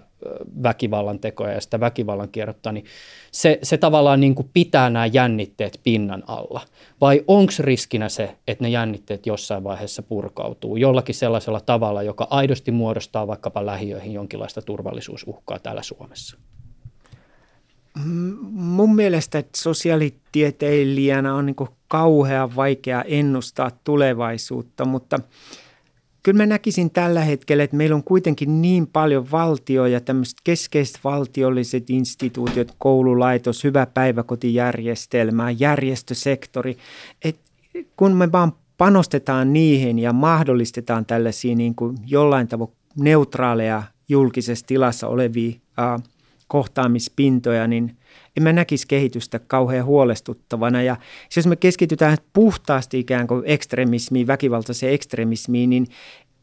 väkivallan 0.64 1.20
tekoja 1.20 1.54
ja 1.54 1.62
sitä 1.62 1.80
väkivallan 1.80 2.30
kierrottaa, 2.30 2.72
niin 2.72 2.86
se, 3.32 3.60
se 3.64 3.78
tavallaan 3.78 4.20
niin 4.20 4.36
kuin 4.36 4.50
pitää 4.54 4.90
nämä 4.90 5.06
jännitteet 5.06 5.80
pinnan 5.84 6.24
alla? 6.28 6.62
Vai 7.02 7.24
onko 7.28 7.54
riskinä 7.60 8.10
se, 8.10 8.36
että 8.48 8.64
ne 8.64 8.70
jännitteet 8.70 9.26
jossain 9.26 9.64
vaiheessa 9.64 10.04
purkautuu 10.04 10.76
jollakin 10.76 11.16
sellaisella 11.16 11.62
tavalla, 11.62 12.04
joka 12.04 12.28
aidosti 12.30 12.72
muodostaa 12.72 13.28
vaikkapa 13.28 13.66
lähiöihin 13.66 14.14
jonkinlaista 14.14 14.62
turvallisuusuhkaa 14.62 15.60
täällä 15.60 15.84
Suomessa? 15.84 16.38
mun 18.52 18.96
mielestä 18.96 19.44
sosiaalitieteilijänä 19.56 21.36
on 21.36 21.46
niin 21.46 21.56
kauhean 21.90 22.56
vaikea 22.56 23.04
ennustaa 23.08 23.72
tulevaisuutta, 23.84 24.86
mutta 24.86 25.20
kyllä 26.24 26.38
mä 26.38 26.46
näkisin 26.46 26.92
tällä 26.92 27.22
hetkellä, 27.22 27.64
että 27.64 27.78
meillä 27.78 27.96
on 27.96 28.04
kuitenkin 28.04 28.62
niin 28.62 28.88
paljon 28.88 29.32
valtio 29.32 29.86
ja 29.86 30.02
tämmöiset 30.02 30.38
keskeiset 30.44 31.00
valtiolliset 31.04 31.90
instituutiot, 31.90 32.76
koululaitos, 32.78 33.64
hyvä 33.64 33.86
päiväkotijärjestelmä, 33.86 35.52
järjestösektori, 35.52 36.78
että 37.24 37.42
kun 37.98 38.12
me 38.12 38.32
vaan 38.32 38.54
panostetaan 38.78 39.54
niihin 39.54 40.00
ja 40.00 40.14
mahdollistetaan 40.14 41.06
tällaisia 41.06 41.56
niin 41.56 41.76
kuin 41.76 41.98
jollain 42.06 42.48
tavoin 42.48 42.72
neutraaleja 42.96 43.84
julkisessa 44.10 44.66
tilassa 44.66 45.08
olevia 45.08 45.60
kohtaamispintoja, 46.48 47.68
niin 47.68 47.99
en 48.38 48.44
mä 48.44 48.54
näkisi 48.54 48.88
kehitystä 48.88 49.40
kauhean 49.40 49.86
huolestuttavana. 49.86 50.82
Ja 50.82 50.98
jos 51.36 51.48
me 51.48 51.56
keskitytään 51.56 52.18
puhtaasti 52.34 53.00
ikään 53.00 53.28
kuin 53.28 53.44
ekstremismiin, 53.46 54.28
väkivaltaiseen 54.28 54.94
ekstremismiin, 54.94 55.70
niin 55.70 55.88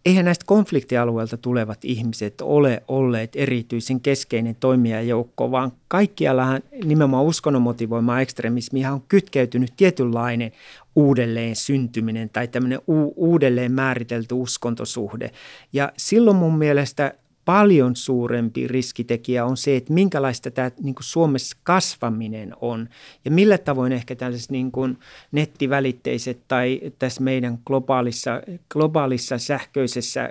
eihän 0.06 0.24
näistä 0.24 0.44
konfliktialueilta 0.46 1.36
tulevat 1.36 1.84
ihmiset 1.84 2.40
ole 2.40 2.82
olleet 2.88 3.30
erityisen 3.34 4.00
keskeinen 4.00 4.56
toimijajoukko, 4.60 5.50
vaan 5.50 5.72
kaikkiallahan 5.88 6.62
nimenomaan 6.84 7.24
uskonnon 7.24 7.62
motivoimaa 7.62 8.20
ekstremismiä 8.20 8.92
on 8.92 9.02
kytkeytynyt 9.08 9.72
tietynlainen 9.76 10.52
uudelleen 10.96 11.56
syntyminen 11.56 12.30
tai 12.30 12.48
tämmöinen 12.48 12.78
u- 12.78 13.12
uudelleen 13.16 13.72
määritelty 13.72 14.34
uskontosuhde. 14.34 15.30
Ja 15.72 15.92
silloin 15.96 16.36
mun 16.36 16.58
mielestä 16.58 17.14
paljon 17.46 17.96
suurempi 17.96 18.68
riskitekijä 18.68 19.44
on 19.44 19.56
se, 19.56 19.76
että 19.76 19.92
minkälaista 19.92 20.50
tämä 20.50 20.70
niin 20.82 20.94
kuin 20.94 21.04
Suomessa 21.04 21.56
kasvaminen 21.62 22.52
on 22.60 22.88
ja 23.24 23.30
millä 23.30 23.58
tavoin 23.58 23.92
ehkä 23.92 24.16
tällaiset 24.16 24.50
niin 24.50 24.72
kuin 24.72 24.98
nettivälitteiset 25.32 26.40
tai 26.48 26.80
tässä 26.98 27.22
meidän 27.22 27.58
globaalissa, 27.66 28.42
globaalissa 28.72 29.38
sähköisessä 29.38 30.20
ää, 30.20 30.30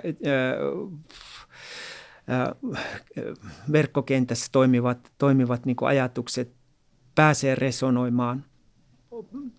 ää, 2.28 2.54
verkkokentässä 3.72 4.46
toimivat, 4.52 5.12
toimivat 5.18 5.66
niin 5.66 5.76
kuin 5.76 5.88
ajatukset 5.88 6.52
pääsee 7.14 7.54
resonoimaan 7.54 8.44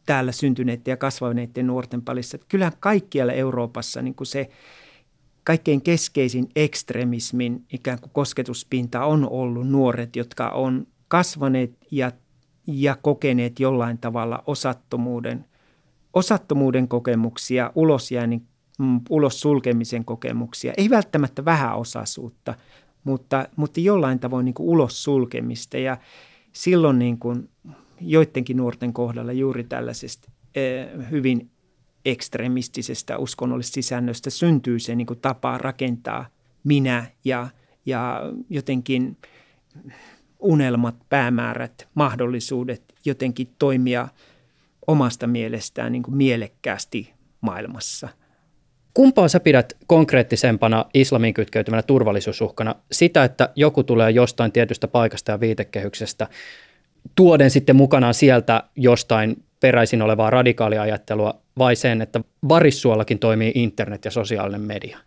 täällä 0.05 0.31
syntyneiden 0.31 0.91
ja 0.91 0.97
kasvaneiden 0.97 1.67
nuorten 1.67 2.01
parissa. 2.01 2.37
Kyllähän 2.37 2.73
kaikkialla 2.79 3.33
Euroopassa 3.33 4.01
niin 4.01 4.15
kuin 4.15 4.27
se 4.27 4.49
kaikkein 5.47 5.81
keskeisin 5.81 6.49
ekstremismin 6.55 7.65
ikään 7.73 7.99
kuin 7.99 8.11
kosketuspinta 8.13 9.05
on 9.05 9.29
ollut 9.29 9.67
nuoret, 9.67 10.15
jotka 10.15 10.49
on 10.49 10.87
kasvaneet 11.07 11.77
ja, 11.91 12.11
ja 12.67 12.97
kokeneet 13.01 13.59
jollain 13.59 13.97
tavalla 13.97 14.43
osattomuuden, 14.47 15.45
osattomuuden 16.13 16.87
kokemuksia, 16.87 17.71
ulosjäännin, 17.75 18.47
mm, 18.79 19.01
ulos 19.09 19.41
sulkemisen 19.41 20.05
kokemuksia. 20.05 20.73
Ei 20.77 20.89
välttämättä 20.89 21.45
vähäosaisuutta, 21.45 22.55
mutta, 23.03 23.47
mutta 23.55 23.79
jollain 23.79 24.19
tavoin 24.19 24.45
niin 24.45 24.53
kuin 24.53 24.69
ulos 24.69 25.03
sulkemista. 25.03 25.77
Ja 25.77 25.97
silloin 26.53 26.99
niin 26.99 27.19
kuin 27.19 27.49
joidenkin 28.01 28.57
nuorten 28.57 28.93
kohdalla 28.93 29.31
juuri 29.31 29.63
tällaisesta 29.63 30.31
eh, 30.55 30.87
hyvin 31.11 31.49
ekstremistisestä 32.07 33.17
uskonnollisesta 33.17 33.75
sisännöstä 33.75 34.29
syntyy 34.29 34.79
se 34.79 34.95
niin 34.95 35.07
kuin 35.07 35.19
tapa 35.19 35.57
rakentaa 35.57 36.25
minä 36.63 37.05
ja, 37.25 37.47
ja 37.85 38.21
jotenkin 38.49 39.17
unelmat, 40.39 40.95
päämäärät, 41.09 41.87
mahdollisuudet 41.93 42.83
jotenkin 43.05 43.47
toimia 43.59 44.07
omasta 44.87 45.27
mielestään 45.27 45.91
niin 45.91 46.03
kuin 46.03 46.17
mielekkäästi 46.17 47.13
maailmassa. 47.41 48.09
Kumpaa 48.93 49.27
sä 49.27 49.39
pidät 49.39 49.73
konkreettisempana 49.87 50.85
islamin 50.93 51.33
kytkeytymänä 51.33 51.81
turvallisuusuhkana? 51.83 52.75
Sitä, 52.91 53.23
että 53.23 53.49
joku 53.55 53.83
tulee 53.83 54.11
jostain 54.11 54.51
tietystä 54.51 54.87
paikasta 54.87 55.31
ja 55.31 55.39
viitekehyksestä, 55.39 56.27
tuoden 57.15 57.49
sitten 57.49 57.75
mukanaan 57.75 58.13
sieltä 58.13 58.63
jostain 58.75 59.43
peräisin 59.59 60.01
olevaa 60.01 60.29
radikaaliajattelua 60.29 61.41
vai 61.57 61.75
sen, 61.75 62.01
että 62.01 62.21
varissuollakin 62.49 63.19
toimii 63.19 63.51
internet 63.55 64.05
ja 64.05 64.11
sosiaalinen 64.11 64.61
media? 64.61 64.97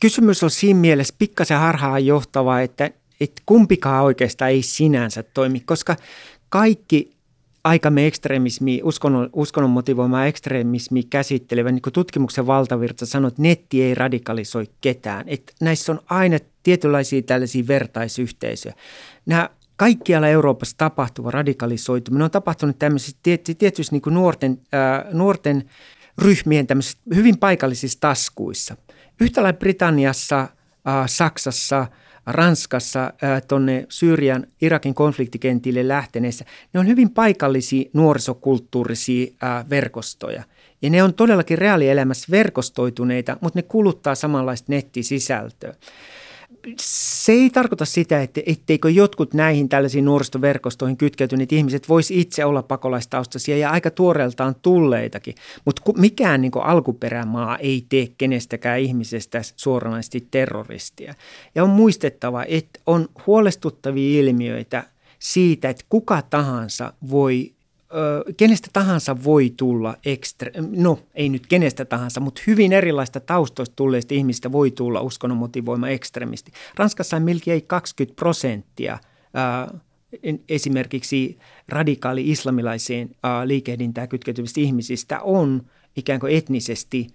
Kysymys 0.00 0.42
on 0.42 0.50
siinä 0.50 0.80
mielessä 0.80 1.14
pikkasen 1.18 1.58
harhaan 1.58 2.06
johtava, 2.06 2.60
että, 2.60 2.90
että 3.20 3.42
kumpikaan 3.46 4.04
oikeastaan 4.04 4.50
ei 4.50 4.62
sinänsä 4.62 5.22
toimi, 5.22 5.60
koska 5.60 5.96
kaikki 6.48 7.16
aikamme 7.64 8.06
ekstremismi, 8.06 8.80
uskonnon, 8.84 9.30
uskonnon 9.32 9.70
motivoimaa 9.70 10.26
ekstremismi 10.26 11.02
käsittelevä 11.02 11.72
niin 11.72 11.82
tutkimuksen 11.92 12.46
valtavirta 12.46 13.06
sanoo, 13.06 13.28
että 13.28 13.42
netti 13.42 13.82
ei 13.82 13.94
radikalisoi 13.94 14.66
ketään. 14.80 15.24
Että 15.28 15.52
näissä 15.60 15.92
on 15.92 16.00
aina 16.10 16.38
tietynlaisia 16.62 17.22
tällaisia 17.22 17.66
vertaisyhteisöjä. 17.68 18.74
Nämä 19.26 19.50
kaikkialla 19.76 20.28
Euroopassa 20.28 20.76
tapahtuva 20.78 21.30
radikalisoituminen 21.30 22.24
on 22.24 22.30
tapahtunut 22.30 22.78
tämmöisissä 22.78 23.18
tietyissä 23.58 23.92
niin 23.92 24.14
nuorten, 24.14 24.60
ää, 24.72 25.06
nuorten 25.12 25.70
ryhmien 26.18 26.66
hyvin 27.14 27.38
paikallisissa 27.38 28.00
taskuissa. 28.00 28.76
Yhtä 29.20 29.42
lailla 29.42 29.58
Britanniassa, 29.58 30.48
ää, 30.84 31.06
Saksassa, 31.06 31.86
Ranskassa 32.26 33.12
tuonne 33.48 33.86
Syyrian, 33.88 34.46
Irakin 34.60 34.94
konfliktikentille 34.94 35.88
lähteneessä, 35.88 36.44
ne 36.72 36.80
on 36.80 36.86
hyvin 36.86 37.10
paikallisia 37.10 37.90
nuorisokulttuurisia 37.92 39.26
ää, 39.42 39.64
verkostoja. 39.70 40.42
Ja 40.82 40.90
ne 40.90 41.02
on 41.02 41.14
todellakin 41.14 41.58
reaalielämässä 41.58 42.26
verkostoituneita, 42.30 43.36
mutta 43.40 43.58
ne 43.58 43.62
kuluttaa 43.62 44.14
samanlaista 44.14 44.72
nettisisältöä 44.72 45.74
se 46.80 47.32
ei 47.32 47.50
tarkoita 47.50 47.84
sitä, 47.84 48.22
että 48.22 48.40
etteikö 48.46 48.90
jotkut 48.90 49.34
näihin 49.34 49.68
tällaisiin 49.68 50.04
nuoristoverkostoihin 50.04 50.96
kytkeytyneet 50.96 51.52
ihmiset 51.52 51.88
voisi 51.88 52.20
itse 52.20 52.44
olla 52.44 52.62
pakolaistaustaisia 52.62 53.56
ja 53.56 53.70
aika 53.70 53.90
tuoreeltaan 53.90 54.54
tulleitakin. 54.62 55.34
Mutta 55.64 55.82
mikään 55.96 56.40
niin 56.40 56.52
alkuperämaa 56.54 57.58
ei 57.58 57.86
tee 57.88 58.08
kenestäkään 58.18 58.80
ihmisestä 58.80 59.40
suoranaisesti 59.56 60.28
terroristia. 60.30 61.14
Ja 61.54 61.64
on 61.64 61.70
muistettava, 61.70 62.44
että 62.48 62.80
on 62.86 63.08
huolestuttavia 63.26 64.20
ilmiöitä 64.20 64.84
siitä, 65.18 65.68
että 65.68 65.84
kuka 65.88 66.22
tahansa 66.22 66.92
voi 67.10 67.55
kenestä 68.36 68.68
tahansa 68.72 69.24
voi 69.24 69.52
tulla 69.56 69.96
ekstra, 70.04 70.50
no 70.70 70.98
ei 71.14 71.28
nyt 71.28 71.46
kenestä 71.46 71.84
tahansa, 71.84 72.20
mutta 72.20 72.42
hyvin 72.46 72.72
erilaista 72.72 73.20
taustoista 73.20 73.76
tulleista 73.76 74.14
ihmistä 74.14 74.52
voi 74.52 74.70
tulla 74.70 75.00
uskonnon 75.00 75.38
motivoima 75.38 75.88
ekstremisti. 75.88 76.52
Ranskassa 76.76 77.16
on 77.16 77.22
melkein 77.22 77.66
20 77.66 78.16
prosenttia 78.16 78.98
esimerkiksi 80.48 81.38
radikaali 81.68 82.30
islamilaiseen 82.30 83.10
liikehdintään 83.44 84.08
kytkeytyvistä 84.08 84.60
ihmisistä 84.60 85.20
on 85.20 85.62
ikään 85.96 86.20
kuin 86.20 86.36
etnisesti 86.36 87.06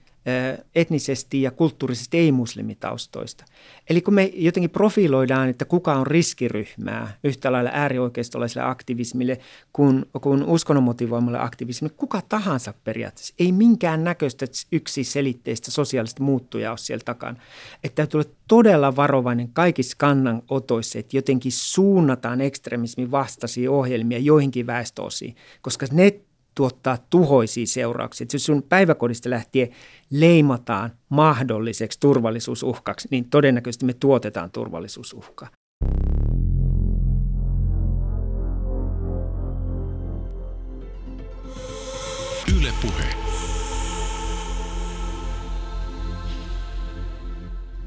etnisesti 0.75 1.41
ja 1.41 1.51
kulttuurisesti 1.51 2.17
ei-muslimitaustoista. 2.17 3.45
Eli 3.89 4.01
kun 4.01 4.13
me 4.13 4.31
jotenkin 4.33 4.69
profiloidaan, 4.69 5.49
että 5.49 5.65
kuka 5.65 5.93
on 5.93 6.07
riskiryhmää 6.07 7.17
yhtä 7.23 7.51
lailla 7.51 7.69
äärioikeistolaiselle 7.73 8.67
aktivismille 8.67 9.37
kuin, 9.73 10.05
kuin 10.21 10.43
uskonnon 10.43 10.83
motivoimalle 10.83 11.39
aktivismille, 11.39 11.95
kuka 11.97 12.21
tahansa 12.29 12.73
periaatteessa, 12.83 13.33
ei 13.39 13.51
minkään 13.51 14.03
näköistä 14.03 14.45
yksiselitteistä 14.71 15.71
sosiaalista 15.71 16.23
muuttuja 16.23 16.71
ole 16.71 16.77
siellä 16.77 17.03
takana. 17.05 17.39
Että 17.83 17.95
täytyy 17.95 18.17
olla 18.17 18.31
todella 18.47 18.95
varovainen 18.95 19.49
kaikissa 19.53 19.95
kannanotoissa, 19.99 20.99
että 20.99 21.17
jotenkin 21.17 21.51
suunnataan 21.51 22.41
ekstremismin 22.41 23.11
vastaisia 23.11 23.71
ohjelmia 23.71 24.19
joihinkin 24.19 24.67
väestöosiin, 24.67 25.35
koska 25.61 25.85
ne 25.91 26.21
tuottaa 26.55 26.97
tuhoisia 27.09 27.67
seurauksia. 27.67 28.25
Että 28.25 28.35
jos 28.35 28.45
sun 28.45 28.63
päiväkodista 28.63 29.29
lähtien 29.29 29.69
leimataan 30.09 30.91
mahdolliseksi 31.09 31.99
turvallisuusuhkaksi, 31.99 33.07
niin 33.11 33.29
todennäköisesti 33.29 33.85
me 33.85 33.93
tuotetaan 33.93 34.51
turvallisuusuhka. 34.51 35.47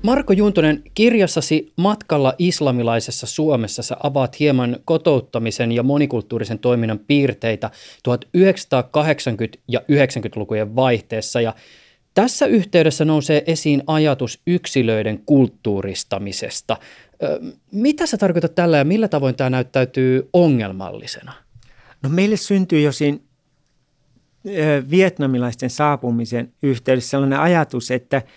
Marko 0.05 0.33
Juntunen, 0.33 0.83
kirjassasi 0.95 1.73
Matkalla 1.77 2.35
islamilaisessa 2.39 3.27
Suomessa 3.27 3.83
sä 3.83 3.97
avaat 4.03 4.41
hieman 4.41 4.77
kotouttamisen 4.85 5.73
ja 5.73 5.83
monikulttuurisen 5.83 6.59
toiminnan 6.59 6.99
piirteitä 6.99 7.71
1980- 8.09 9.61
ja 9.69 9.81
90-lukujen 9.81 10.77
vaihteessa 10.77 11.41
ja 11.41 11.55
tässä 12.15 12.47
yhteydessä 12.47 13.05
nousee 13.05 13.43
esiin 13.47 13.83
ajatus 13.87 14.41
yksilöiden 14.47 15.23
kulttuuristamisesta. 15.27 16.77
Mitä 17.73 18.07
sä 18.07 18.17
tarkoitat 18.17 18.55
tällä 18.55 18.79
ja 18.79 18.85
millä 18.85 19.09
tavoin 19.09 19.35
tämä 19.35 19.51
näyttäytyy 19.51 20.29
ongelmallisena? 20.33 21.33
No 22.03 22.09
meille 22.09 22.37
syntyy 22.37 22.81
jo 22.81 22.93
siinä 22.93 23.19
vietnamilaisten 24.91 25.71
saapumisen 25.71 26.53
yhteydessä 26.63 27.11
sellainen 27.11 27.41
ajatus, 27.41 27.91
että– 27.91 28.23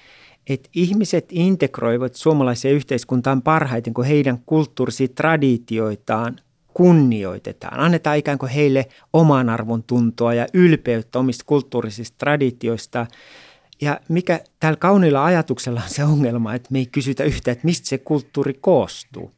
että 0.50 0.70
ihmiset 0.76 1.26
integroivat 1.32 2.16
suomalaiseen 2.16 2.76
yhteiskuntaan 2.76 3.42
parhaiten, 3.42 3.94
kun 3.94 4.06
heidän 4.06 4.40
kulttuurisia 4.46 5.08
traditioitaan 5.08 6.40
kunnioitetaan. 6.74 7.80
Annetaan 7.80 8.18
ikään 8.18 8.38
kuin 8.38 8.52
heille 8.52 8.86
oman 9.14 9.50
arvon 9.50 9.84
tuntoa 9.84 10.34
ja 10.34 10.48
ylpeyttä 10.54 11.20
omista 11.20 11.44
kulttuurisista 11.46 12.16
traditioista. 12.18 13.08
Ja 13.82 14.00
mikä 14.10 14.40
tällä 14.60 14.78
kauniilla 14.78 15.26
ajatuksella 15.26 15.82
on 15.84 15.90
se 15.90 16.04
ongelma, 16.04 16.54
että 16.54 16.70
me 16.72 16.80
ei 16.80 16.86
kysytä 16.86 17.24
yhtä, 17.24 17.52
että 17.52 17.66
mistä 17.66 17.88
se 17.88 17.98
kulttuuri 17.98 18.54
koostuu. 18.54 19.37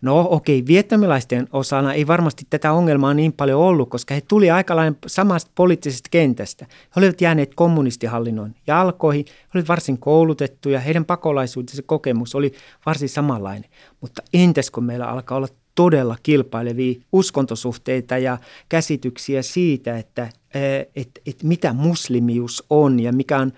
No 0.00 0.26
okei, 0.30 0.58
okay, 0.58 0.66
vietnamilaisten 0.66 1.48
osana 1.52 1.92
ei 1.92 2.06
varmasti 2.06 2.46
tätä 2.50 2.72
ongelmaa 2.72 3.14
niin 3.14 3.32
paljon 3.32 3.60
ollut, 3.60 3.90
koska 3.90 4.14
he 4.14 4.20
tuli 4.20 4.50
aika 4.50 4.76
lailla 4.76 4.96
samasta 5.06 5.50
poliittisesta 5.54 6.08
kentästä. 6.10 6.66
He 6.70 7.00
olivat 7.00 7.20
jääneet 7.20 7.54
kommunistihallinnon 7.54 8.54
jalkoihin, 8.66 9.24
he 9.28 9.50
olivat 9.54 9.68
varsin 9.68 9.98
koulutettuja, 9.98 10.80
heidän 10.80 11.04
pakolaisuutensa 11.04 11.82
kokemus 11.86 12.34
oli 12.34 12.52
varsin 12.86 13.08
samanlainen. 13.08 13.70
Mutta 14.00 14.22
entäs 14.34 14.70
kun 14.70 14.84
meillä 14.84 15.06
alkaa 15.06 15.36
olla 15.36 15.48
todella 15.74 16.16
kilpailevia 16.22 17.00
uskontosuhteita 17.12 18.18
ja 18.18 18.38
käsityksiä 18.68 19.42
siitä, 19.42 19.98
että 19.98 20.28
et, 20.96 21.20
et 21.26 21.42
mitä 21.42 21.72
muslimius 21.72 22.64
on 22.70 23.00
ja 23.00 23.12
mikä 23.12 23.38
on, 23.38 23.52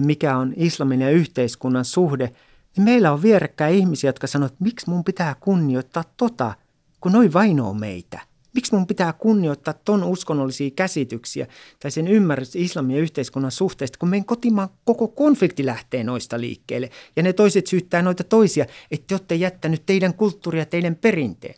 mikä 0.00 0.36
on 0.36 0.52
islamin 0.56 1.00
ja 1.00 1.10
yhteiskunnan 1.10 1.84
suhde– 1.84 2.32
niin 2.76 2.84
meillä 2.84 3.12
on 3.12 3.22
vierekkäin 3.22 3.74
ihmisiä, 3.74 4.08
jotka 4.08 4.26
sanoo, 4.26 4.46
että 4.46 4.64
miksi 4.64 4.90
mun 4.90 5.04
pitää 5.04 5.36
kunnioittaa 5.40 6.04
tota, 6.16 6.54
kun 7.00 7.12
noin 7.12 7.32
vainoo 7.32 7.74
meitä. 7.74 8.20
Miksi 8.54 8.74
mun 8.74 8.86
pitää 8.86 9.12
kunnioittaa 9.12 9.74
ton 9.74 10.04
uskonnollisia 10.04 10.70
käsityksiä 10.70 11.46
tai 11.80 11.90
sen 11.90 12.08
ymmärrys 12.08 12.56
islamin 12.56 12.96
ja 12.96 13.02
yhteiskunnan 13.02 13.50
suhteesta, 13.50 13.98
kun 13.98 14.08
meidän 14.08 14.24
kotimaan 14.24 14.68
koko 14.84 15.08
konflikti 15.08 15.66
lähtee 15.66 16.04
noista 16.04 16.40
liikkeelle. 16.40 16.90
Ja 17.16 17.22
ne 17.22 17.32
toiset 17.32 17.66
syyttää 17.66 18.02
noita 18.02 18.24
toisia, 18.24 18.66
että 18.90 19.06
te 19.06 19.14
olette 19.14 19.34
jättänyt 19.34 19.82
teidän 19.86 20.14
kulttuuria, 20.14 20.66
teidän 20.66 20.96
perinteen. 20.96 21.54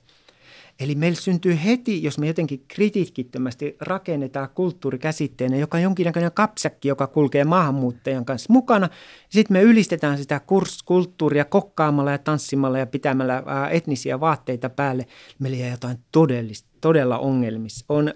Eli 0.80 0.94
meillä 0.94 1.20
syntyy 1.20 1.58
heti, 1.64 2.02
jos 2.02 2.18
me 2.18 2.26
jotenkin 2.26 2.64
kritiikittömästi 2.68 3.76
rakennetaan 3.80 4.48
kulttuurikäsitteenä, 4.54 5.56
joka 5.56 5.76
on 5.76 5.82
jonkinnäköinen 5.82 6.32
kapsäkki, 6.32 6.88
joka 6.88 7.06
kulkee 7.06 7.44
maahanmuuttajan 7.44 8.24
kanssa 8.24 8.52
mukana. 8.52 8.88
Sitten 9.28 9.54
me 9.54 9.62
ylistetään 9.62 10.18
sitä 10.18 10.40
kulttuuria 10.84 11.44
kokkaamalla 11.44 12.10
ja 12.10 12.18
tanssimalla 12.18 12.78
ja 12.78 12.86
pitämällä 12.86 13.42
etnisiä 13.70 14.20
vaatteita 14.20 14.70
päälle. 14.70 15.06
Meillä 15.38 15.58
jää 15.58 15.70
jotain 15.70 15.98
todellista, 16.12 16.68
todella 16.80 17.20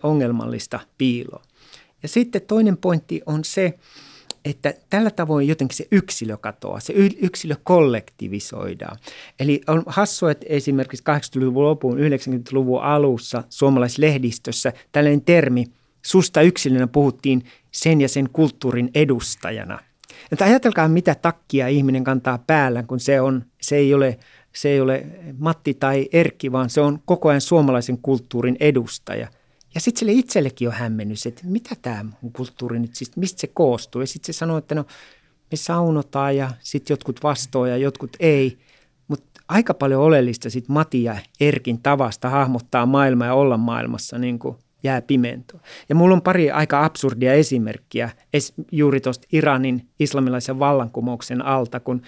ongelmallista 0.02 0.80
piiloa. 0.98 1.42
Ja 2.02 2.08
sitten 2.08 2.42
toinen 2.42 2.76
pointti 2.76 3.22
on 3.26 3.44
se, 3.44 3.78
että 4.50 4.74
tällä 4.90 5.10
tavoin 5.10 5.48
jotenkin 5.48 5.76
se 5.76 5.88
yksilö 5.90 6.36
katoaa, 6.36 6.80
se 6.80 6.92
yksilö 7.22 7.54
kollektivisoidaan. 7.62 8.98
Eli 9.40 9.60
on 9.66 9.82
hassua, 9.86 10.30
että 10.30 10.46
esimerkiksi 10.48 11.04
80-luvun 11.10 11.64
lopun, 11.64 11.98
90-luvun 11.98 12.82
alussa 12.82 13.44
suomalaislehdistössä 13.48 14.72
tällainen 14.92 15.20
termi, 15.20 15.64
susta 16.02 16.42
yksilönä 16.42 16.86
puhuttiin 16.86 17.44
sen 17.70 18.00
ja 18.00 18.08
sen 18.08 18.28
kulttuurin 18.32 18.90
edustajana. 18.94 19.78
Että 20.32 20.44
ajatelkaa, 20.44 20.88
mitä 20.88 21.14
takkia 21.14 21.68
ihminen 21.68 22.04
kantaa 22.04 22.38
päällä, 22.46 22.82
kun 22.82 23.00
se, 23.00 23.20
on, 23.20 23.44
se, 23.60 23.76
ei 23.76 23.94
ole, 23.94 24.18
se 24.52 24.68
ei 24.68 24.80
ole 24.80 25.06
Matti 25.38 25.74
tai 25.74 26.08
Erkki, 26.12 26.52
vaan 26.52 26.70
se 26.70 26.80
on 26.80 26.98
koko 27.04 27.28
ajan 27.28 27.40
suomalaisen 27.40 27.98
kulttuurin 27.98 28.56
edustaja– 28.60 29.28
ja 29.74 29.80
sitten 29.80 29.98
sille 29.98 30.12
itsellekin 30.12 30.68
on 30.68 30.74
hämmennys, 30.74 31.26
että 31.26 31.42
mitä 31.44 31.76
tämä 31.82 32.04
kulttuuri 32.32 32.78
nyt 32.78 32.94
siis, 32.94 33.16
mistä 33.16 33.40
se 33.40 33.46
koostuu. 33.46 34.00
Ja 34.00 34.06
sitten 34.06 34.34
se 34.34 34.38
sanoo, 34.38 34.58
että 34.58 34.74
no 34.74 34.84
me 35.50 35.56
saunotaan 35.56 36.36
ja 36.36 36.50
sitten 36.60 36.94
jotkut 36.94 37.22
vastoo 37.22 37.66
ja 37.66 37.76
jotkut 37.76 38.16
ei. 38.20 38.58
Mutta 39.08 39.40
aika 39.48 39.74
paljon 39.74 40.02
oleellista 40.02 40.50
sitten 40.50 40.74
Mati 40.74 41.02
ja 41.02 41.16
Erkin 41.40 41.82
tavasta 41.82 42.28
hahmottaa 42.28 42.86
maailmaa 42.86 43.26
ja 43.26 43.34
olla 43.34 43.56
maailmassa 43.56 44.18
niin 44.18 44.38
kuin 44.38 44.56
jää 44.82 45.02
pimentoon. 45.02 45.62
Ja 45.88 45.94
mulla 45.94 46.14
on 46.14 46.22
pari 46.22 46.50
aika 46.50 46.84
absurdia 46.84 47.34
esimerkkiä 47.34 48.10
es, 48.32 48.52
juuri 48.72 49.00
tuosta 49.00 49.28
Iranin 49.32 49.88
islamilaisen 50.00 50.58
vallankumouksen 50.58 51.42
alta, 51.42 51.80
kun 51.80 52.02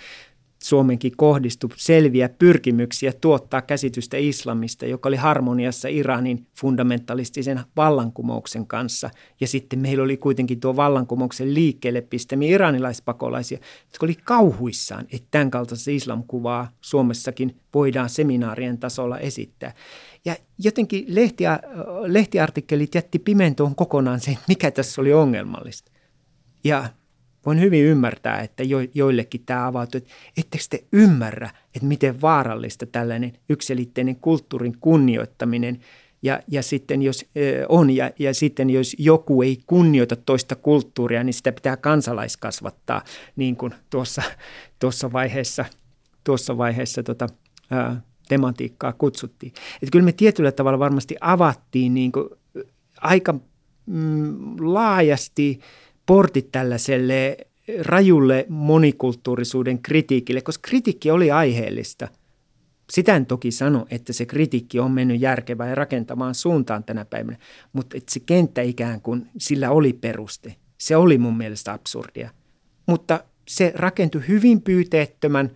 Suomenkin 0.63 1.13
kohdistui 1.17 1.71
selviä 1.77 2.29
pyrkimyksiä 2.29 3.13
tuottaa 3.21 3.63
käsitystä 3.63 4.17
islamista, 4.17 4.87
joka 4.87 5.09
oli 5.09 5.17
harmoniassa 5.17 5.89
Iranin 5.89 6.47
fundamentalistisen 6.61 7.61
vallankumouksen 7.77 8.67
kanssa. 8.67 9.11
Ja 9.41 9.47
sitten 9.47 9.79
meillä 9.79 10.05
oli 10.05 10.17
kuitenkin 10.17 10.61
tuo 10.61 10.77
vallankumouksen 10.77 11.55
liikkeelle 11.55 12.01
pistämiä 12.01 12.51
iranilaispakolaisia, 12.51 13.59
jotka 13.87 14.07
oli 14.07 14.15
kauhuissaan, 14.25 15.07
että 15.13 15.29
tämän 15.31 15.51
kaltaista 15.51 15.91
islamkuvaa 15.91 16.71
Suomessakin 16.81 17.57
voidaan 17.75 18.09
seminaarien 18.09 18.79
tasolla 18.79 19.19
esittää. 19.19 19.75
Ja 20.25 20.37
jotenkin 20.59 21.05
lehtiä, 21.09 21.61
lehtiartikkelit 22.07 22.95
jätti 22.95 23.19
pimentoon 23.19 23.75
kokonaan 23.75 24.21
sen, 24.21 24.39
mikä 24.49 24.71
tässä 24.71 25.01
oli 25.01 25.13
ongelmallista. 25.13 25.91
Ja 26.65 26.89
voin 27.47 27.61
hyvin 27.61 27.85
ymmärtää, 27.85 28.41
että 28.41 28.63
jo, 28.63 28.79
joillekin 28.95 29.43
tämä 29.47 29.67
avautuu, 29.67 29.99
että 29.99 30.11
ettekö 30.37 30.65
te 30.71 30.85
ymmärrä, 30.93 31.51
että 31.75 31.87
miten 31.89 32.21
vaarallista 32.21 32.87
tällainen 32.87 33.33
yksilitteinen 33.49 34.17
kulttuurin 34.17 34.77
kunnioittaminen 34.81 35.81
ja, 36.23 36.41
ja 36.49 36.63
sitten 36.63 37.03
jos 37.03 37.27
on 37.69 37.91
ja, 37.91 38.11
ja 38.19 38.35
sitten 38.35 38.71
jos 38.71 38.97
joku 38.99 39.43
ei 39.43 39.59
kunnioita 39.67 40.17
toista 40.17 40.57
kulttuuria, 40.57 41.25
niin 41.25 41.35
sitä 41.35 41.53
pitää 41.53 41.77
kansalaiskasvattaa, 41.77 43.03
niin 43.37 43.57
kuin 43.57 43.75
tuossa, 43.91 44.23
tuossa 44.81 45.13
vaiheessa, 45.13 45.65
tuossa 46.25 46.59
vaiheessa 46.59 47.03
tota, 47.03 47.27
ää, 47.71 48.01
tematiikkaa 48.29 48.93
kutsuttiin. 48.93 49.53
Että 49.75 49.91
kyllä 49.93 50.05
me 50.05 50.13
tietyllä 50.13 50.53
tavalla 50.53 50.79
varmasti 50.79 51.17
avattiin 51.21 51.95
niin 51.95 52.13
kuin 52.13 52.29
aika 53.01 53.35
mm, 53.87 54.57
laajasti– 54.61 55.61
portit 56.11 56.53
tällaiselle 56.53 57.37
rajulle 57.81 58.47
monikulttuurisuuden 58.49 59.83
kritiikille, 59.83 60.41
koska 60.41 60.69
kritiikki 60.69 61.11
oli 61.11 61.31
aiheellista. 61.31 62.09
Sitä 62.93 63.17
en 63.17 63.27
toki 63.27 63.51
sano, 63.51 63.87
että 63.91 64.13
se 64.13 64.27
kritiikki 64.27 64.79
on 64.79 64.91
mennyt 64.91 65.21
järkevään 65.21 65.69
ja 65.69 65.75
rakentamaan 65.75 66.35
suuntaan 66.35 66.85
tänä 66.85 67.05
päivänä, 67.05 67.39
mutta 67.73 67.97
että 67.97 68.13
se 68.13 68.21
kenttä 68.21 68.63
ikään 68.63 69.01
kuin 69.01 69.27
sillä 69.39 69.71
oli 69.71 69.93
peruste. 69.93 70.55
Se 70.79 70.97
oli 70.97 71.19
mun 71.19 71.37
mielestä 71.37 71.73
absurdia. 71.73 72.31
Mutta 72.87 73.25
se 73.49 73.73
rakentui 73.75 74.23
hyvin 74.29 74.63
pyyteettömän 74.63 75.51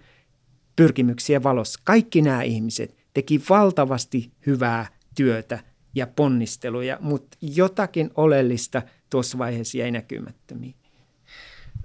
pyrkimyksiä 0.76 1.42
valossa. 1.42 1.80
Kaikki 1.84 2.22
nämä 2.22 2.42
ihmiset 2.42 2.96
teki 3.14 3.42
valtavasti 3.48 4.30
hyvää 4.46 4.86
työtä 5.14 5.58
ja 5.94 6.06
ponnisteluja, 6.06 6.98
mutta 7.00 7.36
jotakin 7.40 8.10
oleellista 8.14 8.82
tuossa 9.10 9.38
vaiheessa 9.38 9.78
jäi 9.78 9.90
näkymättömiin. 9.90 10.74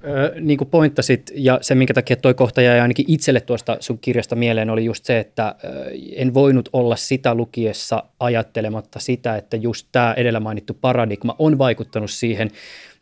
Öö, 0.03 0.41
niin 0.41 0.57
kuin 0.57 0.67
pointtasit, 0.67 1.31
ja 1.35 1.59
se 1.61 1.75
minkä 1.75 1.93
takia 1.93 2.15
toi 2.15 2.33
kohta 2.33 2.61
jäi 2.61 2.79
ainakin 2.79 3.05
itselle 3.07 3.41
tuosta 3.41 3.77
sun 3.79 3.99
kirjasta 3.99 4.35
mieleen, 4.35 4.69
oli 4.69 4.85
just 4.85 5.05
se, 5.05 5.19
että 5.19 5.55
öö, 5.63 5.91
en 6.15 6.33
voinut 6.33 6.69
olla 6.73 6.95
sitä 6.95 7.35
lukiessa 7.35 8.03
ajattelematta 8.19 8.99
sitä, 8.99 9.35
että 9.37 9.57
just 9.57 9.87
tämä 9.91 10.13
edellä 10.17 10.39
mainittu 10.39 10.73
paradigma 10.73 11.35
on 11.39 11.57
vaikuttanut 11.57 12.11
siihen, 12.11 12.51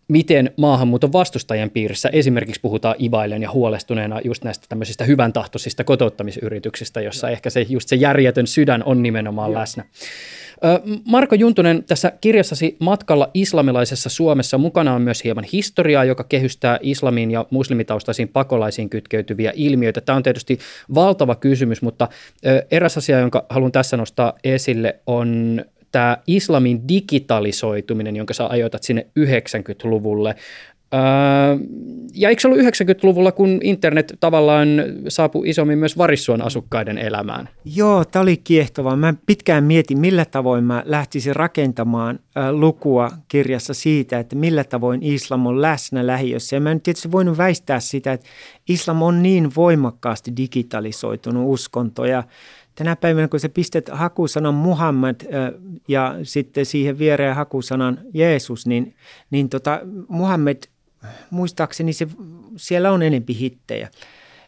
miten 0.08 0.52
maahanmuuton 0.58 1.14
vastustajien 1.14 1.70
piirissä 1.70 2.10
esimerkiksi 2.10 2.62
puhutaan 2.62 2.96
ivaillen 3.04 3.42
ja 3.42 3.52
huolestuneena 3.52 4.22
just 4.24 4.44
näistä 4.44 4.66
tämmöisistä 4.70 5.04
hyvän 5.04 5.34
tahtoisista 5.34 5.84
kotouttamisyrityksistä, 5.84 7.02
jossa 7.02 7.30
ehkä 7.30 7.50
se, 7.50 7.66
just 7.70 7.90
se 7.90 7.96
järjetön 7.96 8.48
sydän 8.48 8.84
on 8.84 9.04
nimenomaan 9.04 9.52
Joo. 9.52 9.62
läsnä. 9.62 9.84
Marko 11.06 11.36
Juntunen, 11.36 11.84
tässä 11.84 12.12
kirjassasi 12.22 12.78
Matkalla 12.80 13.30
islamilaisessa 13.34 14.10
Suomessa 14.10 14.58
mukana 14.58 14.94
on 14.94 15.02
myös 15.02 15.24
hieman 15.24 15.44
historiaa, 15.54 16.04
joka 16.04 16.24
kehystää 16.24 16.80
islamiin 16.82 17.32
ja 17.32 17.46
muslimitaustaisiin 17.50 18.28
pakolaisiin 18.28 18.90
kytkeytyviä 18.90 19.54
ilmiöitä. 19.56 20.02
Tämä 20.02 20.16
on 20.16 20.24
tietysti 20.24 20.60
valtava 20.96 21.36
kysymys, 21.36 21.82
mutta 21.82 22.08
eräs 22.72 22.98
asia, 22.98 23.20
jonka 23.20 23.46
haluan 23.50 23.72
tässä 23.72 23.98
nostaa 23.98 24.34
esille, 24.44 25.00
on 25.08 25.62
tämä 25.92 26.18
islamin 26.28 26.88
digitalisoituminen, 26.88 28.16
jonka 28.16 28.34
sä 28.34 28.48
ajoitat 28.48 28.84
sinne 28.84 29.08
90-luvulle. 29.20 30.36
Öö, 30.94 31.00
ja 32.14 32.30
eikö 32.30 32.42
se 32.42 32.48
ollut 32.48 32.62
90-luvulla, 32.62 33.32
kun 33.32 33.60
internet 33.64 34.18
tavallaan 34.20 34.68
saapui 35.08 35.50
isommin 35.50 35.78
myös 35.78 35.98
Varissuon 35.98 36.42
asukkaiden 36.42 36.98
elämään? 36.98 37.50
Joo, 37.66 38.06
tämä 38.06 38.24
oli 38.24 38.38
kiehtovaa. 38.38 38.96
Mä 38.96 39.14
pitkään 39.26 39.64
mietin, 39.64 40.00
millä 40.00 40.26
tavoin 40.26 40.64
mä 40.64 40.84
lähtisin 40.86 41.36
rakentamaan 41.36 42.20
lukua 42.52 43.12
kirjassa 43.28 43.74
siitä, 43.74 44.20
että 44.20 44.36
millä 44.36 44.64
tavoin 44.64 45.04
islam 45.04 45.46
on 45.46 45.62
läsnä 45.62 46.08
lähiössä. 46.08 46.56
Ja 46.56 46.60
mä 46.60 46.72
en 46.72 46.82
tietysti 46.82 47.12
voinut 47.12 47.38
väistää 47.38 47.80
sitä, 47.80 48.14
että 48.14 48.28
islam 48.70 49.02
on 49.02 49.24
niin 49.24 49.56
voimakkaasti 49.56 50.32
digitalisoitunut 50.38 51.54
uskonto 51.54 52.06
ja 52.06 52.24
tänä 52.76 52.96
päivänä, 52.96 53.28
kun 53.28 53.40
sä 53.40 53.50
pistät 53.50 53.90
hakusanan 53.92 54.54
Muhammad 54.54 55.16
ja 55.88 56.16
sitten 56.24 56.66
siihen 56.66 57.00
viereen 57.00 57.36
hakusanan 57.36 58.00
Jeesus, 58.14 58.68
niin, 58.68 58.96
niin 59.32 59.50
tota, 59.50 59.82
Muhammed, 60.08 60.58
muistaakseni 61.30 61.94
se, 61.94 62.08
siellä 62.58 62.92
on 62.92 63.04
enempi 63.04 63.40
hittejä 63.40 63.90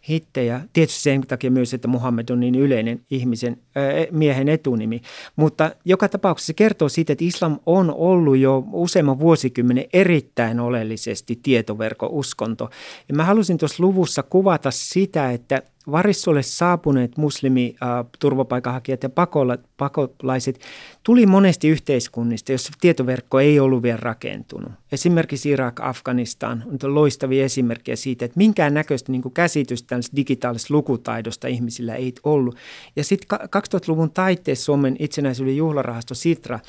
hittejä. 0.09 0.61
Tietysti 0.73 1.01
sen 1.01 1.21
takia 1.21 1.51
myös, 1.51 1.73
että 1.73 1.87
Muhammed 1.87 2.29
on 2.29 2.39
niin 2.39 2.55
yleinen 2.55 3.01
ihmisen, 3.11 3.57
ää, 3.75 3.83
miehen 4.11 4.49
etunimi. 4.49 5.01
Mutta 5.35 5.71
joka 5.85 6.09
tapauksessa 6.09 6.47
se 6.47 6.53
kertoo 6.53 6.89
siitä, 6.89 7.13
että 7.13 7.25
islam 7.25 7.59
on 7.65 7.93
ollut 7.97 8.37
jo 8.37 8.63
useamman 8.71 9.19
vuosikymmenen 9.19 9.85
erittäin 9.93 10.59
oleellisesti 10.59 11.39
tietoverkouskonto. 11.43 12.69
Ja 13.09 13.15
mä 13.15 13.23
halusin 13.23 13.57
tuossa 13.57 13.83
luvussa 13.83 14.23
kuvata 14.23 14.71
sitä, 14.71 15.31
että 15.31 15.61
Varissulle 15.91 16.43
saapuneet 16.43 17.17
muslimi 17.17 17.75
äh, 17.83 18.05
turvapaikanhakijat 18.19 19.03
ja 19.03 19.09
pakola, 19.09 19.57
pakolaiset 19.77 20.59
tuli 21.03 21.25
monesti 21.25 21.67
yhteiskunnista, 21.67 22.51
jossa 22.51 22.73
tietoverkko 22.81 23.39
ei 23.39 23.59
ollut 23.59 23.83
vielä 23.83 23.99
rakentunut. 24.01 24.71
Esimerkiksi 24.91 25.49
Irak, 25.49 25.79
Afganistan 25.79 26.63
on 26.83 26.95
loistavia 26.95 27.45
esimerkkejä 27.45 27.95
siitä, 27.95 28.25
että 28.25 28.37
minkään 28.37 28.73
näköistä 28.73 29.11
niin 29.11 29.23
käsitystä 29.33 29.99
digitaalisesta 30.15 30.73
lukutaidosta 30.73 31.47
ihmisillä 31.47 31.95
ei 31.95 32.13
ollut. 32.23 32.55
Ja 32.95 33.03
sitten 33.03 33.39
2000-luvun 33.41 34.11
taitteessa 34.11 34.65
Suomen 34.65 34.95
itsenäisyyden 34.99 35.57
juhlarahasto 35.57 36.15
Sitra 36.15 36.59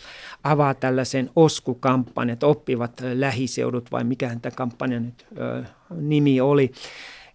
avaa 0.44 0.74
tällaisen 0.74 1.30
OSKU-kampanjan, 1.36 2.32
että 2.32 2.46
oppivat 2.46 2.92
lähiseudut 3.14 3.92
vai 3.92 4.04
mikähän 4.04 4.40
tämä 4.40 4.56
kampanja 4.56 5.00
nyt 5.00 5.26
ö, 5.38 5.64
nimi 5.96 6.40
oli 6.40 6.72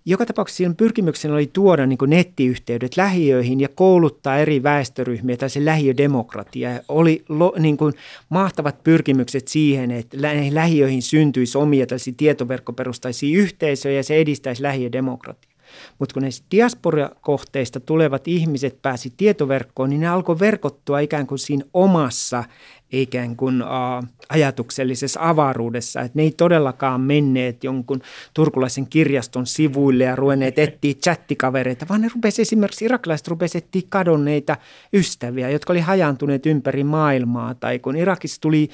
joka 0.06 0.26
tapauksessa 0.26 0.58
siinä 0.58 0.74
pyrkimyksenä 0.74 1.34
oli 1.34 1.50
tuoda 1.54 1.86
niin 1.86 1.98
nettiyhteydet 2.08 2.98
lähiöihin 2.98 3.60
ja 3.60 3.68
kouluttaa 3.76 4.38
eri 4.38 4.64
väestöryhmiä, 4.64 5.38
tai 5.38 5.50
se 5.50 5.66
lähiödemokratia. 5.66 6.70
Oli 6.88 7.26
lo, 7.30 7.54
niin 7.60 7.78
kuin 7.78 7.94
mahtavat 8.30 8.84
pyrkimykset 8.84 9.48
siihen, 9.48 9.92
että 9.92 10.18
lähiöihin 10.52 11.02
syntyisi 11.02 11.58
omia 11.58 11.86
tällaisia 11.86 12.14
tietoverkkoperustaisia 12.18 13.40
yhteisöjä 13.40 13.96
ja 13.96 14.04
se 14.04 14.16
edistäisi 14.16 14.64
lähiödemokratia. 14.64 15.56
Mutta 16.00 16.14
kun 16.14 16.22
näistä 16.22 16.46
diasporakohteista 16.52 17.80
tulevat 17.80 18.28
ihmiset 18.28 18.82
pääsi 18.82 19.14
tietoverkkoon, 19.18 19.90
niin 19.90 20.02
ne 20.02 20.08
alkoi 20.08 20.40
verkottua 20.40 21.00
ikään 21.00 21.28
kuin 21.28 21.40
siinä 21.40 21.66
omassa 21.74 22.44
ikään 22.92 23.36
kuin 23.36 23.64
uh, 23.64 24.08
ajatuksellisessa 24.30 25.20
avaruudessa. 25.24 26.02
Että 26.02 26.18
ne 26.18 26.24
ei 26.24 26.32
todellakaan 26.32 27.02
menneet 27.02 27.64
jonkun 27.64 28.02
turkulaisen 28.34 28.88
kirjaston 28.88 29.46
sivuille 29.46 30.04
ja 30.04 30.16
ruvenneet 30.16 30.60
etsiä 30.60 30.94
chattikavereita, 30.94 31.86
vaan 31.90 32.02
ne 32.02 32.10
rupesi 32.16 32.42
esimerkiksi, 32.42 32.86
irakilaiset 32.86 33.28
rupesi 33.28 33.58
etsiä 33.58 33.82
kadonneita 33.90 34.58
ystäviä, 34.94 35.50
jotka 35.50 35.74
oli 35.74 35.80
hajantuneet 35.80 36.46
ympäri 36.46 36.84
maailmaa. 36.84 37.56
Tai 37.56 37.80
kun 37.80 37.96
Irakissa 37.96 38.42
tuli 38.42 38.70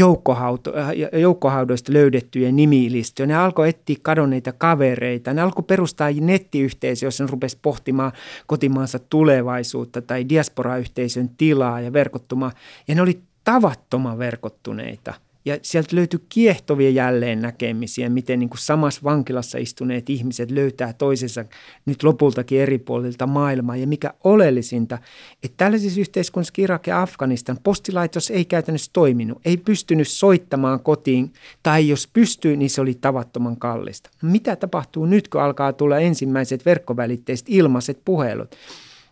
äh, 0.00 1.20
joukkohaudoista 1.20 1.92
löydettyjä 1.92 2.52
nimilistöjä, 2.52 3.26
ne 3.26 3.36
alkoi 3.36 3.68
etsiä 3.68 3.96
kadonneita 4.02 4.52
kavereita. 4.52 5.34
Ne 5.34 5.42
alkoi 5.42 5.64
perustaa 5.66 6.08
nettiyhteisö, 6.20 7.06
jossa 7.06 7.24
ne 7.24 7.30
rupesi 7.30 7.58
pohtimaan 7.62 8.12
kotimaansa 8.46 8.98
tulevaisuutta 8.98 10.02
tai 10.02 10.28
diasporayhteisön 10.28 11.28
tilaa 11.28 11.80
ja 11.80 11.92
verkottumaan. 11.92 12.52
Ja 12.88 12.94
ne 12.94 13.02
oli 13.02 13.22
tavattoman 13.44 14.18
verkottuneita. 14.18 15.14
Ja 15.46 15.58
sieltä 15.62 15.96
löytyi 15.96 16.20
kiehtovia 16.28 16.90
jälleen 16.90 17.42
näkemisiä, 17.42 18.08
miten 18.08 18.38
niin 18.38 18.48
kuin 18.48 18.58
samassa 18.58 19.00
vankilassa 19.04 19.58
istuneet 19.58 20.10
ihmiset 20.10 20.50
löytää 20.50 20.92
toisensa 20.92 21.44
nyt 21.86 22.02
lopultakin 22.02 22.60
eri 22.60 22.78
puolilta 22.78 23.26
maailmaa. 23.26 23.76
Ja 23.76 23.86
mikä 23.86 24.14
oleellisinta, 24.24 24.98
että 25.42 25.56
tällaisissa 25.56 26.00
yhteiskunnissa 26.00 26.52
Irak 26.58 26.86
ja 26.86 27.02
Afganistan 27.02 27.58
postilaitos 27.62 28.30
ei 28.30 28.44
käytännössä 28.44 28.90
toiminut, 28.92 29.38
ei 29.44 29.56
pystynyt 29.56 30.08
soittamaan 30.08 30.80
kotiin, 30.80 31.32
tai 31.62 31.88
jos 31.88 32.06
pystyy, 32.12 32.56
niin 32.56 32.70
se 32.70 32.80
oli 32.80 32.94
tavattoman 32.94 33.56
kallista. 33.56 34.10
Mitä 34.22 34.56
tapahtuu 34.56 35.06
nyt, 35.06 35.28
kun 35.28 35.42
alkaa 35.42 35.72
tulla 35.72 35.98
ensimmäiset 35.98 36.64
verkkovälitteiset 36.64 37.46
ilmaiset 37.50 38.00
puhelut? 38.04 38.56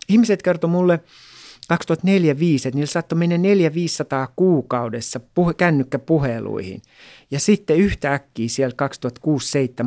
Ihmiset 0.09 0.41
kertoo 0.41 0.69
mulle, 0.69 0.99
2004-2005, 1.73 1.75
että 2.67 2.69
niillä 2.73 2.85
saattoi 2.85 3.17
mennä 3.17 3.35
400-500 3.37 4.31
kuukaudessa 4.35 5.19
puhe, 5.35 5.53
kännykkäpuheluihin. 5.53 6.81
Ja 7.31 7.39
sitten 7.39 7.77
yhtäkkiä 7.77 8.49
siellä 8.49 8.75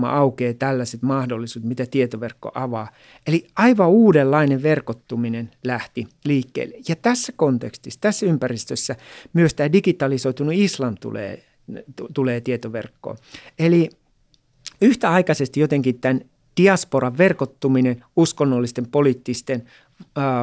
2006-2007 0.02 0.06
aukeaa 0.06 0.54
tällaiset 0.54 1.02
mahdollisuudet, 1.02 1.68
mitä 1.68 1.86
tietoverkko 1.86 2.52
avaa. 2.54 2.88
Eli 3.26 3.46
aivan 3.56 3.88
uudenlainen 3.88 4.62
verkottuminen 4.62 5.50
lähti 5.64 6.06
liikkeelle. 6.24 6.76
Ja 6.88 6.96
tässä 6.96 7.32
kontekstissa, 7.36 8.00
tässä 8.00 8.26
ympäristössä 8.26 8.96
myös 9.32 9.54
tämä 9.54 9.72
digitalisoitunut 9.72 10.54
islam 10.56 10.94
tulee, 11.00 11.44
tulee 12.14 12.40
tietoverkkoon. 12.40 13.16
Eli 13.58 13.90
yhtäaikaisesti 14.80 15.60
jotenkin 15.60 16.00
tämän 16.00 16.20
diasporan 16.56 17.18
verkottuminen 17.18 18.04
uskonnollisten, 18.16 18.86
poliittisten 18.86 19.62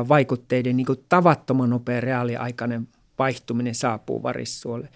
vaikutteiden 0.10 0.78
niin 0.78 0.88
tavattoman 1.10 1.70
nopea 1.70 2.02
reaaliaikainen 2.02 2.88
vaihtuminen 3.20 3.76
saapuu 3.76 4.24
varissuolle. 4.24 4.90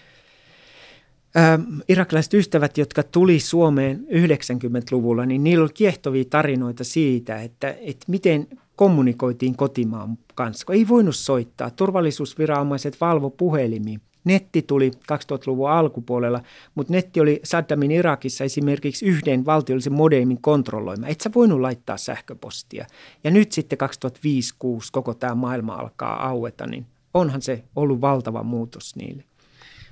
irakilaiset 1.90 2.34
ystävät, 2.34 2.78
jotka 2.78 3.04
tuli 3.04 3.40
Suomeen 3.40 4.00
90-luvulla, 4.10 5.26
niin 5.26 5.44
niillä 5.44 5.64
oli 5.64 5.74
kiehtovia 5.74 6.24
tarinoita 6.30 6.84
siitä, 6.84 7.42
että, 7.42 7.76
että 7.82 8.06
miten 8.08 8.48
kommunikoitiin 8.76 9.56
kotimaan 9.56 10.18
kanssa. 10.36 10.74
Ei 10.74 10.88
voinut 10.88 11.16
soittaa. 11.16 11.70
Turvallisuusviranomaiset 11.70 13.02
valvo 13.02 13.30
puhelimiin. 13.30 14.02
Netti 14.28 14.62
tuli 14.62 14.92
2000-luvun 15.14 15.70
alkupuolella, 15.70 16.42
mutta 16.76 16.94
netti 16.94 17.20
oli 17.20 17.40
Saddamin 17.44 17.92
Irakissa 17.92 18.44
esimerkiksi 18.44 19.06
yhden 19.06 19.46
valtiollisen 19.46 19.94
modeemin 19.94 20.42
kontrolloima. 20.42 21.08
Et 21.08 21.22
sä 21.22 21.30
voinut 21.36 21.62
laittaa 21.62 21.98
sähköpostia. 21.98 22.86
Ja 23.24 23.32
nyt 23.32 23.52
sitten 23.52 23.78
2005 23.78 24.54
2006 24.54 24.92
koko 24.92 25.14
tämä 25.14 25.36
maailma 25.36 25.74
alkaa 25.74 26.28
aueta, 26.28 26.68
niin 26.68 26.86
onhan 27.14 27.42
se 27.42 27.64
ollut 27.76 28.02
valtava 28.02 28.44
muutos 28.44 28.96
niille. 28.96 29.24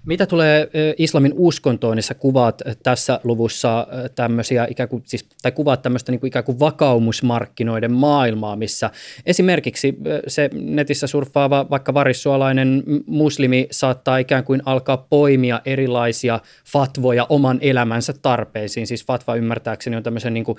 Mitä 0.06 0.26
tulee 0.26 0.70
islamin 0.98 1.34
uskontoon, 1.36 1.96
niin 1.96 2.04
sä 2.04 2.14
kuvaat 2.14 2.62
tässä 2.84 3.20
luvussa 3.24 3.88
tämmöisiä 4.16 4.68
ikään 4.70 4.90
kuin, 4.90 5.04
siis, 5.06 5.26
tai 5.42 5.52
kuvaat 5.52 5.82
tämmöistä 5.82 6.12
niin 6.12 6.20
kuin 6.20 6.28
ikään 6.28 6.46
kuin 6.46 6.60
vakaumusmarkkinoiden 6.60 7.92
maailmaa, 7.92 8.56
missä 8.56 8.90
esimerkiksi 9.26 9.98
se 10.28 10.50
netissä 10.54 11.08
surffaava 11.08 11.66
vaikka 11.70 11.94
varissuolainen 11.94 12.84
muslimi 13.06 13.68
saattaa 13.72 14.18
ikään 14.18 14.44
kuin 14.44 14.62
alkaa 14.66 14.98
poimia 14.98 15.62
erilaisia 15.66 16.40
fatvoja 16.66 17.26
oman 17.30 17.58
elämänsä 17.62 18.14
tarpeisiin. 18.22 18.88
Siis 18.88 19.06
fatva 19.06 19.36
ymmärtääkseni 19.36 19.96
on 19.96 20.04
tämmöisen 20.04 20.34
niin 20.34 20.44
kuin, 20.44 20.58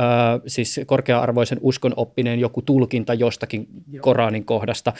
äh, 0.00 0.40
siis 0.46 0.80
korkea-arvoisen 0.86 1.58
uskonoppineen 1.60 2.40
joku 2.40 2.62
tulkinta 2.62 3.14
jostakin 3.14 3.68
Joo. 3.92 4.02
Koranin 4.02 4.44
kohdasta. 4.44 4.92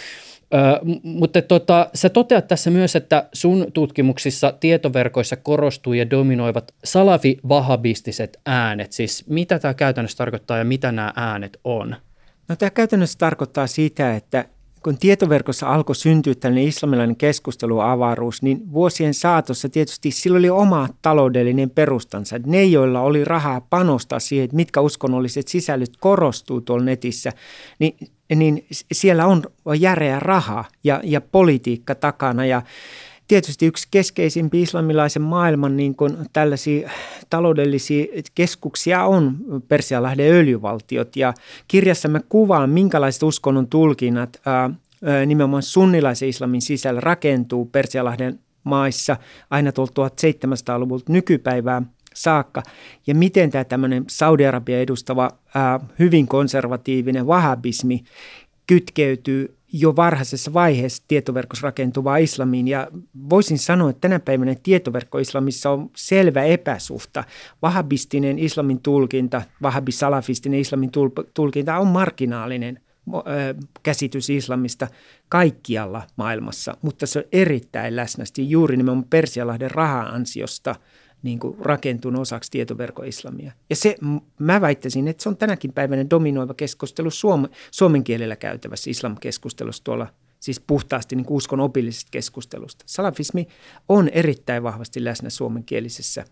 Ö, 0.55 0.59
mutta 1.03 1.42
tota, 1.42 1.90
sä 1.94 2.09
toteat 2.09 2.49
tässä 2.49 2.70
myös, 2.70 2.96
että 2.96 3.28
sun 3.32 3.66
tutkimuksissa 3.74 4.53
tietoverkoissa 4.61 5.36
korostuu 5.36 5.92
ja 5.92 6.11
dominoivat 6.11 6.74
salafi-vahabistiset 6.84 8.40
äänet. 8.46 8.92
Siis 8.92 9.24
mitä 9.28 9.59
tämä 9.59 9.74
käytännössä 9.74 10.18
tarkoittaa 10.18 10.59
ja 10.59 10.64
mitä 10.64 10.92
nämä 10.92 11.12
äänet 11.16 11.61
on? 11.64 11.96
No 12.49 12.57
tämä 12.57 12.70
käytännössä 12.70 13.18
tarkoittaa 13.18 13.66
sitä, 13.66 14.16
että 14.16 14.44
kun 14.82 14.98
tietoverkossa 14.98 15.68
alkoi 15.68 15.96
syntyä 15.96 16.34
tällainen 16.34 16.68
islamilainen 16.68 17.16
keskusteluavaruus, 17.16 18.42
niin 18.42 18.72
vuosien 18.72 19.14
saatossa 19.14 19.68
tietysti 19.68 20.10
sillä 20.10 20.38
oli 20.38 20.50
oma 20.50 20.88
taloudellinen 21.02 21.70
perustansa. 21.70 22.36
Ne, 22.46 22.64
joilla 22.64 23.00
oli 23.00 23.24
rahaa 23.24 23.60
panostaa 23.60 24.18
siihen, 24.18 24.44
että 24.44 24.56
mitkä 24.56 24.80
uskonnolliset 24.80 25.48
sisällöt 25.48 25.96
korostuu 26.00 26.60
tuolla 26.60 26.84
netissä, 26.84 27.32
niin, 27.78 27.96
niin 28.34 28.66
siellä 28.92 29.26
on 29.26 29.42
järeä 29.78 30.20
raha 30.20 30.64
ja, 30.84 31.00
ja 31.04 31.20
politiikka 31.20 31.94
takana. 31.94 32.46
Ja 32.46 32.62
tietysti 33.28 33.66
yksi 33.66 33.88
keskeisimpi 33.90 34.62
islamilaisen 34.62 35.22
maailman 35.22 35.76
niin 35.76 35.94
kuin 35.94 36.16
tällaisia 36.32 36.90
taloudellisia 37.30 38.06
keskuksia 38.34 39.04
on 39.04 39.36
Persialahden 39.68 40.32
öljyvaltiot. 40.32 41.16
Ja 41.16 41.34
kirjassa 41.68 42.08
mä 42.08 42.20
kuvaan, 42.28 42.70
minkälaiset 42.70 43.22
uskonnon 43.22 43.68
tulkinnat 43.68 44.40
ää, 44.46 44.70
nimenomaan 45.26 45.62
sunnilaisen 45.62 46.28
islamin 46.28 46.62
sisällä 46.62 47.00
rakentuu 47.00 47.64
Persialahden 47.64 48.38
maissa 48.64 49.16
aina 49.50 49.72
tuolta 49.72 50.08
1700-luvulta 50.08 51.12
nykypäivää 51.12 51.82
saakka. 52.14 52.62
Ja 53.06 53.14
miten 53.14 53.50
tämä 53.50 53.64
tämmöinen 53.64 54.04
Saudi-Arabia 54.08 54.80
edustava 54.80 55.30
ää, 55.54 55.80
hyvin 55.98 56.26
konservatiivinen 56.26 57.26
wahabismi 57.26 58.04
kytkeytyy 58.66 59.57
jo 59.72 59.96
varhaisessa 59.96 60.52
vaiheessa 60.52 61.02
tietoverkossa 61.08 61.66
rakentuvaa 61.66 62.16
islamiin. 62.16 62.68
Ja 62.68 62.88
voisin 63.30 63.58
sanoa, 63.58 63.90
että 63.90 64.00
tänä 64.00 64.20
päivänä 64.20 64.54
tietoverkkoislamissa 64.62 65.70
on 65.70 65.90
selvä 65.96 66.44
epäsuhta. 66.44 67.24
Vahabistinen 67.62 68.38
islamin 68.38 68.80
tulkinta, 68.80 69.42
vahabisalafistinen 69.62 70.60
islamin 70.60 70.90
tulkinta 71.34 71.78
on 71.78 71.86
marginaalinen 71.86 72.80
käsitys 73.82 74.30
islamista 74.30 74.88
kaikkialla 75.28 76.02
maailmassa, 76.16 76.76
mutta 76.82 77.06
se 77.06 77.18
on 77.18 77.24
erittäin 77.32 77.96
läsnästi 77.96 78.50
juuri 78.50 78.76
nimenomaan 78.76 79.06
Persialahden 79.10 79.70
raha-ansiosta– 79.70 80.74
niin 81.22 81.38
kuin 81.38 81.56
rakentunut 81.60 82.22
osaksi 82.22 82.50
tietoverkoislamia. 82.50 83.52
Ja 83.70 83.76
se, 83.76 83.96
mä 84.38 84.60
väittäisin, 84.60 85.08
että 85.08 85.22
se 85.22 85.28
on 85.28 85.36
tänäkin 85.36 85.72
päivänä 85.72 86.04
dominoiva 86.10 86.54
keskustelu 86.54 87.10
suom- 87.10 87.48
suomen 87.70 88.04
kielellä 88.04 88.36
käytävässä 88.36 88.90
islamkeskustelussa 88.90 89.84
tuolla 89.84 90.06
siis 90.40 90.60
puhtaasti 90.60 91.16
niin 91.16 91.26
uskon 91.30 91.60
opillisesta 91.60 92.08
keskustelusta. 92.10 92.84
Salafismi 92.88 93.48
on 93.88 94.08
erittäin 94.08 94.62
vahvasti 94.62 95.04
läsnä 95.04 95.30
suomenkielisessä 95.30 96.24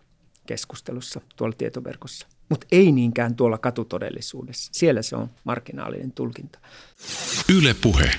keskustelussa 0.47 1.21
tuolla 1.37 1.55
tietoverkossa, 1.59 2.27
mutta 2.49 2.67
ei 2.73 2.93
niinkään 2.93 3.35
tuolla 3.35 3.59
katutodellisuudessa. 3.59 4.71
Siellä 4.75 5.03
se 5.03 5.17
on 5.17 5.31
marginaalinen 5.45 6.13
tulkinta. 6.13 6.59
Yle 7.59 7.75
puhe. 7.83 8.11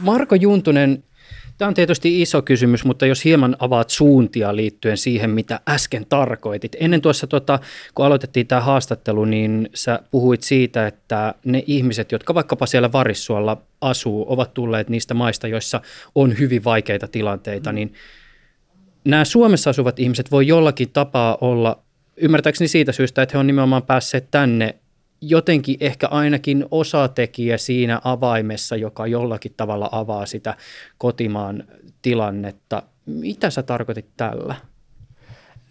Marko 0.00 0.34
Juntunen, 0.34 1.04
Tämä 1.58 1.68
on 1.68 1.74
tietysti 1.74 2.22
iso 2.22 2.42
kysymys, 2.42 2.84
mutta 2.84 3.06
jos 3.06 3.24
hieman 3.24 3.56
avaat 3.58 3.90
suuntia 3.90 4.56
liittyen 4.56 4.96
siihen, 4.96 5.30
mitä 5.30 5.60
äsken 5.68 6.06
tarkoitit. 6.08 6.76
Ennen 6.80 7.00
tuossa, 7.00 7.26
tota, 7.26 7.58
kun 7.94 8.06
aloitettiin 8.06 8.46
tämä 8.46 8.60
haastattelu, 8.60 9.24
niin 9.24 9.70
sä 9.74 10.00
puhuit 10.10 10.42
siitä, 10.42 10.86
että 10.86 11.34
ne 11.44 11.62
ihmiset, 11.66 12.12
jotka 12.12 12.34
vaikkapa 12.34 12.66
siellä 12.66 12.92
Varissuolla 12.92 13.62
asuu, 13.80 14.24
ovat 14.28 14.54
tulleet 14.54 14.88
niistä 14.88 15.14
maista, 15.14 15.48
joissa 15.48 15.80
on 16.14 16.38
hyvin 16.38 16.64
vaikeita 16.64 17.08
tilanteita, 17.08 17.72
mm. 17.72 17.74
niin 17.74 17.94
nämä 19.04 19.24
Suomessa 19.24 19.70
asuvat 19.70 19.98
ihmiset 19.98 20.30
voi 20.30 20.46
jollakin 20.46 20.90
tapaa 20.92 21.38
olla, 21.40 21.82
ymmärtääkseni 22.16 22.68
siitä 22.68 22.92
syystä, 22.92 23.22
että 23.22 23.32
he 23.32 23.38
on 23.38 23.46
nimenomaan 23.46 23.82
päässeet 23.82 24.30
tänne 24.30 24.74
jotenkin 25.20 25.76
ehkä 25.80 26.08
ainakin 26.08 26.66
osatekijä 26.70 27.58
siinä 27.58 28.00
avaimessa, 28.04 28.76
joka 28.76 29.06
jollakin 29.06 29.54
tavalla 29.56 29.88
avaa 29.92 30.26
sitä 30.26 30.56
kotimaan 30.98 31.64
tilannetta. 32.02 32.82
Mitä 33.06 33.50
sä 33.50 33.62
tarkoitit 33.62 34.08
tällä? 34.16 34.54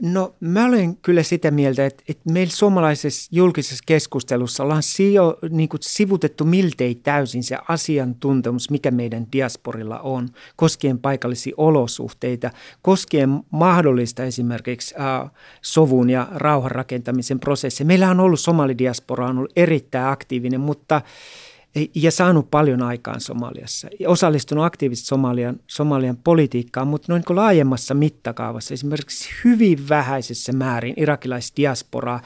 No 0.02 0.36
mä 0.40 0.66
olen 0.66 0.98
kyllä 0.98 1.24
sitä 1.24 1.52
mieltä, 1.52 1.86
että, 1.86 2.04
että 2.10 2.32
meillä 2.32 2.54
suomalaisessa 2.54 3.30
julkisessa 3.32 3.84
keskustelussa 3.88 4.64
ollaan 4.64 4.84
sijo, 4.84 5.38
niin 5.50 5.70
kuin 5.70 5.80
sivutettu 5.84 6.46
miltei 6.46 6.96
täysin 6.96 7.44
se 7.44 7.58
asiantuntemus, 7.68 8.70
mikä 8.70 8.92
meidän 8.92 9.28
diasporilla 9.32 10.00
on, 10.00 10.30
koskien 10.56 11.00
paikallisia 11.00 11.54
olosuhteita, 11.58 12.52
koskien 12.82 13.40
mahdollista 13.52 14.24
esimerkiksi 14.24 14.96
äh, 15.00 15.32
sovun 15.62 16.10
ja 16.10 16.28
rauhan 16.32 16.72
rakentamisen. 16.72 17.40
Meillä 17.84 18.10
on 18.10 18.20
ollut 18.20 18.40
somalidiaspora 18.40 19.28
on 19.28 19.38
ollut 19.38 19.54
erittäin 19.56 20.08
aktiivinen, 20.08 20.62
mutta– 20.62 21.02
ja 21.96 22.12
saanut 22.12 22.52
paljon 22.52 22.82
aikaan 22.82 23.22
Somaliassa. 23.22 23.88
Osallistunut 24.08 24.66
aktiivisesti 24.66 25.08
Somalian, 25.08 25.60
Somalian 25.68 26.18
politiikkaan, 26.18 26.88
mutta 26.88 27.12
noin 27.12 27.24
laajemmassa 27.30 27.94
mittakaavassa, 27.94 28.74
esimerkiksi 28.74 29.30
hyvin 29.44 29.90
vähäisessä 29.90 30.54
määrin 30.54 30.94
irakilaisdiasporaa 30.98 32.22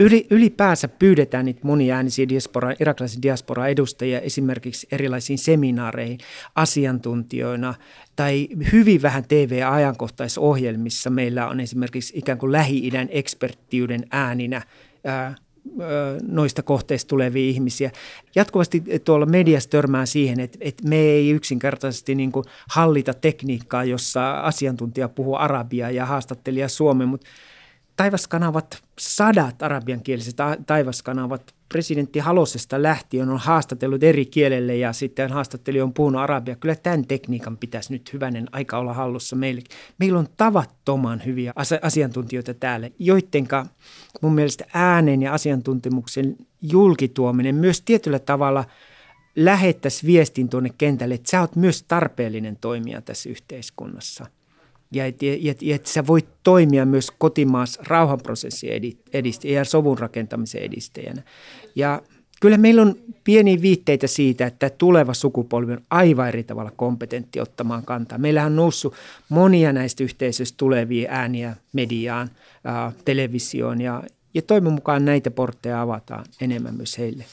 Yli, 0.00 0.26
ylipäänsä 0.30 0.88
pyydetään 0.88 1.44
niitä 1.44 1.60
moniäänisiä 1.62 2.28
diaspora, 2.28 2.74
irakilaisia 2.80 3.22
diaspora 3.22 3.66
edustajia 3.66 4.20
esimerkiksi 4.20 4.86
erilaisiin 4.92 5.38
seminaareihin 5.38 6.18
asiantuntijoina 6.54 7.74
tai 8.16 8.48
hyvin 8.72 9.02
vähän 9.02 9.24
TV-ajankohtaisohjelmissa 9.28 11.10
meillä 11.10 11.48
on 11.48 11.60
esimerkiksi 11.60 12.12
ikään 12.18 12.38
kuin 12.38 12.52
Lähi-idän 12.52 13.08
eksperttiyden 13.10 14.06
ääninä 14.10 14.62
ää, 15.04 15.34
noista 16.22 16.62
kohteista 16.62 17.08
tulevia 17.08 17.50
ihmisiä. 17.50 17.90
Jatkuvasti 18.34 18.82
tuolla 19.04 19.26
mediassa 19.26 19.70
törmää 19.70 20.06
siihen, 20.06 20.40
että, 20.40 20.58
että 20.60 20.88
me 20.88 20.96
ei 20.96 21.30
yksinkertaisesti 21.30 22.14
niin 22.14 22.32
kuin 22.32 22.44
hallita 22.68 23.14
tekniikkaa, 23.14 23.84
jossa 23.84 24.40
asiantuntija 24.40 25.08
puhuu 25.08 25.34
arabiaa 25.34 25.90
ja 25.90 26.06
haastattelija 26.06 26.68
suomen, 26.68 27.08
mutta 27.08 27.26
taivaskanavat, 27.96 28.82
sadat 28.98 29.62
arabiankieliset 29.62 30.36
taivaskanavat 30.66 31.54
presidentti 31.72 32.18
Halosesta 32.18 32.82
lähtien 32.82 33.28
on 33.28 33.38
haastatellut 33.38 34.02
eri 34.02 34.26
kielelle 34.26 34.76
ja 34.76 34.92
sitten 34.92 35.32
haastattelija 35.32 35.84
on 35.84 35.94
puhunut 35.94 36.20
arabia. 36.20 36.56
Kyllä 36.56 36.74
tämän 36.74 37.06
tekniikan 37.06 37.56
pitäisi 37.56 37.92
nyt 37.92 38.12
hyvänen 38.12 38.46
aika 38.52 38.78
olla 38.78 38.94
hallussa 38.94 39.36
meille. 39.36 39.62
Meillä 39.98 40.18
on 40.18 40.28
tavattoman 40.36 41.22
hyviä 41.26 41.52
asiantuntijoita 41.82 42.54
täällä, 42.54 42.90
joidenka 42.98 43.66
mun 44.20 44.34
mielestä 44.34 44.64
äänen 44.74 45.22
ja 45.22 45.32
asiantuntemuksen 45.32 46.36
julkituominen 46.62 47.54
myös 47.54 47.82
tietyllä 47.82 48.18
tavalla 48.18 48.64
lähettäisi 49.36 50.06
viestin 50.06 50.48
tuonne 50.48 50.70
kentälle, 50.78 51.14
että 51.14 51.30
sä 51.30 51.40
oot 51.40 51.56
myös 51.56 51.82
tarpeellinen 51.82 52.56
toimija 52.56 53.02
tässä 53.02 53.30
yhteiskunnassa– 53.30 54.26
ja 54.92 55.06
että 55.06 55.26
et, 55.44 55.58
et 55.62 55.86
sä 55.86 56.06
voit 56.06 56.28
toimia 56.42 56.86
myös 56.86 57.10
kotimaassa 57.18 57.82
rauhanprosessin 57.86 58.70
edistäjänä 59.12 59.60
ja 59.60 59.64
sovun 59.64 59.98
rakentamisen 59.98 60.62
edistäjänä. 60.62 61.22
Ja 61.74 62.02
kyllä 62.40 62.56
meillä 62.56 62.82
on 62.82 62.96
pieniä 63.24 63.62
viitteitä 63.62 64.06
siitä, 64.06 64.46
että 64.46 64.70
tuleva 64.70 65.14
sukupolvi 65.14 65.72
on 65.72 65.80
aivan 65.90 66.28
eri 66.28 66.42
tavalla 66.42 66.70
kompetentti 66.76 67.40
ottamaan 67.40 67.84
kantaa. 67.84 68.18
Meillähän 68.18 68.52
on 68.52 68.56
noussut 68.56 68.94
monia 69.28 69.72
näistä 69.72 70.04
yhteisöistä 70.04 70.56
tulevia 70.56 71.10
ääniä 71.10 71.56
mediaan, 71.72 72.30
ää, 72.64 72.92
televisioon 73.04 73.80
ja, 73.80 74.02
ja 74.34 74.42
toivon 74.42 74.72
mukaan 74.72 75.04
näitä 75.04 75.30
portteja 75.30 75.82
avataan 75.82 76.24
enemmän 76.40 76.74
myös 76.74 76.98
heille. 76.98 77.24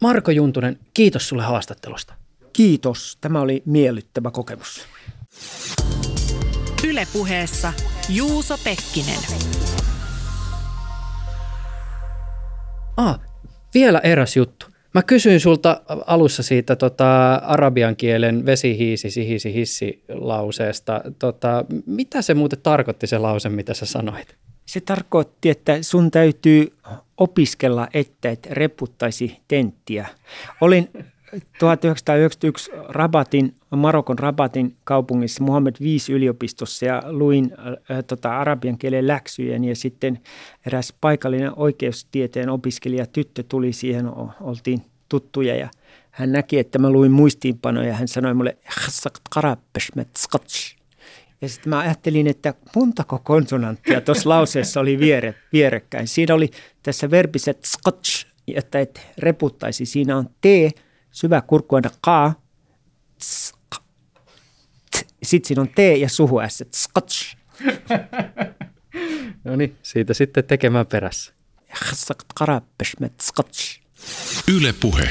Marko 0.00 0.30
Juntunen, 0.30 0.78
kiitos 0.94 1.28
sulle 1.28 1.42
haastattelusta. 1.42 2.14
Kiitos. 2.52 3.18
Tämä 3.20 3.40
oli 3.40 3.62
miellyttävä 3.66 4.30
kokemus. 4.30 4.86
Ylepuheessa 6.88 7.72
Juuso 8.08 8.58
Pekkinen. 8.64 9.18
Ah, 12.96 13.20
vielä 13.74 13.98
eräs 13.98 14.36
juttu. 14.36 14.66
Mä 14.94 15.02
kysyin 15.02 15.40
sulta 15.40 15.80
alussa 16.06 16.42
siitä 16.42 16.76
tota, 16.76 17.34
arabian 17.34 17.96
kielen 17.96 18.46
vesihiisi, 18.46 19.10
sihisi, 19.10 19.54
hissi 19.54 20.04
lauseesta. 20.08 21.00
Tota, 21.18 21.64
mitä 21.86 22.22
se 22.22 22.34
muuten 22.34 22.58
tarkoitti 22.62 23.06
se 23.06 23.18
lause, 23.18 23.48
mitä 23.48 23.74
sä 23.74 23.86
sanoit? 23.86 24.36
Se 24.66 24.80
tarkoitti, 24.80 25.50
että 25.50 25.78
sun 25.82 26.10
täytyy 26.10 26.72
opiskella, 27.16 27.88
että 27.94 28.30
et 28.30 28.46
reputtaisi 28.46 29.38
tenttiä. 29.48 30.06
Olin 30.60 30.88
1991 31.58 32.70
Rabatin, 32.88 33.54
Marokon 33.76 34.18
Rabatin 34.18 34.76
kaupungissa 34.84 35.44
Muhammed 35.44 35.74
V 35.80 35.84
yliopistossa 36.10 36.86
ja 36.86 37.02
luin 37.06 37.52
äh, 37.90 38.04
tota, 38.06 38.38
arabian 38.38 38.78
kielen 38.78 39.06
läksyjä 39.06 39.56
ja 39.56 39.76
sitten 39.76 40.20
eräs 40.66 40.94
paikallinen 41.00 41.58
oikeustieteen 41.58 42.48
opiskelija 42.48 43.06
tyttö 43.06 43.42
tuli 43.48 43.72
siihen, 43.72 44.06
oltiin 44.40 44.82
tuttuja 45.08 45.56
ja 45.56 45.68
hän 46.10 46.32
näki, 46.32 46.58
että 46.58 46.78
mä 46.78 46.90
luin 46.90 47.12
muistiinpanoja 47.12 47.88
ja 47.88 47.94
hän 47.94 48.08
sanoi 48.08 48.34
mulle 48.34 48.56
ja 51.42 51.48
sitten 51.48 51.70
mä 51.70 51.78
ajattelin, 51.78 52.26
että 52.26 52.54
montako 52.76 53.20
konsonanttia 53.24 54.00
tuossa 54.00 54.28
lauseessa 54.28 54.80
oli 54.80 54.98
viere, 54.98 55.34
vierekkäin. 55.52 56.08
Siinä 56.08 56.34
oli 56.34 56.50
tässä 56.82 57.10
verbiset 57.10 57.58
skotch, 57.64 58.26
että 58.54 58.80
et 58.80 59.00
reputtaisi. 59.18 59.86
Siinä 59.86 60.16
on 60.16 60.28
T, 60.40 60.46
syvä 61.12 61.40
kurkku 61.40 61.76
on 61.76 61.82
ka, 62.00 62.32
sitten 65.22 65.48
siinä 65.48 65.62
on 65.62 65.68
T 65.68 65.78
ja 65.98 66.08
suhu 66.08 66.40
S, 66.48 66.64
scotch. 66.74 67.36
no 69.44 69.56
niin, 69.56 69.76
siitä 69.82 70.14
sitten 70.14 70.44
tekemään 70.44 70.86
perässä. 70.86 71.32
Yle 74.48 74.72
Puhe. 74.72 75.10